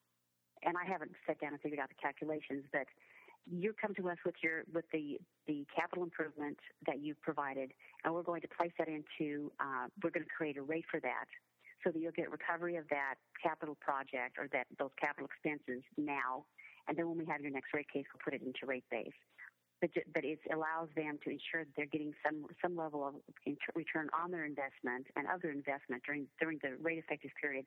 and 0.63 0.75
I 0.77 0.87
haven't 0.87 1.13
sat 1.27 1.41
down 1.41 1.53
and 1.53 1.61
figured 1.61 1.81
out 1.81 1.89
the 1.89 1.99
calculations, 1.99 2.65
but 2.73 2.87
you 3.51 3.75
come 3.81 3.95
to 3.95 4.09
us 4.09 4.19
with 4.25 4.35
your 4.43 4.63
with 4.73 4.85
the 4.93 5.19
the 5.47 5.67
capital 5.75 6.05
improvement 6.05 6.59
that 6.87 7.01
you've 7.01 7.21
provided, 7.23 7.73
and 8.05 8.15
we're 8.15 8.23
going 8.23 8.41
to 8.43 8.49
place 8.49 8.73
that 8.79 8.89
into. 8.89 9.51
Uh, 9.61 9.89
we're 10.03 10.11
going 10.11 10.25
to 10.25 10.35
create 10.37 10.57
a 10.57 10.63
rate 10.63 10.85
for 10.91 11.01
that, 11.01 11.27
so 11.85 11.91
that 11.91 11.99
you'll 11.99 12.13
get 12.13 12.31
recovery 12.31 12.77
of 12.77 12.89
that 12.91 13.15
capital 13.43 13.77
project 13.81 14.39
or 14.39 14.49
that 14.53 14.67
those 14.79 14.95
capital 15.01 15.27
expenses 15.27 15.83
now, 15.97 16.45
and 16.87 16.97
then 16.97 17.09
when 17.09 17.19
we 17.19 17.27
have 17.27 17.41
your 17.41 17.51
next 17.51 17.75
rate 17.75 17.91
case, 17.93 18.05
we'll 18.13 18.23
put 18.25 18.35
it 18.35 18.43
into 18.47 18.67
rate 18.67 18.85
base. 18.91 19.19
But, 19.81 19.91
but 20.15 20.25
it 20.25 20.39
allows 20.55 20.89
them 20.95 21.19
to 21.25 21.31
ensure 21.31 21.67
that 21.67 21.75
they're 21.77 21.91
getting 21.91 22.15
some 22.25 22.47
some 22.63 22.77
level 22.77 23.03
of 23.03 23.15
return 23.75 24.09
on 24.15 24.31
their 24.31 24.45
investment 24.45 25.07
and 25.17 25.27
other 25.27 25.51
investment 25.51 26.05
during 26.07 26.29
during 26.39 26.61
the 26.63 26.77
rate 26.81 26.99
effective 26.99 27.33
period. 27.41 27.67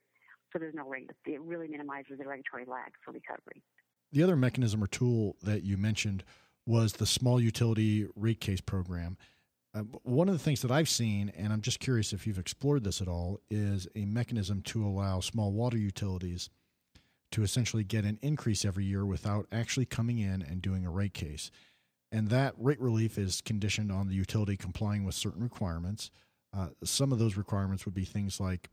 So 0.54 0.60
there's 0.60 0.74
no 0.74 0.88
rate. 0.88 1.12
It 1.26 1.42
really 1.42 1.68
minimizes 1.68 2.18
the 2.18 2.26
regulatory 2.26 2.64
lag 2.64 2.94
for 3.04 3.12
recovery. 3.12 3.62
The 4.12 4.24
other 4.24 4.36
mechanism 4.36 4.84
or 4.84 4.88
tool 4.88 5.36
that 5.44 5.64
you 5.64 5.78
mentioned 5.78 6.24
was 6.66 6.94
the 6.94 7.06
small 7.06 7.40
utility 7.40 8.08
rate 8.16 8.40
case 8.40 8.62
program. 8.62 9.18
Uh, 9.74 9.82
one 10.04 10.30
of 10.30 10.34
the 10.34 10.40
things 10.40 10.62
that 10.62 10.72
I've 10.72 10.88
seen, 10.88 11.32
and 11.36 11.52
I'm 11.52 11.62
just 11.62 11.80
curious 11.80 12.14
if 12.14 12.26
you've 12.26 12.40
explored 12.40 12.84
this 12.84 13.02
at 13.02 13.08
all, 13.08 13.42
is 13.50 13.88
a 13.96 14.06
mechanism 14.06 14.62
to 14.64 14.86
allow 14.86 15.20
small 15.20 15.52
water 15.52 15.78
utilities 15.78 16.50
to 17.32 17.44
essentially 17.44 17.84
get 17.84 18.06
an 18.06 18.18
increase 18.22 18.64
every 18.64 18.86
year 18.86 19.06
without 19.06 19.48
actually 19.52 19.86
coming 19.86 20.20
in 20.20 20.42
and 20.42 20.62
doing 20.62 20.86
a 20.86 20.90
rate 20.90 21.14
case. 21.14 21.52
And 22.12 22.30
that 22.30 22.54
rate 22.58 22.80
relief 22.80 23.18
is 23.18 23.42
conditioned 23.42 23.92
on 23.92 24.08
the 24.08 24.16
utility 24.16 24.56
complying 24.56 25.04
with 25.04 25.16
certain 25.16 25.44
requirements. 25.44 26.12
Uh, 26.56 26.68
some 26.84 27.12
of 27.12 27.20
those 27.20 27.36
requirements 27.36 27.84
would 27.84 27.94
be 27.94 28.06
things 28.06 28.40
like 28.40 28.70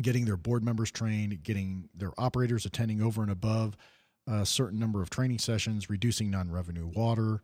getting 0.00 0.24
their 0.24 0.36
board 0.36 0.62
members 0.62 0.92
trained, 0.92 1.42
getting 1.42 1.88
their 1.92 2.12
operators 2.16 2.64
attending 2.64 3.02
over 3.02 3.22
and 3.22 3.30
above 3.32 3.76
a 4.26 4.46
certain 4.46 4.78
number 4.78 5.02
of 5.02 5.10
training 5.10 5.38
sessions, 5.38 5.90
reducing 5.90 6.30
non 6.30 6.50
revenue 6.50 6.86
water, 6.86 7.42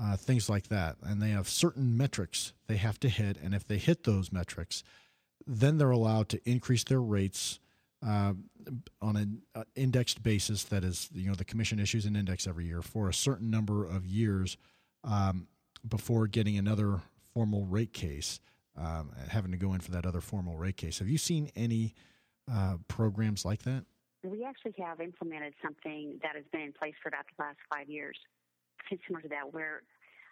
uh, 0.00 0.16
things 0.16 0.48
like 0.48 0.68
that. 0.68 0.96
And 1.02 1.20
they 1.20 1.30
have 1.30 1.48
certain 1.48 1.96
metrics 1.96 2.52
they 2.66 2.76
have 2.76 2.98
to 3.00 3.08
hit. 3.08 3.36
And 3.42 3.54
if 3.54 3.66
they 3.66 3.78
hit 3.78 4.04
those 4.04 4.32
metrics, 4.32 4.82
then 5.46 5.78
they're 5.78 5.90
allowed 5.90 6.28
to 6.30 6.40
increase 6.48 6.84
their 6.84 7.00
rates 7.00 7.58
uh, 8.06 8.32
on 9.00 9.16
an 9.16 9.42
uh, 9.54 9.64
indexed 9.74 10.22
basis. 10.22 10.64
That 10.64 10.84
is, 10.84 11.08
you 11.12 11.28
know, 11.28 11.34
the 11.34 11.44
commission 11.44 11.78
issues 11.78 12.06
an 12.06 12.16
index 12.16 12.46
every 12.46 12.66
year 12.66 12.82
for 12.82 13.08
a 13.08 13.14
certain 13.14 13.50
number 13.50 13.84
of 13.84 14.06
years 14.06 14.56
um, 15.04 15.46
before 15.86 16.26
getting 16.26 16.56
another 16.56 17.00
formal 17.34 17.64
rate 17.66 17.92
case, 17.92 18.40
um, 18.76 19.10
having 19.28 19.50
to 19.52 19.56
go 19.56 19.74
in 19.74 19.80
for 19.80 19.90
that 19.92 20.06
other 20.06 20.20
formal 20.20 20.56
rate 20.56 20.76
case. 20.76 20.98
Have 20.98 21.08
you 21.08 21.18
seen 21.18 21.50
any 21.56 21.94
uh, 22.50 22.76
programs 22.88 23.44
like 23.44 23.62
that? 23.62 23.84
We 24.22 24.44
actually 24.44 24.74
have 24.78 25.00
implemented 25.00 25.54
something 25.62 26.18
that 26.22 26.36
has 26.36 26.44
been 26.52 26.60
in 26.62 26.72
place 26.72 26.94
for 27.02 27.08
about 27.08 27.24
the 27.26 27.42
last 27.42 27.58
five 27.72 27.88
years, 27.88 28.16
similar 29.06 29.22
to 29.22 29.28
that, 29.28 29.52
where 29.52 29.82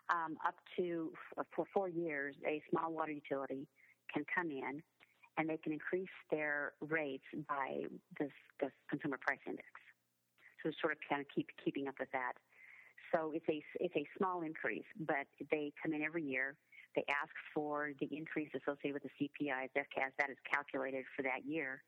um, 0.08 0.36
up 0.46 0.54
to 0.76 1.12
for 1.54 1.64
four 1.72 1.88
years, 1.88 2.34
a 2.46 2.62
small 2.70 2.92
water 2.92 3.12
utility 3.12 3.66
can 4.12 4.24
come 4.32 4.50
in 4.50 4.82
and 5.38 5.48
they 5.48 5.56
can 5.56 5.72
increase 5.72 6.10
their 6.30 6.72
rates 6.80 7.24
by 7.48 7.82
this, 8.18 8.32
the 8.60 8.70
consumer 8.88 9.18
price 9.20 9.38
index. 9.46 9.68
So 10.62 10.70
sort 10.80 10.92
of 10.92 10.98
kind 11.08 11.20
of 11.20 11.26
keep 11.34 11.48
keeping 11.64 11.88
up 11.88 11.94
with 11.98 12.10
that. 12.12 12.34
So 13.14 13.32
it's 13.34 13.46
a 13.48 13.62
it's 13.80 13.96
a 13.96 14.06
small 14.18 14.42
increase, 14.42 14.86
but 14.98 15.26
they 15.50 15.72
come 15.82 15.94
in 15.94 16.02
every 16.02 16.22
year. 16.22 16.54
They 16.94 17.04
ask 17.08 17.30
for 17.54 17.92
the 18.00 18.08
increase 18.10 18.50
associated 18.54 18.94
with 18.94 19.04
the 19.04 19.14
CPI 19.18 19.64
as 19.64 20.12
that 20.18 20.30
is 20.30 20.36
calculated 20.50 21.04
for 21.16 21.22
that 21.22 21.46
year 21.46 21.82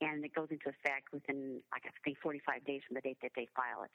and 0.00 0.24
it 0.24 0.34
goes 0.34 0.48
into 0.50 0.68
effect 0.68 1.12
within, 1.12 1.60
I 1.72 1.78
think, 2.04 2.18
45 2.22 2.64
days 2.64 2.82
from 2.86 2.94
the 2.96 3.00
date 3.00 3.18
that 3.22 3.32
they 3.34 3.48
file 3.56 3.84
it. 3.84 3.94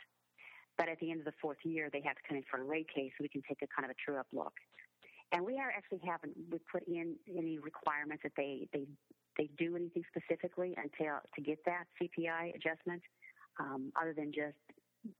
But 0.77 0.89
at 0.89 0.99
the 0.99 1.11
end 1.11 1.19
of 1.19 1.25
the 1.25 1.37
fourth 1.41 1.61
year, 1.63 1.89
they 1.91 2.01
have 2.01 2.15
to 2.15 2.21
come 2.27 2.37
in 2.37 2.43
for 2.49 2.59
a 2.59 2.63
rate 2.63 2.87
case 2.93 3.11
so 3.17 3.21
we 3.21 3.29
can 3.29 3.43
take 3.47 3.61
a 3.61 3.67
kind 3.67 3.85
of 3.85 3.91
a 3.91 3.99
true 4.03 4.17
up 4.17 4.27
look. 4.33 4.53
And 5.31 5.45
we 5.45 5.57
are 5.59 5.69
actually 5.69 6.01
haven't 6.03 6.35
we 6.51 6.59
put 6.71 6.83
in 6.87 7.15
any 7.29 7.59
requirements 7.59 8.23
that 8.23 8.33
they 8.35 8.67
they 8.73 8.85
they 9.37 9.49
do 9.57 9.75
anything 9.75 10.03
specifically 10.11 10.75
until 10.75 11.19
to 11.35 11.41
get 11.41 11.59
that 11.65 11.85
CPI 12.01 12.55
adjustment, 12.55 13.01
um, 13.59 13.93
other 13.99 14.13
than 14.13 14.33
just 14.33 14.57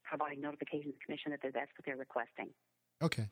providing 0.04 0.42
notification 0.42 0.92
to 0.92 0.98
the 0.98 1.06
commission 1.06 1.32
that 1.32 1.40
that's 1.42 1.72
what 1.78 1.86
they're 1.86 1.96
requesting. 1.96 2.50
Okay. 3.02 3.30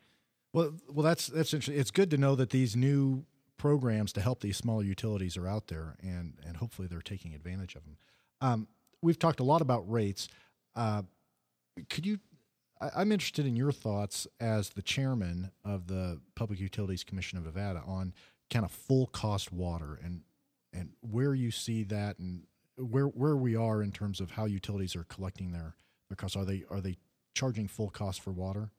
Well, 0.53 0.73
well, 0.89 1.03
that's 1.03 1.27
that's 1.27 1.53
interesting. 1.53 1.79
It's 1.79 1.91
good 1.91 2.09
to 2.11 2.17
know 2.17 2.35
that 2.35 2.49
these 2.49 2.75
new 2.75 3.25
programs 3.59 4.11
to 4.13 4.21
help 4.21 4.41
these 4.41 4.57
smaller 4.57 4.83
utilities 4.83 5.37
are 5.37 5.47
out 5.47 5.67
there, 5.67 5.95
and 6.01 6.33
and 6.43 6.57
hopefully 6.57 6.87
they're 6.87 7.01
taking 7.01 7.35
advantage 7.35 7.75
of 7.75 7.83
them. 7.83 7.97
Um, 8.41 8.67
we've 9.03 9.19
talked 9.19 9.39
a 9.39 9.43
lot 9.43 9.61
about 9.61 9.89
rates. 9.89 10.27
Uh, 10.75 11.03
could 11.89 12.07
you? 12.07 12.19
I, 12.81 13.01
am 13.01 13.11
interested 13.11 13.45
in 13.45 13.55
your 13.55 13.71
thoughts 13.71 14.25
as 14.39 14.69
the 14.69 14.81
chairman 14.81 15.51
of 15.63 15.87
the 15.87 16.19
Public 16.33 16.59
Utilities 16.59 17.03
Commission 17.03 17.37
of 17.37 17.45
Nevada 17.45 17.83
on 17.85 18.13
kind 18.49 18.65
of 18.65 18.71
full 18.71 19.07
cost 19.07 19.51
water 19.51 19.99
and 20.03 20.21
and 20.73 20.89
where 21.01 21.35
you 21.35 21.51
see 21.51 21.83
that 21.83 22.17
and 22.17 22.43
where 22.77 23.07
where 23.07 23.35
we 23.35 23.55
are 23.55 23.83
in 23.83 23.91
terms 23.91 24.19
of 24.19 24.31
how 24.31 24.45
utilities 24.45 24.95
are 24.95 25.03
collecting 25.03 25.51
their 25.51 25.75
their 26.09 26.15
costs. 26.15 26.35
Are 26.35 26.45
they 26.45 26.63
are 26.71 26.81
they 26.81 26.97
charging 27.35 27.67
full 27.67 27.89
cost 27.89 28.21
for 28.21 28.31
water? 28.31 28.71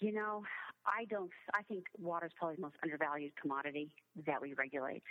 You 0.00 0.12
know, 0.12 0.42
I 0.86 1.04
don't. 1.06 1.30
I 1.54 1.62
think 1.62 1.84
water 1.98 2.26
is 2.26 2.32
probably 2.38 2.56
the 2.56 2.62
most 2.62 2.76
undervalued 2.82 3.32
commodity 3.40 3.90
that 4.26 4.40
we 4.40 4.54
regulate. 4.54 5.02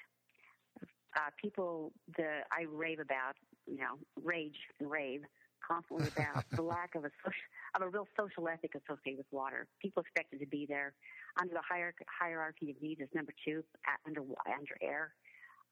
Uh, 1.15 1.29
people, 1.41 1.91
the 2.17 2.41
I 2.51 2.65
rave 2.71 2.99
about, 2.99 3.35
you 3.67 3.77
know, 3.77 4.01
rage 4.23 4.57
and 4.79 4.89
rave 4.89 5.21
constantly 5.65 6.07
about 6.15 6.43
the 6.51 6.61
lack 6.61 6.95
of 6.95 7.05
a 7.05 7.11
social, 7.23 7.45
of 7.75 7.81
a 7.81 7.89
real 7.89 8.07
social 8.17 8.47
ethic 8.47 8.71
associated 8.75 9.17
with 9.17 9.31
water. 9.31 9.67
People 9.81 10.01
expect 10.01 10.33
it 10.33 10.39
to 10.39 10.47
be 10.47 10.65
there 10.67 10.93
under 11.39 11.53
the 11.53 11.61
hierarchy, 11.67 12.05
hierarchy 12.09 12.71
of 12.71 12.81
needs 12.81 13.01
as 13.01 13.07
number 13.13 13.33
two 13.45 13.63
under 14.05 14.21
under 14.21 14.77
air, 14.81 15.13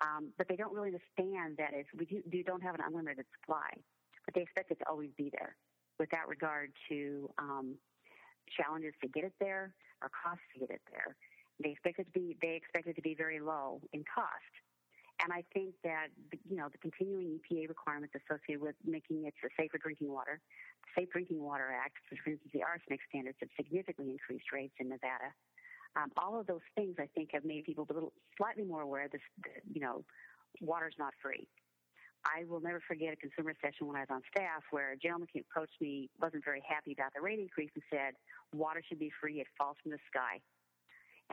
um, 0.01 0.29
but 0.37 0.47
they 0.47 0.55
don't 0.55 0.73
really 0.73 0.89
understand 0.89 1.57
that 1.57 1.77
is 1.77 1.85
we 1.97 2.05
do, 2.05 2.21
do 2.29 2.43
don't 2.43 2.63
have 2.63 2.75
an 2.75 2.81
unlimited 2.85 3.25
supply, 3.39 3.69
but 4.25 4.33
they 4.33 4.41
expect 4.41 4.71
it 4.71 4.79
to 4.79 4.89
always 4.89 5.09
be 5.17 5.29
there 5.31 5.55
without 5.99 6.27
regard 6.27 6.71
to 6.89 7.29
um, 7.37 7.75
challenges 8.57 8.93
to 9.01 9.07
get 9.07 9.23
it 9.23 9.33
there 9.39 9.73
or 10.01 10.09
cost 10.09 10.41
to 10.53 10.59
get 10.59 10.69
it 10.69 10.81
there. 10.91 11.15
They 11.61 11.71
expect 11.71 11.99
it 11.99 12.07
to 12.09 12.11
be 12.11 12.37
they 12.41 12.57
expect 12.57 12.87
it 12.87 12.95
to 12.95 13.01
be 13.01 13.15
very 13.15 13.39
low 13.39 13.81
in 13.93 14.03
cost. 14.03 14.53
And 15.21 15.31
I 15.31 15.43
think 15.53 15.75
that 15.83 16.09
you 16.49 16.57
know 16.57 16.69
the 16.69 16.81
continuing 16.81 17.39
EPA 17.39 17.69
requirements 17.69 18.15
associated 18.17 18.61
with 18.61 18.75
making 18.85 19.25
it 19.25 19.33
a 19.45 19.49
safer 19.55 19.77
drinking 19.77 20.11
water, 20.11 20.41
the 20.81 21.01
Safe 21.01 21.11
Drinking 21.11 21.41
Water 21.41 21.69
Act, 21.69 21.97
for 22.09 22.15
instance, 22.15 22.51
the 22.53 22.63
arsenic 22.63 22.99
standards 23.09 23.37
have 23.39 23.49
significantly 23.55 24.13
increased 24.13 24.51
rates 24.51 24.73
in 24.79 24.89
Nevada. 24.89 25.29
Um, 25.95 26.09
all 26.17 26.39
of 26.39 26.47
those 26.47 26.65
things, 26.75 26.95
I 26.99 27.07
think, 27.13 27.29
have 27.33 27.43
made 27.43 27.65
people 27.65 27.85
a 27.89 27.93
little 27.93 28.13
slightly 28.37 28.63
more 28.63 28.81
aware 28.81 29.07
that 29.11 29.21
you 29.71 29.81
know 29.81 30.03
water's 30.59 30.95
not 30.97 31.13
free. 31.21 31.47
I 32.25 32.45
will 32.45 32.61
never 32.61 32.81
forget 32.85 33.13
a 33.13 33.17
consumer 33.17 33.53
session 33.61 33.87
when 33.87 33.95
I 33.95 34.05
was 34.05 34.13
on 34.13 34.21
staff 34.29 34.61
where 34.69 34.93
a 34.93 34.97
gentleman 34.97 35.27
approached 35.33 35.79
me, 35.81 36.09
wasn't 36.21 36.45
very 36.45 36.61
happy 36.61 36.93
about 36.93 37.13
the 37.15 37.21
rate 37.21 37.39
increase, 37.39 37.71
and 37.73 37.83
said, 37.89 38.13
Water 38.53 38.81
should 38.85 38.99
be 38.99 39.11
free, 39.21 39.41
it 39.41 39.47
falls 39.57 39.77
from 39.81 39.91
the 39.91 40.01
sky. 40.05 40.39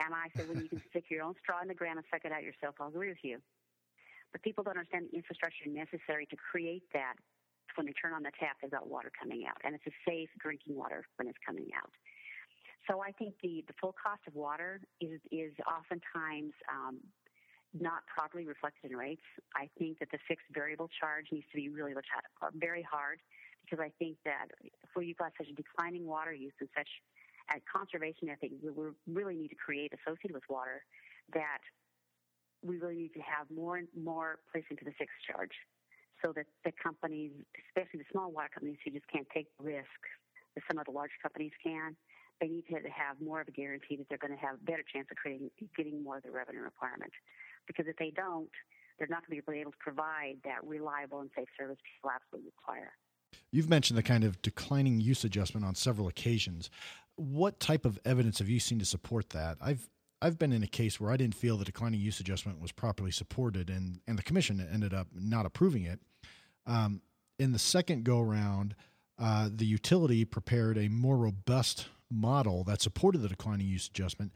And 0.01 0.13
I 0.15 0.33
said, 0.35 0.49
When 0.49 0.61
you 0.61 0.69
can 0.69 0.81
stick 0.89 1.05
your 1.09 1.23
own 1.23 1.35
straw 1.41 1.61
in 1.61 1.67
the 1.67 1.77
ground 1.77 1.97
and 1.97 2.05
suck 2.09 2.25
it 2.25 2.31
out 2.31 2.41
yourself, 2.41 2.75
I'll 2.79 2.89
agree 2.89 3.09
with 3.09 3.23
you. 3.23 3.37
But 4.31 4.41
people 4.41 4.63
don't 4.63 4.77
understand 4.77 5.09
the 5.11 5.17
infrastructure 5.17 5.69
necessary 5.69 6.25
to 6.29 6.37
create 6.37 6.83
that. 6.93 7.13
When 7.77 7.85
they 7.85 7.93
turn 7.93 8.13
on 8.13 8.23
the 8.23 8.33
tap, 8.39 8.57
they've 8.61 8.71
got 8.71 8.89
water 8.89 9.11
coming 9.13 9.45
out, 9.45 9.61
and 9.63 9.75
it's 9.75 9.85
a 9.85 9.95
safe 10.03 10.29
drinking 10.41 10.75
water 10.75 11.05
when 11.17 11.29
it's 11.29 11.37
coming 11.45 11.69
out. 11.77 11.93
So 12.89 13.01
I 13.01 13.11
think 13.13 13.35
the, 13.43 13.63
the 13.67 13.73
full 13.79 13.93
cost 13.93 14.21
of 14.27 14.33
water 14.33 14.81
is 14.99 15.21
is 15.31 15.53
oftentimes 15.69 16.53
um, 16.65 16.97
not 17.73 18.05
properly 18.07 18.45
reflected 18.45 18.91
in 18.91 18.97
rates. 18.97 19.25
I 19.55 19.69
think 19.77 19.99
that 19.99 20.09
the 20.11 20.17
fixed 20.27 20.47
variable 20.53 20.89
charge 20.99 21.27
needs 21.31 21.45
to 21.51 21.57
be 21.57 21.69
really 21.69 21.93
looked 21.93 22.09
at 22.15 22.25
uh, 22.41 22.49
very 22.55 22.81
hard 22.81 23.19
because 23.63 23.83
I 23.83 23.91
think 23.99 24.17
that 24.25 24.49
for 24.93 25.03
you've 25.03 25.17
got 25.17 25.33
such 25.37 25.47
a 25.49 25.53
declining 25.53 26.07
water 26.07 26.33
use 26.33 26.53
and 26.59 26.69
such 26.75 26.89
a 27.53 27.61
conservation 27.65 28.29
ethic 28.29 28.51
that 28.63 28.75
we 28.75 28.89
really 29.05 29.35
need 29.35 29.49
to 29.49 29.55
create 29.55 29.93
associated 29.93 30.33
with 30.33 30.43
water 30.49 30.81
that 31.33 31.61
we 32.61 32.77
really 32.77 32.95
need 32.95 33.13
to 33.13 33.21
have 33.21 33.45
more 33.53 33.77
and 33.77 33.87
more 33.95 34.39
placed 34.51 34.67
into 34.69 34.83
the 34.83 34.93
fixed 34.97 35.21
charge 35.25 35.53
so 36.23 36.33
that 36.35 36.45
the 36.65 36.73
companies, 36.83 37.31
especially 37.69 37.99
the 37.99 38.09
small 38.11 38.31
water 38.31 38.49
companies 38.53 38.77
who 38.83 38.91
just 38.91 39.07
can't 39.07 39.27
take 39.33 39.47
the 39.57 39.63
risk 39.63 40.01
that 40.55 40.63
some 40.69 40.77
of 40.77 40.85
the 40.85 40.91
large 40.91 41.13
companies 41.21 41.53
can, 41.63 41.95
they 42.41 42.47
need 42.47 42.65
to 42.67 42.75
have 42.91 43.19
more 43.21 43.41
of 43.41 43.47
a 43.47 43.51
guarantee 43.51 43.95
that 43.95 44.07
they're 44.09 44.19
going 44.19 44.35
to 44.35 44.39
have 44.39 44.55
a 44.55 44.63
better 44.63 44.83
chance 44.83 45.07
of 45.11 45.17
creating, 45.17 45.51
getting 45.75 46.03
more 46.03 46.17
of 46.17 46.23
the 46.23 46.31
revenue 46.31 46.61
requirement 46.61 47.11
because 47.69 47.85
if 47.87 47.95
they 47.97 48.11
don't, 48.15 48.49
they're 48.97 49.07
not 49.07 49.25
going 49.25 49.39
to 49.39 49.51
be 49.51 49.59
able 49.59 49.71
to 49.71 49.77
provide 49.79 50.37
that 50.43 50.65
reliable 50.65 51.21
and 51.21 51.29
safe 51.35 51.47
service 51.57 51.77
people 51.95 52.11
absolutely 52.13 52.51
require. 52.57 52.91
You've 53.51 53.69
mentioned 53.69 53.97
the 53.97 54.03
kind 54.03 54.23
of 54.23 54.41
declining 54.41 54.99
use 54.99 55.23
adjustment 55.23 55.65
on 55.65 55.75
several 55.75 56.07
occasions. 56.07 56.69
What 57.15 57.59
type 57.59 57.85
of 57.85 57.99
evidence 58.03 58.39
have 58.39 58.49
you 58.49 58.59
seen 58.59 58.79
to 58.79 58.85
support 58.85 59.29
that? 59.29 59.57
I've 59.61 59.87
I've 60.21 60.37
been 60.37 60.51
in 60.51 60.63
a 60.63 60.67
case 60.67 60.99
where 60.99 61.11
I 61.11 61.17
didn't 61.17 61.35
feel 61.35 61.55
the 61.55 61.63
declining 61.63 62.01
use 62.01 62.19
adjustment 62.19 62.59
was 62.59 62.71
properly 62.71 63.11
supported, 63.11 63.69
and 63.69 64.01
and 64.07 64.17
the 64.17 64.23
commission 64.23 64.65
ended 64.73 64.93
up 64.93 65.07
not 65.13 65.45
approving 65.45 65.83
it. 65.83 65.99
Um, 66.65 67.01
in 67.37 67.53
the 67.53 67.59
second 67.59 68.03
go 68.03 68.19
around, 68.19 68.75
uh, 69.17 69.49
the 69.53 69.65
utility 69.65 70.25
prepared 70.25 70.77
a 70.77 70.89
more 70.89 71.17
robust 71.17 71.87
model 72.11 72.63
that 72.65 72.81
supported 72.81 73.19
the 73.19 73.29
declining 73.29 73.67
use 73.67 73.87
adjustment, 73.87 74.33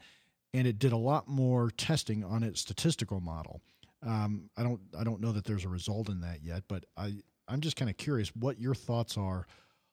and 0.54 0.68
it 0.68 0.78
did 0.78 0.92
a 0.92 0.96
lot 0.96 1.28
more 1.28 1.70
testing 1.70 2.24
on 2.24 2.44
its 2.44 2.60
statistical 2.60 3.20
model. 3.20 3.60
Um, 4.06 4.48
I 4.56 4.62
don't 4.62 4.80
I 4.98 5.04
don't 5.04 5.20
know 5.20 5.32
that 5.32 5.44
there's 5.44 5.64
a 5.64 5.68
result 5.68 6.08
in 6.08 6.20
that 6.20 6.42
yet, 6.42 6.62
but 6.68 6.84
I 6.96 7.16
I'm 7.48 7.60
just 7.60 7.76
kind 7.76 7.90
of 7.90 7.96
curious 7.96 8.34
what 8.34 8.58
your 8.58 8.74
thoughts 8.74 9.18
are 9.18 9.46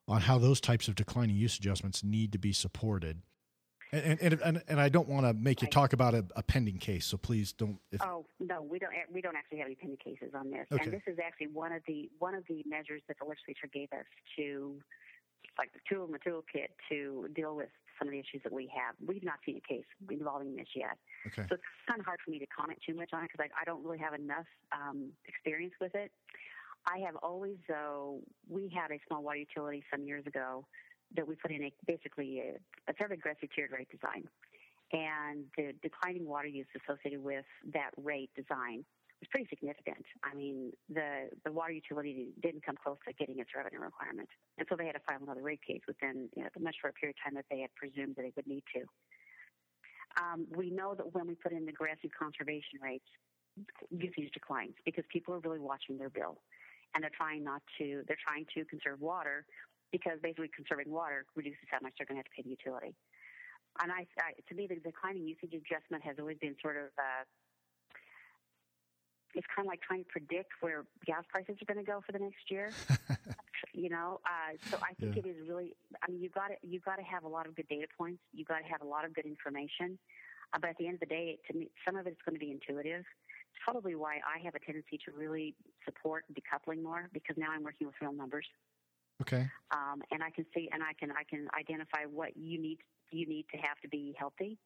on 0.08 0.22
how 0.22 0.38
those 0.38 0.62
types 0.62 0.88
of 0.88 0.96
declining 0.96 1.36
use 1.36 1.58
adjustments 1.58 2.04
need 2.04 2.32
to 2.34 2.38
be 2.38 2.54
supported. 2.54 3.22
And 3.92 4.22
and 4.22 4.40
and, 4.42 4.64
and 4.68 4.80
I 4.80 4.90
don't 4.90 5.10
want 5.10 5.26
to 5.26 5.34
make 5.34 5.62
you 5.62 5.68
talk 5.68 5.92
about 5.94 6.14
a, 6.14 6.24
a, 6.36 6.44
pending 6.44 6.78
case, 6.78 7.06
so 7.06 7.18
please 7.18 7.52
don't. 7.52 7.78
If, 7.92 8.02
oh 8.02 8.26
no, 8.40 8.62
we 8.62 8.80
don't. 8.80 8.94
We 9.12 9.20
don't 9.20 9.36
actually 9.36 9.58
have 9.58 9.68
any 9.68 9.76
pending 9.76 9.98
cases 9.98 10.32
on 10.34 10.50
this, 10.50 10.66
okay. 10.72 10.84
and 10.84 10.94
this 10.94 11.02
is 11.08 11.18
actually 11.20 11.48
one 11.48 11.74
of 11.74 11.82
the 11.88 12.10
one 12.20 12.34
of 12.34 12.44
the 12.48 12.64
measures 12.66 13.02
that 13.10 13.18
the 13.20 13.26
legislature 13.26 13.68
gave 13.74 13.92
us 13.92 14.06
to, 14.38 14.76
like 15.58 15.74
the 15.74 15.80
tool 15.90 16.06
in 16.06 16.14
the 16.14 16.20
toolkit 16.20 16.70
to 16.88 17.28
deal 17.36 17.54
with 17.54 17.68
some 18.02 18.08
of 18.08 18.14
the 18.14 18.20
issues 18.20 18.42
that 18.44 18.52
we 18.52 18.66
have. 18.74 18.96
We've 19.06 19.24
not 19.24 19.38
seen 19.46 19.62
a 19.62 19.62
case 19.62 19.86
involving 20.10 20.56
this 20.56 20.68
yet, 20.76 20.98
okay. 21.28 21.46
so 21.48 21.54
it's 21.54 21.70
kind 21.88 22.00
of 22.00 22.06
hard 22.06 22.18
for 22.26 22.32
me 22.32 22.40
to 22.40 22.48
comment 22.48 22.80
too 22.82 22.96
much 22.96 23.12
on 23.14 23.22
it 23.24 23.30
because 23.32 23.46
I, 23.46 23.62
I 23.62 23.64
don't 23.64 23.86
really 23.86 24.00
have 24.00 24.16
enough 24.16 24.50
um, 24.74 25.12
experience 25.26 25.74
with 25.80 25.94
it. 25.94 26.12
I 26.88 26.98
have 27.06 27.16
always, 27.22 27.58
though, 27.70 28.22
we 28.50 28.74
had 28.74 28.90
a 28.90 28.98
small 29.08 29.22
water 29.22 29.38
utility 29.38 29.84
some 29.92 30.04
years 30.04 30.26
ago 30.26 30.66
that 31.16 31.28
we 31.28 31.36
put 31.36 31.52
in 31.52 31.64
a 31.64 31.74
basically 31.86 32.40
a, 32.40 32.90
a 32.90 32.94
fairly 32.94 33.16
aggressive 33.16 33.50
tiered 33.54 33.72
rate 33.72 33.90
design. 33.92 34.26
And 34.94 35.46
the 35.56 35.74
declining 35.82 36.26
water 36.26 36.48
use 36.48 36.66
associated 36.76 37.24
with 37.24 37.46
that 37.72 37.92
rate 37.98 38.32
design 38.36 38.84
was 39.22 39.30
pretty 39.30 39.48
significant. 39.50 40.04
I 40.26 40.34
mean, 40.34 40.74
the, 40.90 41.30
the 41.46 41.52
water 41.52 41.72
utility 41.72 42.34
didn't 42.42 42.66
come 42.66 42.76
close 42.76 42.98
to 43.08 43.14
getting 43.14 43.38
its 43.40 43.54
revenue 43.56 43.80
requirement. 43.80 44.28
And 44.58 44.66
so 44.68 44.76
they 44.76 44.90
had 44.90 44.98
to 44.98 45.06
file 45.06 45.22
another 45.22 45.46
rate 45.46 45.62
case 45.62 45.82
within 45.88 46.28
you 46.36 46.42
know, 46.44 46.50
the 46.54 46.60
much 46.60 46.76
short 46.82 46.98
period 46.98 47.16
of 47.16 47.24
time 47.24 47.36
that 47.38 47.46
they 47.50 47.62
had 47.62 47.70
presumed 47.78 48.18
that 48.18 48.26
they 48.26 48.34
would 48.36 48.50
need 48.50 48.66
to. 48.74 48.82
Um, 50.20 50.50
we 50.58 50.74
know 50.74 50.98
that 50.98 51.14
when 51.14 51.30
we 51.30 51.36
put 51.38 51.54
in 51.54 51.70
aggressive 51.70 52.10
conservation 52.18 52.82
rates, 52.82 53.08
usage 53.90 54.32
declines 54.34 54.74
because 54.84 55.06
people 55.14 55.34
are 55.34 55.40
really 55.40 55.60
watching 55.60 55.98
their 55.98 56.10
bill 56.10 56.42
and 56.96 57.04
they're 57.04 57.16
trying 57.16 57.44
not 57.44 57.62
to, 57.78 58.02
they're 58.08 58.20
trying 58.20 58.46
to 58.58 58.66
conserve 58.66 59.00
water 59.00 59.46
because 59.92 60.18
basically 60.24 60.50
conserving 60.50 60.90
water 60.90 61.26
reduces 61.36 61.68
how 61.70 61.78
much 61.84 61.94
they're 61.98 62.08
going 62.08 62.18
to 62.18 62.24
have 62.26 62.32
to 62.32 62.36
pay 62.36 62.44
the 62.44 62.56
utility. 62.58 62.96
And 63.80 63.92
I, 63.92 64.08
I 64.20 64.36
to 64.50 64.54
me, 64.56 64.68
the 64.68 64.80
declining 64.80 65.28
usage 65.28 65.54
adjustment 65.54 66.04
has 66.04 66.16
always 66.20 66.40
been 66.40 66.56
sort 66.60 66.76
of, 66.76 66.92
uh, 66.98 67.24
it's 69.34 69.48
kind 69.56 69.66
of 69.66 69.70
like 69.70 69.82
trying 69.82 70.04
to 70.04 70.10
predict 70.10 70.52
where 70.62 70.86
gas 71.06 71.24
prices 71.30 71.56
are 71.62 71.74
going 71.74 71.84
to 71.84 71.90
go 71.90 72.02
for 72.06 72.12
the 72.12 72.20
next 72.20 72.50
year. 72.50 72.72
you 73.74 73.90
know, 73.90 74.20
uh, 74.26 74.58
so 74.70 74.78
I 74.82 74.94
think 74.96 75.16
yeah. 75.16 75.24
it 75.24 75.28
is 75.28 75.48
really. 75.48 75.76
I 76.02 76.12
mean, 76.12 76.22
you 76.22 76.30
got 76.30 76.50
to 76.50 76.56
you 76.62 76.80
got 76.80 76.98
to 76.98 77.04
have 77.04 77.24
a 77.24 77.28
lot 77.28 77.48
of 77.48 77.56
good 77.56 77.68
data 77.68 77.88
points. 77.98 78.22
You've 78.34 78.48
got 78.48 78.60
to 78.60 78.70
have 78.70 78.82
a 78.82 78.88
lot 78.88 79.06
of 79.06 79.14
good 79.14 79.26
information. 79.26 79.98
Uh, 80.54 80.60
but 80.60 80.70
at 80.70 80.78
the 80.78 80.88
end 80.88 80.96
of 80.96 81.00
the 81.02 81.06
day, 81.06 81.40
to 81.50 81.58
me, 81.58 81.72
some 81.86 81.96
of 81.96 82.08
it's 82.08 82.20
going 82.26 82.36
to 82.36 82.40
be 82.40 82.52
intuitive 82.52 83.06
It's 83.08 83.62
probably 83.64 83.96
why 83.96 84.20
I 84.20 84.44
have 84.44 84.56
a 84.56 84.60
tendency 84.60 85.00
to 85.06 85.12
really 85.16 85.56
support 85.86 86.26
decoupling 86.34 86.84
more 86.84 87.10
because 87.14 87.38
now 87.38 87.48
I'm 87.56 87.64
working 87.64 87.88
with 87.88 87.96
real 88.02 88.12
numbers. 88.12 88.46
Okay. 89.22 89.48
Um, 89.72 90.02
and 90.12 90.24
I 90.24 90.32
can 90.32 90.46
see 90.54 90.68
and 90.74 90.82
I 90.84 90.94
can 91.00 91.12
I 91.12 91.24
can 91.24 91.48
identify 91.58 92.06
what 92.10 92.36
you 92.36 92.60
need 92.60 92.80
you 93.12 93.28
need 93.28 93.46
to 93.52 93.58
have 93.58 93.80
to 93.82 93.88
be 93.88 94.16
healthy, 94.18 94.58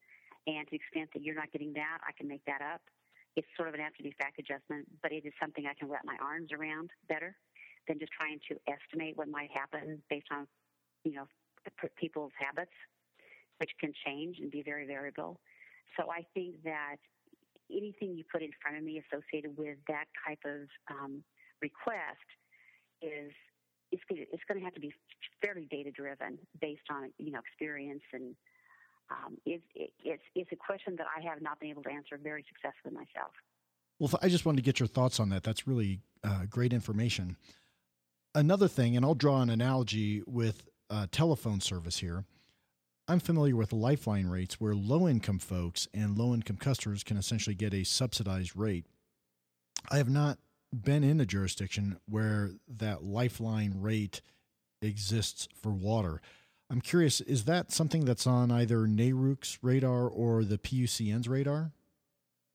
and 0.46 0.66
to 0.66 0.70
the 0.70 0.76
extent 0.76 1.10
that 1.14 1.22
you're 1.22 1.34
not 1.34 1.52
getting 1.52 1.72
that, 1.74 1.98
I 2.06 2.12
can 2.12 2.28
make 2.28 2.44
that 2.46 2.62
up. 2.62 2.80
It's 3.36 3.46
sort 3.56 3.68
of 3.68 3.74
an 3.74 3.80
after 3.80 4.02
the 4.02 4.12
fact 4.18 4.38
adjustment, 4.38 4.88
but 5.02 5.12
it 5.12 5.24
is 5.26 5.32
something 5.40 5.66
I 5.66 5.74
can 5.78 5.88
wrap 5.88 6.04
my 6.04 6.16
arms 6.20 6.50
around 6.52 6.90
better 7.08 7.36
than 7.86 7.98
just 7.98 8.12
trying 8.12 8.40
to 8.48 8.56
estimate 8.66 9.16
what 9.16 9.28
might 9.28 9.50
happen 9.52 10.02
based 10.08 10.28
on 10.32 10.46
you 11.04 11.12
know 11.12 11.26
people's 11.96 12.32
habits, 12.38 12.74
which 13.58 13.70
can 13.80 13.92
change 14.04 14.38
and 14.40 14.50
be 14.50 14.62
very 14.62 14.86
variable. 14.86 15.40
So 15.96 16.10
I 16.10 16.24
think 16.34 16.62
that 16.64 16.96
anything 17.70 18.16
you 18.16 18.24
put 18.30 18.42
in 18.42 18.50
front 18.62 18.76
of 18.78 18.84
me 18.84 19.02
associated 19.02 19.56
with 19.56 19.78
that 19.88 20.06
type 20.26 20.40
of 20.44 20.68
um, 20.90 21.22
request 21.60 22.26
is 23.02 23.32
it's, 23.92 24.02
going 24.08 24.58
to 24.60 24.64
have 24.64 24.74
to 24.74 24.80
be 24.80 24.92
fairly 25.42 25.66
data 25.70 25.90
driven 25.90 26.38
based 26.60 26.88
on 26.90 27.10
you 27.18 27.30
know 27.30 27.40
experience 27.40 28.02
and 28.12 28.34
um, 29.10 29.36
it, 29.44 29.62
it's 29.74 30.22
it's 30.34 30.52
a 30.52 30.56
question 30.56 30.96
that 30.96 31.06
I 31.16 31.20
have 31.22 31.40
not 31.40 31.60
been 31.60 31.70
able 31.70 31.82
to 31.84 31.90
answer 31.90 32.18
very 32.20 32.44
successfully 32.48 32.94
myself. 32.94 33.32
Well, 33.98 34.10
I 34.22 34.28
just 34.28 34.44
wanted 34.44 34.58
to 34.58 34.62
get 34.62 34.80
your 34.80 34.86
thoughts 34.86 35.20
on 35.20 35.30
that. 35.30 35.42
That's 35.42 35.66
really 35.66 36.00
uh, 36.22 36.44
great 36.50 36.72
information. 36.72 37.36
Another 38.34 38.68
thing, 38.68 38.96
and 38.96 39.04
I'll 39.04 39.14
draw 39.14 39.40
an 39.40 39.48
analogy 39.48 40.22
with 40.26 40.68
uh, 40.90 41.06
telephone 41.10 41.60
service 41.60 41.98
here. 41.98 42.24
I'm 43.08 43.20
familiar 43.20 43.56
with 43.56 43.72
lifeline 43.72 44.26
rates 44.26 44.60
where 44.60 44.74
low 44.74 45.08
income 45.08 45.38
folks 45.38 45.86
and 45.94 46.18
low 46.18 46.34
income 46.34 46.56
customers 46.56 47.04
can 47.04 47.16
essentially 47.16 47.54
get 47.54 47.72
a 47.72 47.84
subsidized 47.84 48.56
rate. 48.56 48.86
I 49.90 49.98
have 49.98 50.08
not 50.08 50.38
been 50.72 51.04
in 51.04 51.20
a 51.20 51.26
jurisdiction 51.26 51.98
where 52.08 52.50
that 52.68 53.04
lifeline 53.04 53.74
rate 53.76 54.20
exists 54.82 55.48
for 55.62 55.70
water. 55.70 56.20
I'm 56.68 56.80
curious, 56.80 57.20
is 57.20 57.44
that 57.44 57.70
something 57.70 58.04
that's 58.04 58.26
on 58.26 58.50
either 58.50 58.78
NARUC's 58.78 59.58
radar 59.62 60.08
or 60.08 60.44
the 60.44 60.58
PUCN's 60.58 61.28
radar? 61.28 61.70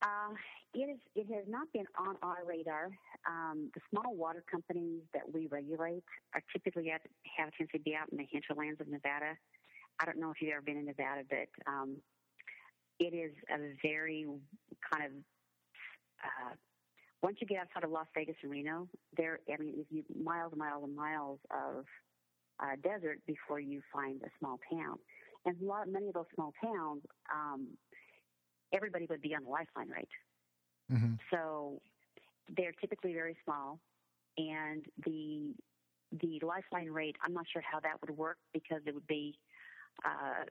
Uh, 0.01 0.33
it, 0.73 0.89
is, 0.89 0.99
it 1.15 1.33
has 1.33 1.45
not 1.47 1.71
been 1.71 1.85
on 1.97 2.17
our 2.21 2.39
radar. 2.45 2.89
Um, 3.25 3.71
the 3.73 3.79
small 3.89 4.15
water 4.15 4.43
companies 4.51 5.01
that 5.13 5.23
we 5.31 5.47
regulate 5.47 6.03
are 6.33 6.43
typically 6.51 6.91
at, 6.91 7.01
have 7.37 7.49
a 7.49 7.51
tendency 7.51 7.77
to 7.77 7.83
be 7.83 7.95
out 7.95 8.09
in 8.11 8.17
the 8.17 8.27
hinterlands 8.29 8.81
of 8.81 8.87
Nevada. 8.89 9.37
I 9.99 10.05
don't 10.05 10.19
know 10.19 10.31
if 10.31 10.41
you've 10.41 10.51
ever 10.51 10.61
been 10.61 10.77
in 10.77 10.85
Nevada, 10.85 11.21
but 11.29 11.71
um, 11.71 11.97
it 12.99 13.13
is 13.13 13.31
a 13.49 13.57
very 13.81 14.25
kind 14.91 15.05
of 15.05 15.11
uh, 16.23 16.53
once 17.23 17.37
you 17.39 17.47
get 17.47 17.59
outside 17.59 17.83
of 17.83 17.91
Las 17.91 18.07
Vegas 18.15 18.35
and 18.41 18.51
Reno, 18.51 18.87
there 19.15 19.39
I 19.51 19.57
mean, 19.61 19.75
if 19.77 19.85
you 19.89 20.03
miles 20.23 20.51
and 20.51 20.59
miles 20.59 20.83
and 20.83 20.95
miles 20.95 21.39
of 21.51 21.85
uh, 22.61 22.75
desert 22.83 23.19
before 23.25 23.59
you 23.59 23.81
find 23.93 24.21
a 24.21 24.29
small 24.39 24.59
town, 24.71 24.97
and 25.45 25.61
a 25.61 25.65
lot 25.65 25.87
many 25.87 26.07
of 26.07 26.13
those 26.13 26.25
small 26.35 26.53
towns, 26.63 27.01
um, 27.33 27.67
everybody 28.73 29.05
would 29.09 29.21
be 29.21 29.35
on 29.35 29.43
the 29.43 29.49
lifeline 29.49 29.89
rate. 29.89 30.09
Mm-hmm. 30.91 31.13
So 31.31 31.81
they're 32.55 32.73
typically 32.79 33.13
very 33.13 33.37
small, 33.43 33.79
and 34.37 34.85
the 35.05 35.53
the 36.21 36.45
lifeline 36.45 36.91
rate. 36.91 37.15
I'm 37.23 37.33
not 37.33 37.45
sure 37.51 37.61
how 37.61 37.79
that 37.79 37.95
would 38.01 38.17
work 38.17 38.37
because 38.53 38.81
it 38.85 38.93
would 38.93 39.07
be 39.07 39.37
uh, 40.05 40.45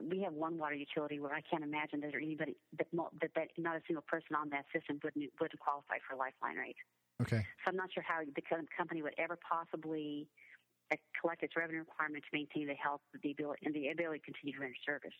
we 0.00 0.22
have 0.22 0.32
one 0.32 0.58
water 0.58 0.74
utility 0.74 1.20
where 1.20 1.32
I 1.32 1.40
can't 1.40 1.62
imagine 1.62 2.00
that 2.00 2.10
there 2.10 2.20
anybody 2.20 2.56
that, 2.78 2.86
that, 3.20 3.30
that 3.34 3.48
not 3.58 3.76
a 3.76 3.80
single 3.86 4.02
person 4.02 4.34
on 4.36 4.48
that 4.50 4.64
system 4.74 4.98
wouldn't 5.02 5.30
wouldn't 5.40 5.60
qualify 5.60 5.98
for 6.08 6.16
lifeline 6.16 6.56
rate. 6.56 6.76
Okay. 7.20 7.46
So 7.62 7.68
I'm 7.68 7.76
not 7.76 7.92
sure 7.92 8.02
how 8.02 8.20
the 8.24 8.42
company 8.76 9.02
would 9.02 9.14
ever 9.18 9.38
possibly 9.38 10.26
collect 11.20 11.42
its 11.42 11.56
revenue 11.56 11.80
requirement 11.80 12.24
to 12.24 12.32
maintain 12.32 12.66
the 12.66 12.74
health 12.74 13.00
the 13.22 13.32
ability, 13.32 13.62
and 13.64 13.74
the 13.74 13.88
ability 13.88 14.20
to 14.20 14.24
continue 14.24 14.54
to 14.54 14.60
render 14.60 14.76
service. 14.84 15.16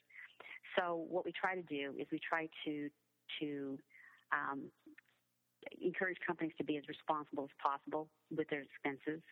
So 0.77 1.07
what 1.09 1.25
we 1.25 1.33
try 1.33 1.55
to 1.55 1.63
do 1.63 1.95
is 1.99 2.07
we 2.11 2.19
try 2.19 2.49
to 2.65 2.89
to 3.41 3.79
um, 4.33 4.69
encourage 5.81 6.19
companies 6.27 6.53
to 6.59 6.65
be 6.65 6.77
as 6.77 6.85
responsible 6.89 7.45
as 7.45 7.55
possible 7.63 8.09
with 8.35 8.49
their 8.49 8.63
expenses 8.63 9.23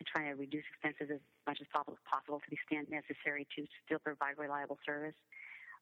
and 0.00 0.04
trying 0.06 0.32
to 0.32 0.36
reduce 0.36 0.64
expenses 0.72 1.12
as 1.12 1.20
much 1.46 1.58
as 1.60 1.68
possible 1.72 2.40
to 2.40 2.48
the 2.48 2.56
extent 2.56 2.88
necessary 2.88 3.46
to 3.56 3.66
still 3.84 4.00
provide 4.00 4.38
reliable 4.38 4.78
service. 4.86 5.16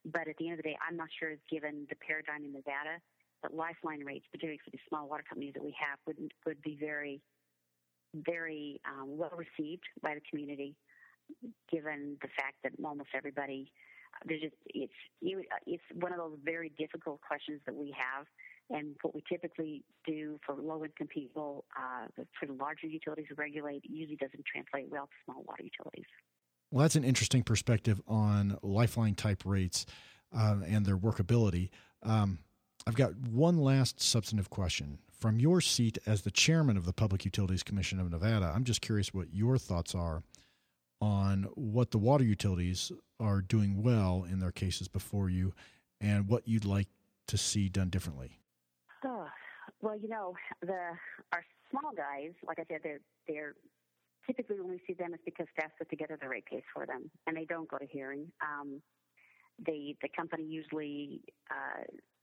But 0.04 0.26
at 0.26 0.36
the 0.38 0.48
end 0.50 0.58
of 0.58 0.64
the 0.64 0.74
day, 0.74 0.78
I'm 0.82 0.96
not 0.96 1.08
sure, 1.10 1.34
given 1.50 1.86
the 1.90 1.98
paradigm 1.98 2.44
in 2.44 2.52
Nevada, 2.52 3.02
that 3.42 3.54
lifeline 3.54 4.02
rates, 4.02 4.26
particularly 4.30 4.60
for 4.64 4.70
the 4.70 4.82
small 4.88 5.08
water 5.08 5.22
companies 5.28 5.54
that 5.54 5.62
we 5.62 5.74
have, 5.78 5.98
would 6.06 6.18
would 6.46 6.62
be 6.62 6.76
very, 6.78 7.20
very 8.14 8.80
um, 8.86 9.16
well 9.16 9.32
received 9.36 9.84
by 10.02 10.14
the 10.14 10.20
community, 10.28 10.74
given 11.70 12.16
the 12.22 12.28
fact 12.28 12.56
that 12.62 12.72
almost 12.84 13.10
everybody, 13.14 13.70
there's 14.24 14.40
just 14.40 14.54
it's 14.66 14.92
it's 15.20 15.82
one 15.94 16.12
of 16.12 16.18
those 16.18 16.38
very 16.44 16.72
difficult 16.78 17.20
questions 17.20 17.60
that 17.66 17.74
we 17.74 17.94
have 17.96 18.26
and 18.70 18.96
what 19.02 19.14
we 19.14 19.22
typically 19.28 19.82
do 20.06 20.38
for 20.44 20.54
low 20.54 20.84
income 20.84 21.06
people, 21.08 21.64
uh, 21.76 22.06
for 22.38 22.46
the 22.46 22.52
larger 22.52 22.86
utilities 22.86 23.26
we 23.30 23.36
regulate, 23.36 23.82
usually 23.88 24.16
doesn't 24.16 24.44
translate 24.44 24.90
well 24.90 25.06
to 25.06 25.12
small 25.24 25.42
water 25.46 25.62
utilities. 25.62 26.04
Well, 26.70 26.82
that's 26.82 26.96
an 26.96 27.04
interesting 27.04 27.42
perspective 27.42 28.00
on 28.06 28.58
lifeline 28.62 29.14
type 29.14 29.42
rates 29.46 29.86
uh, 30.36 30.56
and 30.66 30.84
their 30.84 30.98
workability. 30.98 31.70
Um, 32.02 32.40
I've 32.86 32.94
got 32.94 33.16
one 33.16 33.58
last 33.58 34.00
substantive 34.00 34.50
question. 34.50 34.98
From 35.18 35.40
your 35.40 35.60
seat 35.60 35.98
as 36.06 36.22
the 36.22 36.30
chairman 36.30 36.76
of 36.76 36.84
the 36.84 36.92
Public 36.92 37.24
Utilities 37.24 37.64
Commission 37.64 37.98
of 37.98 38.08
Nevada, 38.08 38.52
I'm 38.54 38.62
just 38.62 38.80
curious 38.80 39.12
what 39.12 39.34
your 39.34 39.58
thoughts 39.58 39.92
are 39.92 40.22
on 41.00 41.48
what 41.56 41.90
the 41.90 41.98
water 41.98 42.22
utilities 42.22 42.92
are 43.18 43.40
doing 43.40 43.82
well 43.82 44.24
in 44.30 44.38
their 44.38 44.52
cases 44.52 44.86
before 44.86 45.28
you 45.28 45.52
and 46.00 46.28
what 46.28 46.46
you'd 46.46 46.64
like 46.64 46.86
to 47.26 47.36
see 47.36 47.68
done 47.68 47.90
differently? 47.90 48.38
Oh, 49.04 49.26
well, 49.82 49.98
you 49.98 50.08
know, 50.08 50.34
the 50.60 50.92
our 51.32 51.44
small 51.70 51.92
guys, 51.96 52.30
like 52.46 52.60
I 52.60 52.64
said, 52.68 52.80
they're 52.84 53.00
they're 53.26 53.54
typically 54.24 54.60
when 54.60 54.70
we 54.70 54.80
see 54.86 54.92
them, 54.92 55.14
it's 55.14 55.22
because 55.24 55.46
staff 55.52 55.72
put 55.78 55.90
together 55.90 56.16
the 56.20 56.28
rate 56.28 56.48
case 56.48 56.62
for 56.72 56.86
them, 56.86 57.10
and 57.26 57.36
they 57.36 57.44
don't 57.44 57.68
go 57.68 57.78
to 57.78 57.86
hearing. 57.86 58.30
Um, 58.40 58.80
they 59.66 59.96
the 60.00 60.08
company 60.16 60.44
usually 60.44 61.22
uh, 61.50 61.82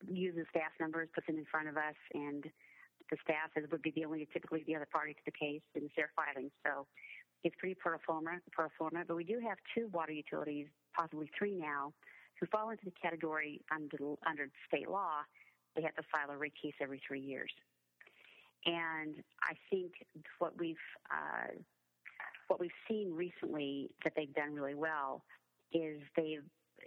uses 0.10 0.46
staff 0.50 0.72
numbers, 0.80 1.10
puts 1.14 1.28
them 1.28 1.38
in 1.38 1.46
front 1.46 1.68
of 1.68 1.76
us, 1.76 1.96
and 2.14 2.46
the 3.10 3.18
staff 3.24 3.52
is, 3.56 3.70
would 3.72 3.82
be 3.82 3.92
the 3.96 4.06
only 4.06 4.28
typically 4.34 4.64
the 4.66 4.76
other 4.76 4.88
party 4.92 5.14
to 5.14 5.22
the 5.26 5.32
case 5.32 5.62
it's 5.74 5.94
their 5.96 6.12
filing. 6.16 6.50
So 6.66 6.88
it's 7.44 7.56
pretty 7.60 7.76
pro 7.76 7.98
forma, 8.06 8.40
pro 8.52 8.68
forma. 8.78 9.04
But 9.08 9.16
we 9.16 9.24
do 9.24 9.40
have 9.48 9.58
two 9.76 9.88
water 9.94 10.12
utilities, 10.12 10.68
possibly 10.96 11.30
three 11.38 11.56
now, 11.56 11.94
who 12.40 12.48
fall 12.48 12.70
into 12.70 12.86
the 12.86 12.94
category 13.02 13.62
under 13.72 13.98
under 14.28 14.50
state 14.68 14.90
law. 14.90 15.22
They 15.76 15.82
have 15.84 15.96
to 15.96 16.04
file 16.12 16.34
a 16.34 16.38
rate 16.38 16.54
case 16.62 16.74
every 16.82 17.02
three 17.06 17.20
years. 17.22 17.52
And 18.66 19.16
I 19.44 19.54
think 19.70 19.94
what 20.40 20.58
we've 20.58 20.76
uh, 21.12 21.54
what 22.48 22.60
we've 22.60 22.78
seen 22.90 23.14
recently 23.14 23.92
that 24.04 24.14
they've 24.16 24.34
done 24.34 24.54
really 24.54 24.76
well 24.76 25.24
is 25.72 26.02
they've 26.16 26.44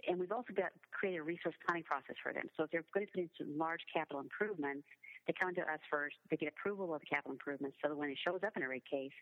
and 0.07 0.19
we've 0.19 0.31
also 0.31 0.53
got 0.55 0.71
created 0.91 1.19
a 1.19 1.23
resource 1.23 1.55
planning 1.65 1.83
process 1.83 2.15
for 2.21 2.33
them. 2.33 2.45
So 2.55 2.63
if 2.63 2.71
they're 2.71 2.83
going 2.93 3.07
to 3.07 3.11
put 3.11 3.21
in 3.21 3.29
some 3.37 3.57
large 3.57 3.81
capital 3.93 4.21
improvements, 4.21 4.87
they 5.27 5.33
come 5.39 5.53
to 5.55 5.61
us 5.61 5.79
first. 5.89 6.15
They 6.29 6.37
get 6.37 6.49
approval 6.49 6.93
of 6.93 7.01
the 7.01 7.07
capital 7.07 7.31
improvements, 7.31 7.77
so 7.81 7.89
that 7.89 7.95
when 7.95 8.09
it 8.09 8.17
shows 8.23 8.39
up 8.45 8.55
in 8.55 8.63
a 8.63 8.69
rate 8.69 8.85
case, 8.89 9.15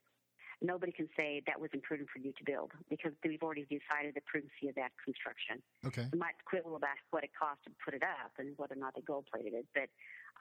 nobody 0.62 0.92
can 0.92 1.08
say 1.16 1.42
that 1.46 1.60
was 1.60 1.70
imprudent 1.74 2.10
for 2.10 2.20
you 2.20 2.34
to 2.34 2.44
build 2.44 2.72
because 2.90 3.12
we've 3.24 3.44
already 3.44 3.66
decided 3.70 4.16
the 4.16 4.26
prudency 4.26 4.70
of 4.70 4.76
that 4.76 4.92
construction. 5.04 5.62
Okay. 5.86 6.08
We 6.12 6.18
might 6.18 6.34
quibble 6.46 6.76
about 6.76 6.98
what 7.12 7.24
it 7.24 7.30
cost 7.38 7.62
to 7.66 7.72
put 7.84 7.94
it 7.94 8.02
up 8.02 8.32
and 8.40 8.58
whether 8.58 8.74
or 8.74 8.82
not 8.82 8.96
they 8.96 9.02
gold 9.02 9.28
plated 9.32 9.54
it, 9.54 9.66
but 9.74 9.90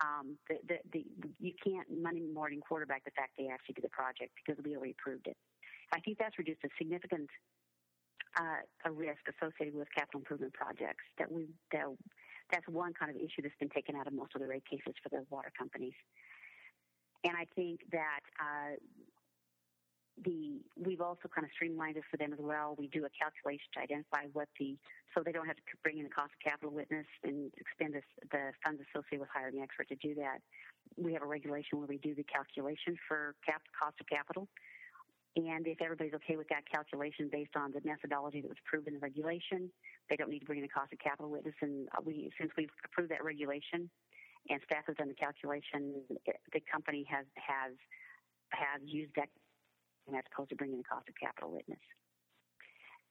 um, 0.00 0.36
the, 0.48 0.56
the, 0.68 0.78
the, 0.92 1.04
you 1.40 1.52
can't 1.62 1.88
money 1.90 2.24
morning 2.32 2.60
quarterback 2.60 3.04
the 3.04 3.12
fact 3.12 3.32
they 3.36 3.48
actually 3.48 3.74
did 3.74 3.84
the 3.84 3.92
project 3.92 4.32
because 4.36 4.62
we 4.64 4.76
already 4.76 4.92
approved 4.92 5.26
it. 5.26 5.36
I 5.92 6.00
think 6.00 6.18
that's 6.18 6.36
reduced 6.38 6.64
a 6.64 6.68
significant 6.78 7.28
uh, 8.36 8.60
a 8.84 8.92
risk 8.92 9.24
associated 9.32 9.74
with 9.74 9.88
capital 9.96 10.20
improvement 10.20 10.52
projects. 10.52 11.04
That 11.18 11.30
we 11.32 11.48
that 11.72 11.86
that's 12.50 12.66
one 12.68 12.92
kind 12.94 13.10
of 13.10 13.16
issue 13.16 13.42
that's 13.42 13.58
been 13.58 13.70
taken 13.70 13.96
out 13.96 14.06
of 14.06 14.12
most 14.12 14.34
of 14.34 14.40
the 14.40 14.46
rate 14.46 14.64
cases 14.68 14.94
for 15.02 15.08
the 15.08 15.24
water 15.30 15.50
companies. 15.56 15.94
And 17.24 17.34
I 17.36 17.46
think 17.56 17.80
that 17.90 18.22
uh, 18.38 18.76
the 20.24 20.60
we've 20.76 21.00
also 21.00 21.28
kind 21.28 21.44
of 21.44 21.50
streamlined 21.52 21.96
it 21.96 22.04
for 22.10 22.16
them 22.16 22.32
as 22.32 22.38
well. 22.40 22.74
We 22.78 22.88
do 22.88 23.04
a 23.04 23.12
calculation 23.12 23.66
to 23.74 23.80
identify 23.80 24.30
what 24.32 24.48
the 24.58 24.76
so 25.14 25.22
they 25.24 25.32
don't 25.32 25.46
have 25.46 25.56
to 25.56 25.62
bring 25.82 25.98
in 25.98 26.04
the 26.04 26.14
cost 26.14 26.32
of 26.32 26.40
capital 26.40 26.72
witness 26.72 27.06
and 27.24 27.52
expend 27.56 27.94
this, 27.94 28.08
the 28.30 28.52
funds 28.64 28.80
associated 28.88 29.20
with 29.20 29.32
hiring 29.32 29.58
an 29.58 29.64
expert 29.64 29.88
to 29.88 29.96
do 29.96 30.14
that. 30.16 30.40
We 30.96 31.12
have 31.12 31.22
a 31.22 31.28
regulation 31.28 31.78
where 31.78 31.88
we 31.88 31.98
do 31.98 32.14
the 32.14 32.24
calculation 32.24 32.96
for 33.08 33.34
cap, 33.44 33.62
cost 33.76 33.96
of 34.00 34.06
capital. 34.06 34.48
And 35.36 35.66
if 35.68 35.82
everybody's 35.82 36.14
okay 36.14 36.36
with 36.36 36.48
that 36.48 36.64
calculation 36.64 37.28
based 37.30 37.52
on 37.56 37.70
the 37.70 37.80
methodology 37.84 38.40
that 38.40 38.48
was 38.48 38.56
approved 38.64 38.88
in 38.88 38.94
the 38.94 39.00
regulation, 39.00 39.70
they 40.08 40.16
don't 40.16 40.30
need 40.30 40.40
to 40.40 40.46
bring 40.46 40.60
in 40.60 40.64
a 40.64 40.68
cost 40.68 40.92
of 40.94 40.98
capital 40.98 41.30
witness. 41.30 41.54
And 41.60 41.88
we, 42.04 42.32
since 42.40 42.50
we've 42.56 42.72
approved 42.84 43.10
that 43.10 43.22
regulation 43.22 43.90
and 44.48 44.60
staff 44.64 44.84
has 44.86 44.96
done 44.96 45.08
the 45.08 45.14
calculation, 45.14 46.00
the 46.52 46.62
company 46.72 47.04
has 47.10 47.26
has 47.36 47.76
has 48.50 48.80
used 48.84 49.12
that 49.16 49.28
as 50.08 50.24
opposed 50.32 50.50
to 50.50 50.56
bringing 50.56 50.76
in 50.76 50.80
a 50.80 50.88
cost 50.88 51.08
of 51.08 51.14
capital 51.20 51.52
witness. 51.52 51.80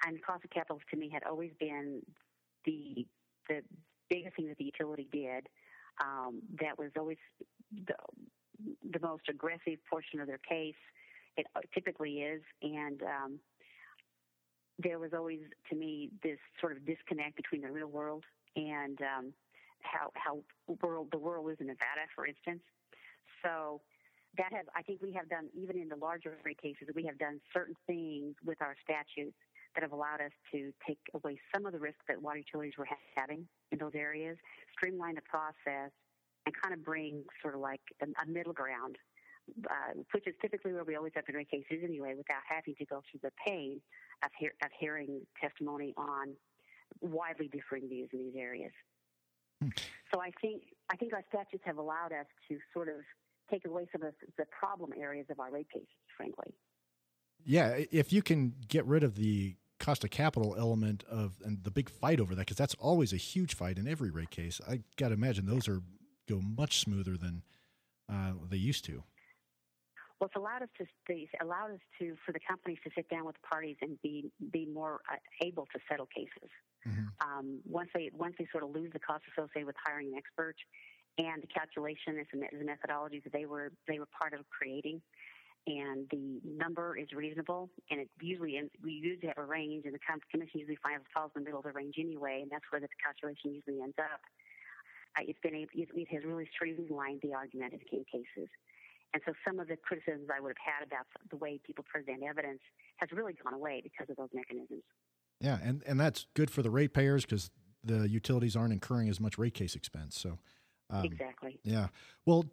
And 0.05 0.17
cost 0.23 0.43
of 0.43 0.49
capital 0.49 0.79
to 0.89 0.97
me 0.97 1.09
had 1.13 1.23
always 1.23 1.51
been 1.59 2.01
the 2.65 3.05
the 3.49 3.61
biggest 4.09 4.35
thing 4.35 4.47
that 4.47 4.57
the 4.57 4.65
utility 4.65 5.07
did. 5.11 5.47
Um, 6.01 6.41
that 6.59 6.77
was 6.77 6.91
always 6.97 7.17
the, 7.71 7.93
the 8.91 8.99
most 8.99 9.29
aggressive 9.29 9.79
portion 9.89 10.19
of 10.19 10.27
their 10.27 10.39
case 10.39 10.75
it 11.38 11.48
typically 11.74 12.19
is, 12.19 12.41
and 12.62 13.02
um, 13.04 13.39
there 14.80 15.00
was 15.00 15.12
always, 15.13 15.39
to 15.69 15.76
me, 15.76 16.10
this 16.24 16.38
sort 16.60 16.74
of 16.74 16.86
disconnect 16.86 17.36
between 17.36 17.62
the 17.62 17.71
real 17.71 17.88
world 17.88 18.24
and 18.56 19.00
um, 19.02 19.34
how 19.82 20.12
how 20.15 20.39
world 20.82 21.10
the 21.12 21.17
world 21.17 21.50
is 21.52 21.58
in 21.60 21.67
Nevada, 21.67 22.08
for 22.15 22.26
instance. 22.26 22.62
So 23.43 23.82
that 24.38 24.52
has, 24.52 24.65
I 24.76 24.82
think, 24.82 25.02
we 25.02 25.13
have 25.13 25.30
done 25.30 25.50
even 25.54 25.78
in 25.78 25.89
the 25.89 25.95
larger 25.95 26.38
rate 26.43 26.62
cases, 26.62 26.89
we 26.95 27.06
have 27.06 27.17
done 27.17 27.39
certain 27.54 27.76
things 27.88 28.36
with 28.43 28.62
our 28.62 28.76
statutes 28.84 29.38
that 29.76 29.82
have 29.82 29.91
allowed 29.91 30.21
us 30.21 30.32
to 30.52 30.71
take 30.88 31.00
away 31.13 31.38
some 31.54 31.65
of 31.65 31.74
the 31.74 31.80
risk 31.80 32.00
that 32.08 32.21
water 32.21 32.39
utilities 32.39 32.74
were 32.78 32.88
having 33.15 33.48
in 33.71 33.78
those 33.78 33.91
areas, 33.93 34.38
streamline 34.74 35.15
the 35.15 35.21
process, 35.21 35.91
and 36.45 36.56
kind 36.62 36.74
of 36.74 36.84
bring 36.84 37.24
sort 37.41 37.56
of 37.56 37.62
like 37.62 37.82
a, 38.02 38.06
a 38.06 38.26
middle 38.26 38.54
ground 38.54 38.98
uh, 39.69 39.93
which 40.12 40.27
is 40.27 40.34
typically 40.41 40.73
where 40.73 40.84
we 40.84 40.95
always 40.95 41.13
have 41.15 41.25
to 41.25 41.34
cases 41.45 41.84
anyway, 41.84 42.13
without 42.17 42.41
having 42.47 42.75
to 42.75 42.86
go 42.86 43.01
through 43.10 43.19
the 43.23 43.31
pain 43.45 43.79
of, 44.23 44.29
hear, 44.38 44.53
of 44.63 44.69
hearing 44.79 45.21
testimony 45.39 45.93
on 45.97 46.34
widely 47.01 47.47
differing 47.47 47.88
views 47.88 48.10
in 48.13 48.19
these 48.19 48.36
areas. 48.38 48.71
Hmm. 49.62 49.69
So 50.13 50.21
I 50.21 50.31
think 50.41 50.63
I 50.91 50.95
think 50.95 51.13
our 51.13 51.23
statutes 51.29 51.63
have 51.65 51.77
allowed 51.77 52.12
us 52.12 52.27
to 52.49 52.58
sort 52.73 52.89
of 52.89 52.95
take 53.49 53.65
away 53.65 53.88
some 53.91 54.03
of 54.03 54.13
the 54.38 54.45
problem 54.45 54.91
areas 54.97 55.27
of 55.29 55.39
our 55.39 55.51
rate 55.51 55.67
cases, 55.71 55.88
frankly. 56.17 56.53
Yeah, 57.43 57.79
if 57.91 58.12
you 58.12 58.21
can 58.21 58.53
get 58.67 58.86
rid 58.86 59.03
of 59.03 59.15
the 59.15 59.55
cost 59.79 60.03
of 60.03 60.10
capital 60.10 60.55
element 60.58 61.03
of 61.10 61.36
and 61.43 61.63
the 61.63 61.71
big 61.71 61.89
fight 61.89 62.19
over 62.19 62.34
that, 62.36 62.41
because 62.41 62.58
that's 62.58 62.75
always 62.75 63.13
a 63.13 63.17
huge 63.17 63.55
fight 63.55 63.77
in 63.77 63.88
every 63.88 64.10
rate 64.10 64.31
case. 64.31 64.60
I 64.67 64.81
got 64.97 65.10
to 65.10 65.13
imagine 65.13 65.45
those 65.45 65.67
are 65.67 65.81
go 66.27 66.41
much 66.41 66.79
smoother 66.79 67.17
than 67.17 67.43
uh, 68.12 68.34
they 68.49 68.58
used 68.58 68.86
to. 68.86 69.03
Well, 70.19 70.28
it's 70.28 70.36
allowed 70.36 70.63
us 70.63 70.69
to 70.78 70.86
it's 71.10 71.32
allowed 71.41 71.71
us 71.71 71.84
to 71.99 72.15
for 72.25 72.32
the 72.32 72.39
companies 72.47 72.80
to 72.86 72.89
sit 72.95 73.10
down 73.10 73.25
with 73.25 73.36
the 73.36 73.47
parties 73.47 73.75
and 73.82 74.01
be 74.01 74.32
be 74.51 74.65
more 74.65 75.01
uh, 75.12 75.17
able 75.43 75.65
to 75.73 75.80
settle 75.89 76.08
cases. 76.08 76.49
Mm-hmm. 76.88 77.08
Um, 77.19 77.60
once 77.67 77.89
they 77.93 78.12
once 78.13 78.36
they 78.39 78.47
sort 78.51 78.63
of 78.63 78.71
lose 78.71 78.91
the 78.93 78.99
cost 78.99 79.23
associated 79.36 79.67
with 79.67 79.75
hiring 79.84 80.13
an 80.13 80.17
expert 80.17 80.56
and 81.17 81.41
the 81.41 81.47
calculation 81.47 82.19
is 82.19 82.28
the 82.32 82.65
methodology 82.65 83.21
that 83.23 83.34
they 83.34 83.45
were 83.45 83.71
they 83.88 83.99
were 83.99 84.08
part 84.08 84.34
of 84.34 84.47
creating, 84.49 85.01
and 85.67 86.08
the 86.12 86.41
number 86.43 86.97
is 86.97 87.08
reasonable, 87.13 87.69
and 87.89 88.01
it 88.01 88.10
usually 88.19 88.58
ends, 88.58 88.71
we 88.84 88.91
usually 88.91 89.28
have 89.28 89.38
a 89.38 89.45
range, 89.45 89.86
and 89.86 89.93
the 89.93 89.99
commission 90.32 90.60
usually 90.60 90.78
finds 90.84 91.06
falls 91.13 91.32
in 91.36 91.43
the 91.43 91.45
middle 91.45 91.60
of 91.60 91.65
the 91.65 91.71
range 91.71 91.95
anyway, 91.97 92.39
and 92.41 92.51
that's 92.51 92.65
where 92.69 92.82
the 92.82 92.88
calculation 93.04 93.54
usually 93.56 93.82
ends 93.82 93.95
up. 93.97 94.19
Uh, 95.17 95.23
it's 95.28 95.39
been 95.39 95.56
it, 95.56 95.69
it 95.73 96.08
has 96.12 96.23
really 96.25 96.47
streamlined 96.54 97.21
the 97.23 97.34
argument 97.34 97.73
in 97.73 98.04
cases. 98.12 98.49
And 99.15 99.21
so 99.25 99.32
some 99.47 99.62
of 99.62 99.69
the 99.69 99.78
criticisms 99.78 100.28
I 100.28 100.41
would 100.41 100.49
have 100.49 100.73
had 100.75 100.86
about 100.86 101.06
the 101.30 101.38
way 101.38 101.58
people 101.65 101.86
present 101.89 102.21
evidence 102.21 102.60
has 102.97 103.10
really 103.13 103.32
gone 103.32 103.54
away 103.54 103.80
because 103.82 104.10
of 104.10 104.17
those 104.17 104.28
mechanisms. 104.34 104.84
Yeah, 105.39 105.58
and, 105.63 105.82
and 105.88 105.97
that's 105.97 106.25
good 106.34 106.51
for 106.51 106.62
the 106.62 106.69
ratepayers 106.69 107.23
because 107.23 107.49
the 107.82 108.10
utilities 108.10 108.58
aren't 108.58 108.73
incurring 108.73 109.08
as 109.08 109.21
much 109.21 109.38
rate 109.38 109.54
case 109.54 109.73
expense. 109.73 110.19
So 110.19 110.38
um, 110.89 111.06
exactly. 111.06 111.62
Yeah. 111.63 111.88
Well, 112.25 112.43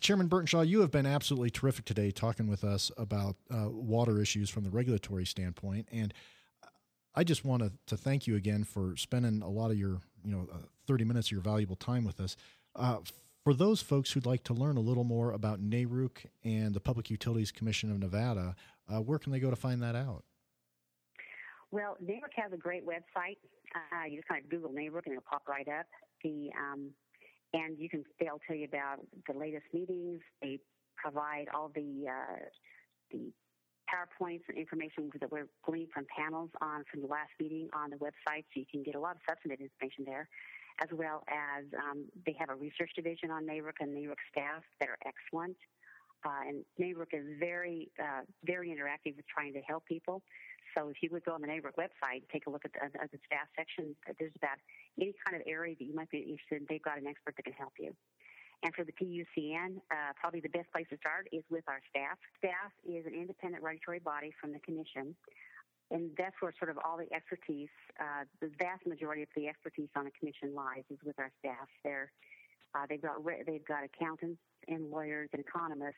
Chairman 0.00 0.30
Burtenshaw, 0.30 0.66
you 0.66 0.80
have 0.80 0.90
been 0.90 1.04
absolutely 1.04 1.50
terrific 1.50 1.84
today 1.84 2.10
talking 2.12 2.46
with 2.46 2.64
us 2.64 2.90
about 2.96 3.36
uh, 3.50 3.68
water 3.68 4.18
issues 4.18 4.48
from 4.48 4.64
the 4.64 4.70
regulatory 4.70 5.26
standpoint, 5.26 5.86
and 5.92 6.14
I 7.14 7.24
just 7.24 7.44
want 7.44 7.62
to, 7.62 7.72
to 7.88 7.96
thank 7.98 8.26
you 8.26 8.36
again 8.36 8.64
for 8.64 8.96
spending 8.96 9.42
a 9.42 9.50
lot 9.50 9.70
of 9.70 9.78
your 9.78 10.00
you 10.24 10.32
know 10.32 10.48
uh, 10.50 10.56
thirty 10.86 11.04
minutes 11.04 11.28
of 11.28 11.32
your 11.32 11.42
valuable 11.42 11.76
time 11.76 12.06
with 12.06 12.20
us. 12.20 12.36
Uh, 12.74 13.00
for 13.46 13.54
those 13.54 13.80
folks 13.80 14.10
who'd 14.10 14.26
like 14.26 14.42
to 14.42 14.52
learn 14.52 14.76
a 14.76 14.80
little 14.80 15.04
more 15.04 15.30
about 15.30 15.60
NARUC 15.60 16.26
and 16.42 16.74
the 16.74 16.80
Public 16.80 17.10
Utilities 17.10 17.52
Commission 17.52 17.92
of 17.92 18.00
Nevada, 18.00 18.56
uh, 18.88 18.98
where 18.98 19.20
can 19.20 19.30
they 19.30 19.38
go 19.38 19.50
to 19.50 19.54
find 19.54 19.80
that 19.84 19.94
out? 19.94 20.24
Well, 21.70 21.96
NARUC 22.04 22.34
has 22.42 22.52
a 22.52 22.56
great 22.56 22.84
website. 22.84 23.38
Uh, 23.72 24.06
you 24.10 24.16
just 24.16 24.26
kind 24.26 24.42
of 24.42 24.50
Google 24.50 24.70
NARUC 24.70 25.02
and 25.06 25.12
it'll 25.12 25.30
pop 25.30 25.44
right 25.48 25.68
up. 25.68 25.86
The 26.24 26.50
um, 26.58 26.90
and 27.52 27.78
you 27.78 27.88
can 27.88 28.02
they'll 28.18 28.40
tell 28.48 28.56
you 28.56 28.64
about 28.64 28.96
the 29.28 29.38
latest 29.38 29.66
meetings. 29.72 30.22
They 30.42 30.58
provide 30.96 31.46
all 31.54 31.70
the 31.72 32.06
uh, 32.10 32.46
the 33.12 33.30
PowerPoints 33.86 34.42
and 34.48 34.58
information 34.58 35.08
that 35.20 35.30
we're 35.30 35.46
gleaned 35.64 35.90
from 35.94 36.04
panels 36.18 36.50
on 36.60 36.82
from 36.90 37.00
the 37.00 37.06
last 37.06 37.30
meeting 37.38 37.68
on 37.72 37.90
the 37.90 37.96
website, 37.96 38.42
so 38.50 38.56
you 38.56 38.66
can 38.68 38.82
get 38.82 38.96
a 38.96 39.00
lot 39.00 39.14
of 39.14 39.22
substantive 39.24 39.60
information 39.60 40.04
there 40.04 40.28
as 40.82 40.88
well 40.92 41.22
as 41.28 41.64
um, 41.78 42.04
they 42.24 42.34
have 42.38 42.50
a 42.50 42.54
research 42.54 42.90
division 42.94 43.30
on 43.30 43.46
NARUC 43.46 43.80
and 43.80 43.96
NARUC 43.96 44.20
staff 44.30 44.62
that 44.80 44.88
are 44.88 44.98
excellent. 45.06 45.56
Uh, 46.24 46.48
and 46.48 46.64
NARUC 46.80 47.12
is 47.12 47.26
very, 47.38 47.90
uh, 48.00 48.22
very 48.44 48.68
interactive 48.68 49.16
with 49.16 49.26
trying 49.26 49.52
to 49.54 49.60
help 49.60 49.84
people. 49.86 50.22
So 50.76 50.88
if 50.88 50.96
you 51.02 51.08
would 51.12 51.24
go 51.24 51.32
on 51.32 51.40
the 51.40 51.48
NARUC 51.48 51.76
website, 51.78 52.22
take 52.32 52.46
a 52.46 52.50
look 52.50 52.64
at 52.64 52.72
the, 52.72 52.84
at 52.84 53.10
the 53.10 53.18
staff 53.24 53.48
section. 53.56 53.96
There's 54.18 54.34
about 54.36 54.58
any 55.00 55.14
kind 55.24 55.40
of 55.40 55.46
area 55.46 55.74
that 55.78 55.84
you 55.84 55.94
might 55.94 56.10
be 56.10 56.18
interested 56.18 56.60
in. 56.60 56.66
They've 56.68 56.82
got 56.82 56.98
an 56.98 57.06
expert 57.06 57.36
that 57.36 57.44
can 57.44 57.54
help 57.54 57.72
you. 57.78 57.94
And 58.62 58.74
for 58.74 58.84
the 58.84 58.92
PUCN, 58.92 59.76
uh, 59.90 60.12
probably 60.16 60.40
the 60.40 60.48
best 60.48 60.72
place 60.72 60.86
to 60.90 60.96
start 60.96 61.28
is 61.32 61.44
with 61.50 61.64
our 61.68 61.80
staff. 61.90 62.18
Staff 62.38 62.72
is 62.88 63.04
an 63.06 63.12
independent 63.12 63.62
regulatory 63.62 64.00
body 64.00 64.32
from 64.40 64.52
the 64.52 64.60
Commission 64.60 65.14
and 65.90 66.10
that's 66.18 66.34
where 66.40 66.52
sort 66.58 66.70
of 66.70 66.78
all 66.84 66.96
the 66.96 67.12
expertise, 67.14 67.68
uh, 68.00 68.24
the 68.40 68.50
vast 68.58 68.86
majority 68.86 69.22
of 69.22 69.28
the 69.36 69.46
expertise 69.46 69.88
on 69.94 70.04
the 70.04 70.10
commission 70.18 70.54
lies 70.54 70.82
is 70.90 70.98
with 71.04 71.18
our 71.18 71.30
staff. 71.38 71.68
There, 71.84 72.10
uh, 72.74 72.86
they've 72.88 73.00
got 73.00 73.24
re- 73.24 73.42
they've 73.46 73.64
got 73.64 73.84
accountants 73.84 74.40
and 74.68 74.90
lawyers 74.90 75.28
and 75.32 75.40
economists 75.40 75.94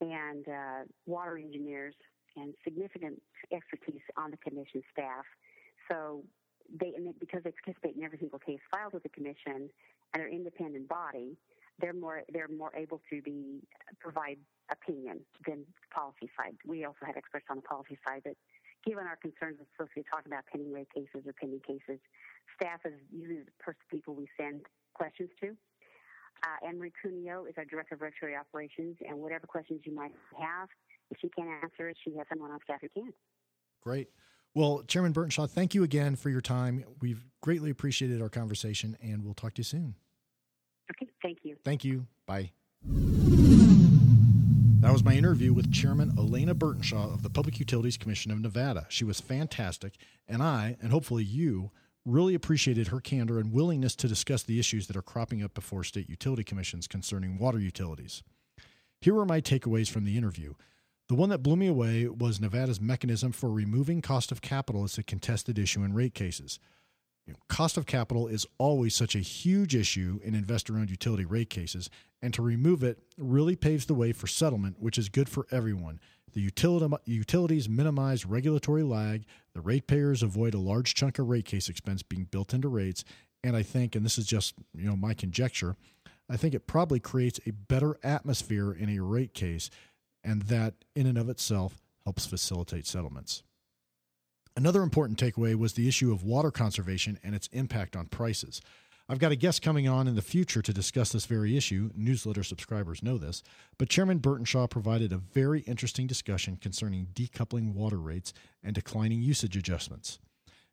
and 0.00 0.46
uh, 0.48 0.84
water 1.06 1.38
engineers 1.38 1.94
and 2.36 2.54
significant 2.64 3.20
expertise 3.52 4.02
on 4.16 4.30
the 4.30 4.36
commission 4.36 4.82
staff. 4.92 5.24
So 5.90 6.22
they, 6.78 6.92
because 7.18 7.42
they 7.42 7.52
participate 7.64 7.96
in 7.96 8.04
every 8.04 8.18
single 8.18 8.38
case 8.38 8.60
filed 8.70 8.92
with 8.92 9.02
the 9.02 9.08
commission 9.08 9.68
and 10.12 10.22
are 10.22 10.28
independent 10.28 10.88
body, 10.88 11.36
they're 11.80 11.94
more 11.94 12.22
they're 12.32 12.48
more 12.48 12.72
able 12.76 13.00
to 13.10 13.22
be 13.22 13.60
provide 13.98 14.36
opinion 14.70 15.20
than 15.46 15.64
policy 15.92 16.30
side. 16.36 16.54
We 16.66 16.84
also 16.84 17.06
have 17.06 17.16
experts 17.16 17.46
on 17.50 17.56
the 17.56 17.62
policy 17.62 17.98
side, 18.06 18.22
but 18.24 18.36
given 18.84 19.06
our 19.06 19.16
concerns 19.16 19.58
associated 19.60 20.06
talking 20.10 20.32
about 20.32 20.46
pending 20.46 20.72
rate 20.72 20.88
cases 20.94 21.26
or 21.26 21.32
pending 21.32 21.60
cases, 21.60 22.00
staff 22.56 22.80
is 22.84 22.94
usually 23.12 23.44
the 23.44 23.56
first 23.64 23.78
people 23.90 24.14
we 24.14 24.28
send 24.36 24.62
questions 24.94 25.30
to. 25.40 25.56
Uh, 26.42 26.66
Anne 26.66 26.78
Marie 26.78 26.92
Cuneo 27.02 27.44
is 27.44 27.54
our 27.58 27.64
Director 27.64 27.94
of 27.94 28.00
Regulatory 28.00 28.36
Operations, 28.36 28.96
and 29.06 29.18
whatever 29.18 29.46
questions 29.46 29.82
you 29.84 29.94
might 29.94 30.12
have, 30.38 30.68
if 31.10 31.18
she 31.20 31.28
can't 31.28 31.48
answer 31.62 31.88
it, 31.88 31.96
she 32.02 32.16
has 32.16 32.26
someone 32.28 32.50
on 32.50 32.58
staff 32.64 32.80
who 32.80 32.88
can. 32.88 33.12
Great. 33.82 34.08
Well, 34.54 34.82
Chairman 34.86 35.12
Burtenshaw, 35.12 35.48
thank 35.48 35.74
you 35.74 35.84
again 35.84 36.16
for 36.16 36.28
your 36.28 36.40
time. 36.40 36.84
We've 37.00 37.24
greatly 37.40 37.70
appreciated 37.70 38.20
our 38.20 38.28
conversation, 38.28 38.96
and 39.00 39.24
we'll 39.24 39.34
talk 39.34 39.54
to 39.54 39.60
you 39.60 39.64
soon. 39.64 39.94
Okay, 40.90 41.10
thank 41.22 41.38
you. 41.44 41.56
Thank 41.64 41.84
you. 41.84 42.06
Bye. 42.26 42.50
That 44.80 44.94
was 44.94 45.04
my 45.04 45.12
interview 45.12 45.52
with 45.52 45.70
Chairman 45.70 46.14
Alaina 46.16 46.54
Burtenshaw 46.54 47.12
of 47.12 47.22
the 47.22 47.28
Public 47.28 47.58
Utilities 47.58 47.98
Commission 47.98 48.32
of 48.32 48.40
Nevada. 48.40 48.86
She 48.88 49.04
was 49.04 49.20
fantastic, 49.20 49.96
and 50.26 50.42
I, 50.42 50.78
and 50.80 50.90
hopefully 50.90 51.22
you, 51.22 51.70
really 52.06 52.34
appreciated 52.34 52.88
her 52.88 52.98
candor 52.98 53.38
and 53.38 53.52
willingness 53.52 53.94
to 53.96 54.08
discuss 54.08 54.42
the 54.42 54.58
issues 54.58 54.86
that 54.86 54.96
are 54.96 55.02
cropping 55.02 55.42
up 55.42 55.52
before 55.52 55.84
state 55.84 56.08
utility 56.08 56.42
commissions 56.42 56.86
concerning 56.86 57.38
water 57.38 57.58
utilities. 57.58 58.22
Here 59.02 59.18
are 59.18 59.26
my 59.26 59.42
takeaways 59.42 59.90
from 59.90 60.04
the 60.04 60.16
interview. 60.16 60.54
The 61.08 61.14
one 61.14 61.28
that 61.28 61.42
blew 61.42 61.56
me 61.56 61.66
away 61.66 62.06
was 62.06 62.40
Nevada's 62.40 62.80
mechanism 62.80 63.32
for 63.32 63.50
removing 63.50 64.00
cost 64.00 64.32
of 64.32 64.40
capital 64.40 64.84
as 64.84 64.96
a 64.96 65.02
contested 65.02 65.58
issue 65.58 65.84
in 65.84 65.92
rate 65.92 66.14
cases. 66.14 66.58
You 67.26 67.34
know, 67.34 67.38
cost 67.48 67.76
of 67.76 67.86
capital 67.86 68.26
is 68.26 68.46
always 68.58 68.94
such 68.94 69.14
a 69.14 69.20
huge 69.20 69.74
issue 69.74 70.20
in 70.22 70.34
investor 70.34 70.76
owned 70.76 70.90
utility 70.90 71.24
rate 71.24 71.50
cases, 71.50 71.90
and 72.22 72.34
to 72.34 72.42
remove 72.42 72.82
it 72.82 72.98
really 73.16 73.56
paves 73.56 73.86
the 73.86 73.94
way 73.94 74.12
for 74.12 74.26
settlement, 74.26 74.76
which 74.80 74.98
is 74.98 75.08
good 75.08 75.28
for 75.28 75.46
everyone. 75.50 76.00
The 76.32 76.40
utility, 76.40 76.94
utilities 77.06 77.68
minimize 77.68 78.24
regulatory 78.24 78.82
lag, 78.82 79.24
the 79.52 79.60
ratepayers 79.60 80.22
avoid 80.22 80.54
a 80.54 80.58
large 80.58 80.94
chunk 80.94 81.18
of 81.18 81.28
rate 81.28 81.44
case 81.44 81.68
expense 81.68 82.02
being 82.02 82.24
built 82.24 82.54
into 82.54 82.68
rates, 82.68 83.04
and 83.42 83.56
I 83.56 83.62
think, 83.62 83.94
and 83.94 84.04
this 84.04 84.18
is 84.18 84.26
just 84.26 84.54
you 84.74 84.86
know 84.86 84.96
my 84.96 85.14
conjecture, 85.14 85.76
I 86.28 86.36
think 86.36 86.54
it 86.54 86.66
probably 86.66 87.00
creates 87.00 87.40
a 87.46 87.50
better 87.50 87.98
atmosphere 88.02 88.72
in 88.72 88.88
a 88.88 89.00
rate 89.00 89.34
case, 89.34 89.70
and 90.22 90.42
that 90.42 90.74
in 90.94 91.06
and 91.06 91.18
of 91.18 91.28
itself 91.28 91.80
helps 92.04 92.26
facilitate 92.26 92.86
settlements. 92.86 93.42
Another 94.56 94.82
important 94.82 95.18
takeaway 95.18 95.54
was 95.54 95.74
the 95.74 95.88
issue 95.88 96.12
of 96.12 96.24
water 96.24 96.50
conservation 96.50 97.18
and 97.22 97.34
its 97.34 97.48
impact 97.52 97.96
on 97.96 98.06
prices. 98.06 98.60
I've 99.08 99.18
got 99.18 99.32
a 99.32 99.36
guest 99.36 99.62
coming 99.62 99.88
on 99.88 100.06
in 100.06 100.14
the 100.14 100.22
future 100.22 100.62
to 100.62 100.72
discuss 100.72 101.10
this 101.10 101.26
very 101.26 101.56
issue. 101.56 101.90
Newsletter 101.96 102.44
subscribers 102.44 103.02
know 103.02 103.18
this. 103.18 103.42
But 103.76 103.88
Chairman 103.88 104.20
Burtenshaw 104.20 104.68
provided 104.68 105.12
a 105.12 105.16
very 105.16 105.60
interesting 105.62 106.06
discussion 106.06 106.56
concerning 106.56 107.08
decoupling 107.12 107.74
water 107.74 107.98
rates 107.98 108.32
and 108.62 108.74
declining 108.74 109.20
usage 109.20 109.56
adjustments. 109.56 110.20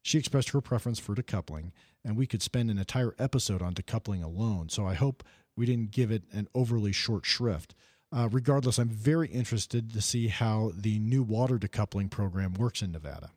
She 0.03 0.19
expressed 0.19 0.49
her 0.49 0.61
preference 0.61 0.99
for 0.99 1.15
decoupling, 1.15 1.71
and 2.05 2.15
we 2.15 2.27
could 2.27 2.43
spend 2.43 2.69
an 2.69 2.77
entire 2.77 3.15
episode 3.17 3.61
on 3.61 3.73
decoupling 3.73 4.23
alone, 4.23 4.69
so 4.69 4.85
I 4.85 4.93
hope 4.93 5.23
we 5.55 5.65
didn't 5.65 5.91
give 5.91 6.11
it 6.11 6.23
an 6.31 6.47
overly 6.53 6.91
short 6.91 7.25
shrift. 7.25 7.73
Uh, 8.11 8.29
regardless, 8.31 8.77
I'm 8.77 8.89
very 8.89 9.27
interested 9.29 9.91
to 9.93 10.01
see 10.01 10.27
how 10.27 10.71
the 10.75 10.99
new 10.99 11.23
water 11.23 11.57
decoupling 11.57 12.09
program 12.09 12.53
works 12.53 12.81
in 12.81 12.91
Nevada. 12.91 13.31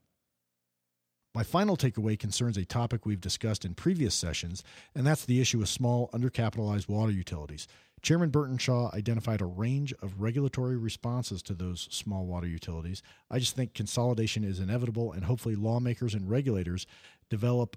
My 1.33 1.45
final 1.45 1.77
takeaway 1.77 2.19
concerns 2.19 2.57
a 2.57 2.65
topic 2.65 3.07
we've 3.07 3.21
discussed 3.21 3.65
in 3.65 3.75
previous 3.75 4.17
sessions, 4.17 4.65
and 4.97 5.07
that's 5.07 5.25
the 5.25 5.41
issue 5.41 5.61
of 5.61 5.69
small, 5.69 6.11
undercapitalized 6.13 6.89
water 6.89 7.13
utilities. 7.13 7.69
Chairman 8.03 8.31
Burtenshaw 8.31 8.93
identified 8.93 9.41
a 9.41 9.47
range 9.47 9.93
of 10.03 10.21
regulatory 10.21 10.77
responses 10.77 11.41
to 11.45 11.55
those 11.55 11.87
small 11.93 12.27
water 12.27 12.49
utilities. 12.49 13.01
I 13.31 13.39
just 13.39 13.55
think 13.55 13.75
consolidation 13.75 14.43
is 14.43 14.59
inevitable, 14.59 15.13
and 15.13 15.25
hopefully, 15.25 15.55
lawmakers 15.55 16.15
and 16.15 16.29
regulators 16.29 16.85
develop 17.29 17.77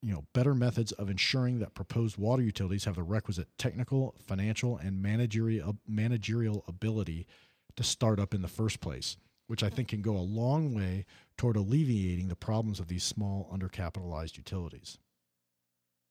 you 0.00 0.12
know 0.12 0.24
better 0.32 0.54
methods 0.54 0.92
of 0.92 1.10
ensuring 1.10 1.58
that 1.58 1.74
proposed 1.74 2.16
water 2.16 2.42
utilities 2.42 2.84
have 2.86 2.94
the 2.94 3.02
requisite 3.02 3.48
technical, 3.58 4.14
financial, 4.26 4.78
and 4.78 5.02
managerial 5.02 5.76
managerial 5.86 6.64
ability 6.66 7.26
to 7.76 7.82
start 7.82 8.18
up 8.18 8.32
in 8.32 8.40
the 8.40 8.48
first 8.48 8.80
place 8.80 9.18
which 9.48 9.62
I 9.62 9.70
think 9.70 9.88
can 9.88 10.02
go 10.02 10.16
a 10.16 10.18
long 10.18 10.74
way 10.74 11.04
toward 11.38 11.56
alleviating 11.56 12.28
the 12.28 12.36
problems 12.36 12.80
of 12.80 12.88
these 12.88 13.04
small, 13.04 13.48
undercapitalized 13.52 14.36
utilities. 14.36 14.98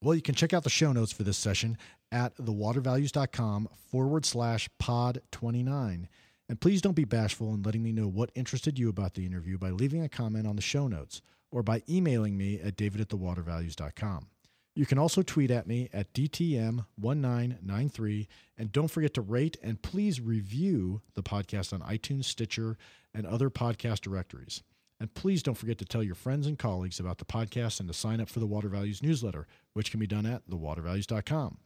Well, 0.02 0.16
you 0.16 0.22
can 0.22 0.36
check 0.36 0.54
out 0.54 0.64
the 0.64 0.70
show 0.70 0.92
notes 0.92 1.12
for 1.12 1.24
this 1.24 1.38
session 1.38 1.78
at 2.12 2.36
thewatervalues.com 2.38 3.70
forward 3.92 4.26
slash 4.26 4.70
pod 4.80 5.22
29. 5.32 6.08
And 6.50 6.62
please 6.62 6.82
don't 6.82 6.96
be 6.96 7.04
bashful 7.04 7.54
in 7.54 7.62
letting 7.62 7.84
me 7.84 7.92
know 7.92 8.08
what 8.08 8.32
interested 8.34 8.80
you 8.80 8.88
about 8.90 9.16
the 9.16 9.26
interview 9.26 9.58
by 9.58 9.70
leaving 9.70 10.04
a 10.04 10.10
comment 10.10 10.48
on 10.48 10.56
the 10.56 10.62
show 10.62 10.88
notes 10.88 11.22
or 11.52 11.62
by 11.62 11.84
emailing 11.90 12.38
me 12.38 12.62
at 12.62 12.78
david 12.78 13.02
at 13.02 13.10
thewatervalues.com. 13.10 14.28
You 14.76 14.86
can 14.86 15.00
also 15.00 15.24
tweet 15.24 15.50
at 15.50 15.66
me 15.66 15.90
at 15.92 16.14
DTM1993. 16.14 18.28
And 18.60 18.72
don't 18.72 18.90
forget 18.90 19.16
to 19.16 19.22
rate 19.22 19.58
and 19.64 19.82
please 19.82 20.22
review 20.22 21.02
the 21.16 21.24
podcast 21.24 21.74
on 21.74 21.82
iTunes, 21.82 22.26
Stitcher, 22.26 22.78
and 23.12 23.26
other 23.26 23.50
podcast 23.50 24.02
directories. 24.02 24.62
And 25.00 25.14
please 25.14 25.44
don't 25.44 25.56
forget 25.56 25.78
to 25.78 25.86
tell 25.86 26.04
your 26.04 26.16
friends 26.16 26.48
and 26.48 26.58
colleagues 26.58 27.00
about 27.00 27.20
the 27.20 27.26
podcast 27.26 27.80
and 27.80 27.88
to 27.88 27.94
sign 27.94 28.20
up 28.20 28.30
for 28.30 28.40
the 28.40 28.48
Water 28.48 28.68
Values 28.68 29.04
newsletter, 29.04 29.48
which 29.74 29.92
can 29.92 30.00
be 30.00 30.08
done 30.08 30.26
at 30.26 30.50
thewatervalues.com. 30.50 31.60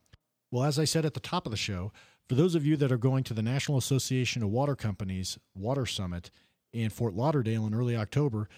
Well, 0.52 0.64
as 0.66 0.78
I 0.78 0.84
said 0.84 1.06
at 1.06 1.14
the 1.14 1.22
top 1.22 1.46
of 1.46 1.52
the 1.52 1.58
show, 1.58 1.94
for 2.28 2.36
those 2.36 2.56
of 2.56 2.66
you 2.66 2.76
that 2.78 2.92
are 2.92 2.98
going 2.98 3.24
to 3.26 3.34
the 3.34 3.42
National 3.42 3.78
Association 3.78 4.44
of 4.44 4.50
Water 4.50 4.76
Companies 4.76 5.40
Water 5.56 5.86
Summit 5.86 6.30
in 6.74 6.90
Fort 6.90 7.14
Lauderdale 7.14 7.66
in 7.66 7.74
early 7.74 7.96
October, 7.96 8.50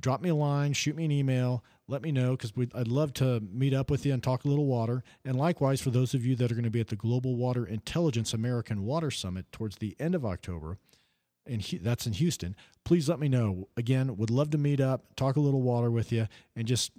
drop 0.00 0.22
me 0.22 0.30
a 0.30 0.34
line, 0.34 0.72
shoot 0.72 0.96
me 0.96 1.04
an 1.04 1.12
email, 1.12 1.62
let 1.88 2.02
me 2.02 2.10
know 2.10 2.32
because 2.36 2.52
I'd 2.74 2.88
love 2.88 3.12
to 3.14 3.40
meet 3.40 3.74
up 3.74 3.90
with 3.90 4.06
you 4.06 4.14
and 4.14 4.22
talk 4.22 4.44
a 4.44 4.48
little 4.48 4.66
water. 4.66 5.04
And 5.24 5.36
likewise, 5.36 5.80
for 5.80 5.90
those 5.90 6.14
of 6.14 6.24
you 6.24 6.34
that 6.36 6.50
are 6.50 6.54
going 6.54 6.64
to 6.64 6.70
be 6.70 6.80
at 6.80 6.88
the 6.88 6.96
Global 6.96 7.36
Water 7.36 7.66
Intelligence 7.66 8.32
American 8.32 8.84
Water 8.84 9.10
Summit 9.10 9.50
towards 9.52 9.76
the 9.76 9.94
end 10.00 10.14
of 10.14 10.24
October, 10.24 10.78
and 11.46 11.62
that's 11.82 12.06
in 12.06 12.12
Houston, 12.14 12.56
please 12.84 13.08
let 13.08 13.18
me 13.18 13.28
know. 13.28 13.68
Again, 13.76 14.16
would 14.16 14.30
love 14.30 14.50
to 14.50 14.58
meet 14.58 14.80
up, 14.80 15.14
talk 15.16 15.36
a 15.36 15.40
little 15.40 15.62
water 15.62 15.90
with 15.90 16.12
you, 16.12 16.28
and 16.56 16.66
just 16.66 16.92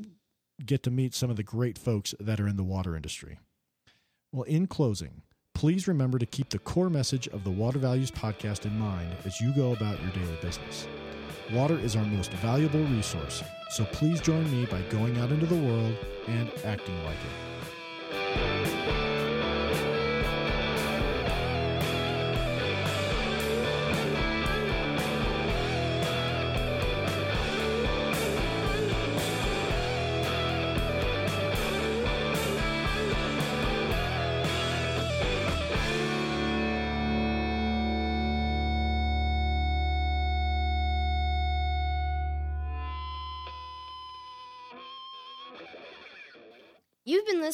get 0.66 0.84
to 0.84 0.92
meet 0.92 1.14
some 1.14 1.30
of 1.30 1.36
the 1.36 1.44
great 1.44 1.78
folks 1.78 2.14
that 2.20 2.40
are 2.40 2.48
in 2.48 2.58
the 2.58 2.64
water 2.64 2.96
industry. 2.96 3.40
Well, 4.32 4.44
in 4.44 4.68
closing, 4.68 5.22
please 5.54 5.88
remember 5.88 6.18
to 6.20 6.26
keep 6.26 6.50
the 6.50 6.60
core 6.60 6.90
message 6.90 7.28
of 7.28 7.44
the 7.44 7.52
Water 7.52 7.80
Values 7.80 8.12
podcast 8.12 8.66
in 8.66 8.78
mind 8.78 9.16
as 9.26 9.40
you 9.40 9.54
go 9.54 9.74
about 9.74 10.02
your 10.02 10.12
daily 10.12 10.38
business. 10.42 10.88
Water 11.52 11.78
is 11.78 11.96
our 11.96 12.06
most 12.06 12.32
valuable 12.34 12.84
resource, 12.86 13.44
so 13.70 13.86
please 13.86 14.22
join 14.22 14.50
me 14.52 14.66
by 14.66 14.82
going 14.84 15.18
out 15.20 15.32
into 15.32 15.46
the 15.46 15.56
world 15.56 15.96
and 16.28 16.52
acting 16.66 17.04
like 17.04 17.18
it. 17.18 19.13